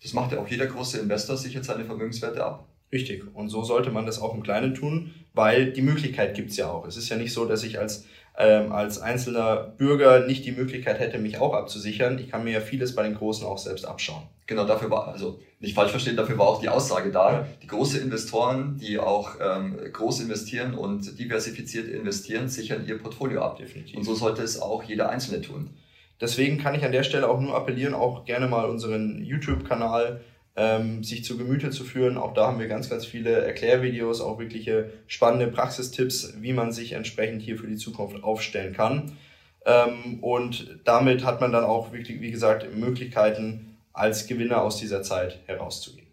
Das 0.03 0.13
macht 0.13 0.33
ja 0.33 0.39
auch 0.39 0.49
jeder 0.49 0.67
große 0.67 0.99
Investor 0.99 1.37
sichert 1.37 1.65
seine 1.65 1.85
Vermögenswerte 1.85 2.45
ab. 2.45 2.69
Richtig. 2.93 3.25
Und 3.35 3.49
so 3.49 3.63
sollte 3.63 3.91
man 3.91 4.07
das 4.07 4.21
auch 4.21 4.35
im 4.35 4.43
Kleinen 4.43 4.75
tun, 4.75 5.15
weil 5.33 5.73
die 5.73 5.83
Möglichkeit 5.83 6.35
gibt's 6.35 6.57
ja 6.57 6.71
auch. 6.71 6.87
Es 6.87 6.97
ist 6.97 7.09
ja 7.09 7.17
nicht 7.17 7.33
so, 7.33 7.45
dass 7.45 7.63
ich 7.63 7.79
als, 7.79 8.07
ähm, 8.37 8.73
als 8.73 9.01
einzelner 9.01 9.57
Bürger 9.57 10.27
nicht 10.27 10.45
die 10.45 10.53
Möglichkeit 10.53 10.99
hätte, 10.99 11.19
mich 11.19 11.39
auch 11.39 11.55
abzusichern. 11.55 12.19
Ich 12.19 12.31
kann 12.31 12.43
mir 12.43 12.53
ja 12.53 12.61
vieles 12.61 12.97
bei 12.97 13.05
den 13.05 13.15
Großen 13.15 13.47
auch 13.47 13.59
selbst 13.59 13.85
abschauen. 13.85 14.23
Genau, 14.47 14.65
dafür 14.65 14.91
war, 14.91 15.07
also 15.07 15.39
nicht 15.61 15.77
falsch 15.77 15.93
verstehen, 15.93 16.17
dafür 16.17 16.37
war 16.37 16.49
auch 16.49 16.61
die 16.61 16.69
Aussage 16.69 17.13
da. 17.13 17.33
Ja. 17.33 17.47
Die 17.63 17.69
große 17.69 17.99
Investoren, 17.99 18.79
die 18.79 18.99
auch 18.99 19.37
ähm, 19.41 19.79
groß 19.93 20.23
investieren 20.23 20.75
und 20.75 21.17
diversifiziert 21.21 21.87
investieren, 21.87 22.49
sichern 22.49 22.85
ihr 22.89 22.99
Portfolio 22.99 23.43
ab. 23.43 23.59
Definitiv. 23.59 23.97
Und 23.97 24.03
so 24.03 24.15
sollte 24.15 24.43
es 24.43 24.61
auch 24.61 24.83
jeder 24.83 25.11
Einzelne 25.11 25.43
tun. 25.43 25.71
Deswegen 26.21 26.59
kann 26.59 26.75
ich 26.75 26.85
an 26.85 26.93
der 26.93 27.05
Stelle 27.05 27.29
auch 27.29 27.41
nur 27.41 27.55
appellieren, 27.55 27.95
auch 27.95 28.25
gerne 28.25 28.49
mal 28.49 28.69
unseren 28.69 29.23
YouTube-Kanal 29.23 30.21
ähm, 30.61 31.03
sich 31.03 31.25
zu 31.25 31.39
Gemüte 31.39 31.71
zu 31.71 31.85
führen. 31.85 32.19
Auch 32.19 32.35
da 32.35 32.49
haben 32.49 32.59
wir 32.59 32.69
ganz, 32.69 32.91
ganz 32.91 33.07
viele 33.07 33.31
Erklärvideos, 33.31 34.21
auch 34.21 34.39
wirkliche 34.39 34.91
spannende 35.07 35.47
Praxistipps, 35.47 36.35
wie 36.41 36.53
man 36.53 36.71
sich 36.71 36.93
entsprechend 36.93 37.41
hier 37.41 37.57
für 37.57 37.67
die 37.67 37.77
Zukunft 37.77 38.23
aufstellen 38.23 38.75
kann. 38.75 39.17
Ähm, 39.65 40.19
und 40.21 40.81
damit 40.85 41.25
hat 41.25 41.41
man 41.41 41.51
dann 41.51 41.65
auch 41.65 41.95
wirklich, 41.95 42.21
wie 42.21 42.31
gesagt, 42.31 42.77
Möglichkeiten, 42.77 43.79
als 43.95 44.27
Gewinner 44.27 44.61
aus 44.61 44.77
dieser 44.77 45.03
Zeit 45.03 45.39
herauszugehen. 45.47 46.09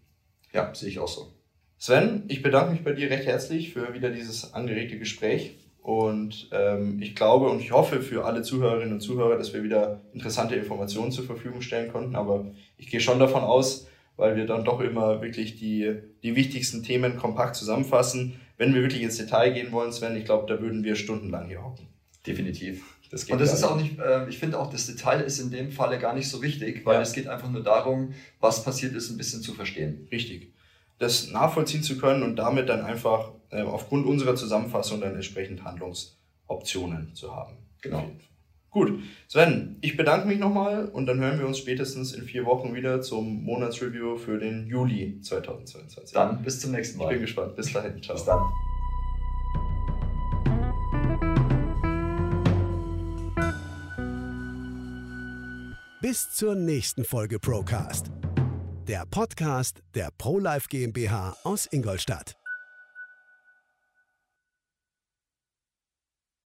Ja, 0.54 0.74
sehe 0.74 0.90
ich 0.90 1.00
auch 1.00 1.10
so. 1.10 1.34
Sven, 1.78 2.24
ich 2.30 2.42
bedanke 2.42 2.72
mich 2.72 2.84
bei 2.86 2.94
dir 2.94 3.10
recht 3.10 3.26
herzlich 3.26 3.74
für 3.74 3.94
wieder 3.94 4.12
dieses 4.12 4.54
angeregte 4.54 4.98
Gespräch. 4.98 5.56
Und 5.82 6.50
ähm, 6.54 7.02
ich 7.02 7.16
glaube 7.16 7.50
und 7.50 7.60
ich 7.60 7.72
hoffe 7.72 8.02
für 8.02 8.26
alle 8.26 8.44
Zuhörerinnen 8.44 8.94
und 8.94 9.02
Zuhörer, 9.02 9.38
dass 9.38 9.54
wir 9.54 9.64
wieder 9.64 10.02
interessante 10.14 10.56
Informationen 10.56 11.12
zur 11.12 11.26
Verfügung 11.26 11.62
stellen 11.62 11.92
konnten. 11.92 12.16
Aber 12.16 12.46
ich 12.78 12.88
gehe 12.88 13.02
schon 13.02 13.20
davon 13.20 13.44
aus, 13.44 13.88
weil 14.18 14.36
wir 14.36 14.46
dann 14.46 14.66
doch 14.66 14.82
immer 14.82 15.22
wirklich 15.22 15.56
die, 15.56 15.96
die 16.24 16.36
wichtigsten 16.36 16.84
Themen 16.84 17.18
kompakt 17.18 17.56
zusammenfassen. 17.56 18.40
Wenn 18.58 18.74
wir 18.74 18.82
wirklich 18.82 19.04
ins 19.04 19.18
Detail 19.18 19.52
gehen 19.54 19.72
wollen, 19.72 19.92
Sven, 19.92 20.18
ich 20.18 20.26
glaube, 20.26 20.52
da 20.52 20.62
würden 20.62 20.84
wir 20.84 20.96
stundenlang 20.96 21.48
hier 21.48 21.64
hocken. 21.64 21.88
Definitiv. 22.26 22.84
Das 23.10 23.24
und 23.26 23.40
das 23.40 23.54
ist 23.54 23.64
auch 23.64 23.78
nicht, 23.78 24.00
äh, 24.00 24.28
ich 24.28 24.38
finde 24.38 24.60
auch, 24.60 24.70
das 24.70 24.88
Detail 24.88 25.22
ist 25.22 25.40
in 25.40 25.50
dem 25.50 25.72
Falle 25.72 25.98
gar 25.98 26.14
nicht 26.14 26.28
so 26.28 26.42
wichtig, 26.42 26.86
weil 26.86 26.96
ja. 26.96 27.02
es 27.02 27.14
geht 27.14 27.28
einfach 27.28 27.50
nur 27.50 27.64
darum, 27.64 28.14
was 28.42 28.64
passiert 28.64 28.94
ist, 28.96 29.10
ein 29.10 29.18
bisschen 29.18 29.42
zu 29.42 29.54
verstehen. 29.54 30.08
Richtig. 30.12 30.54
Das 31.00 31.32
nachvollziehen 31.32 31.84
zu 31.84 31.98
können 31.98 32.24
und 32.24 32.36
damit 32.36 32.68
dann 32.68 32.82
einfach 32.82 33.32
äh, 33.50 33.62
aufgrund 33.62 34.06
unserer 34.06 34.36
Zusammenfassung 34.36 35.00
dann 35.00 35.14
entsprechend 35.14 35.64
Handlungsoptionen 35.64 37.16
zu 37.16 37.34
haben. 37.34 37.56
Genau. 37.82 38.12
Gut, 38.78 39.00
Sven, 39.28 39.78
ich 39.82 39.98
bedanke 39.98 40.28
mich 40.28 40.38
nochmal 40.38 40.86
und 40.86 41.08
dann 41.08 41.20
hören 41.20 41.40
wir 41.40 41.48
uns 41.48 41.58
spätestens 41.58 42.14
in 42.14 42.26
vier 42.26 42.46
Wochen 42.46 42.76
wieder 42.76 43.02
zum 43.02 43.44
Monatsreview 43.44 44.18
für 44.18 44.38
den 44.38 44.68
Juli 44.68 45.20
2022. 45.20 46.14
Dann 46.14 46.44
bis 46.44 46.60
zum 46.60 46.74
nächsten 46.74 47.00
Mal. 47.00 47.06
Ich 47.06 47.10
bin 47.14 47.22
gespannt. 47.22 47.56
Bis 47.56 47.74
dahin. 47.74 48.04
Ciao. 48.04 48.16
Bis 48.16 48.26
dann. 48.26 48.40
Bis 56.00 56.32
zur 56.36 56.54
nächsten 56.54 57.04
Folge 57.04 57.40
Procast. 57.40 58.12
Der 58.88 59.08
Podcast 59.10 59.82
der 59.96 60.10
ProLife 60.16 60.68
GmbH 60.70 61.36
aus 61.44 61.66
Ingolstadt. 61.72 62.38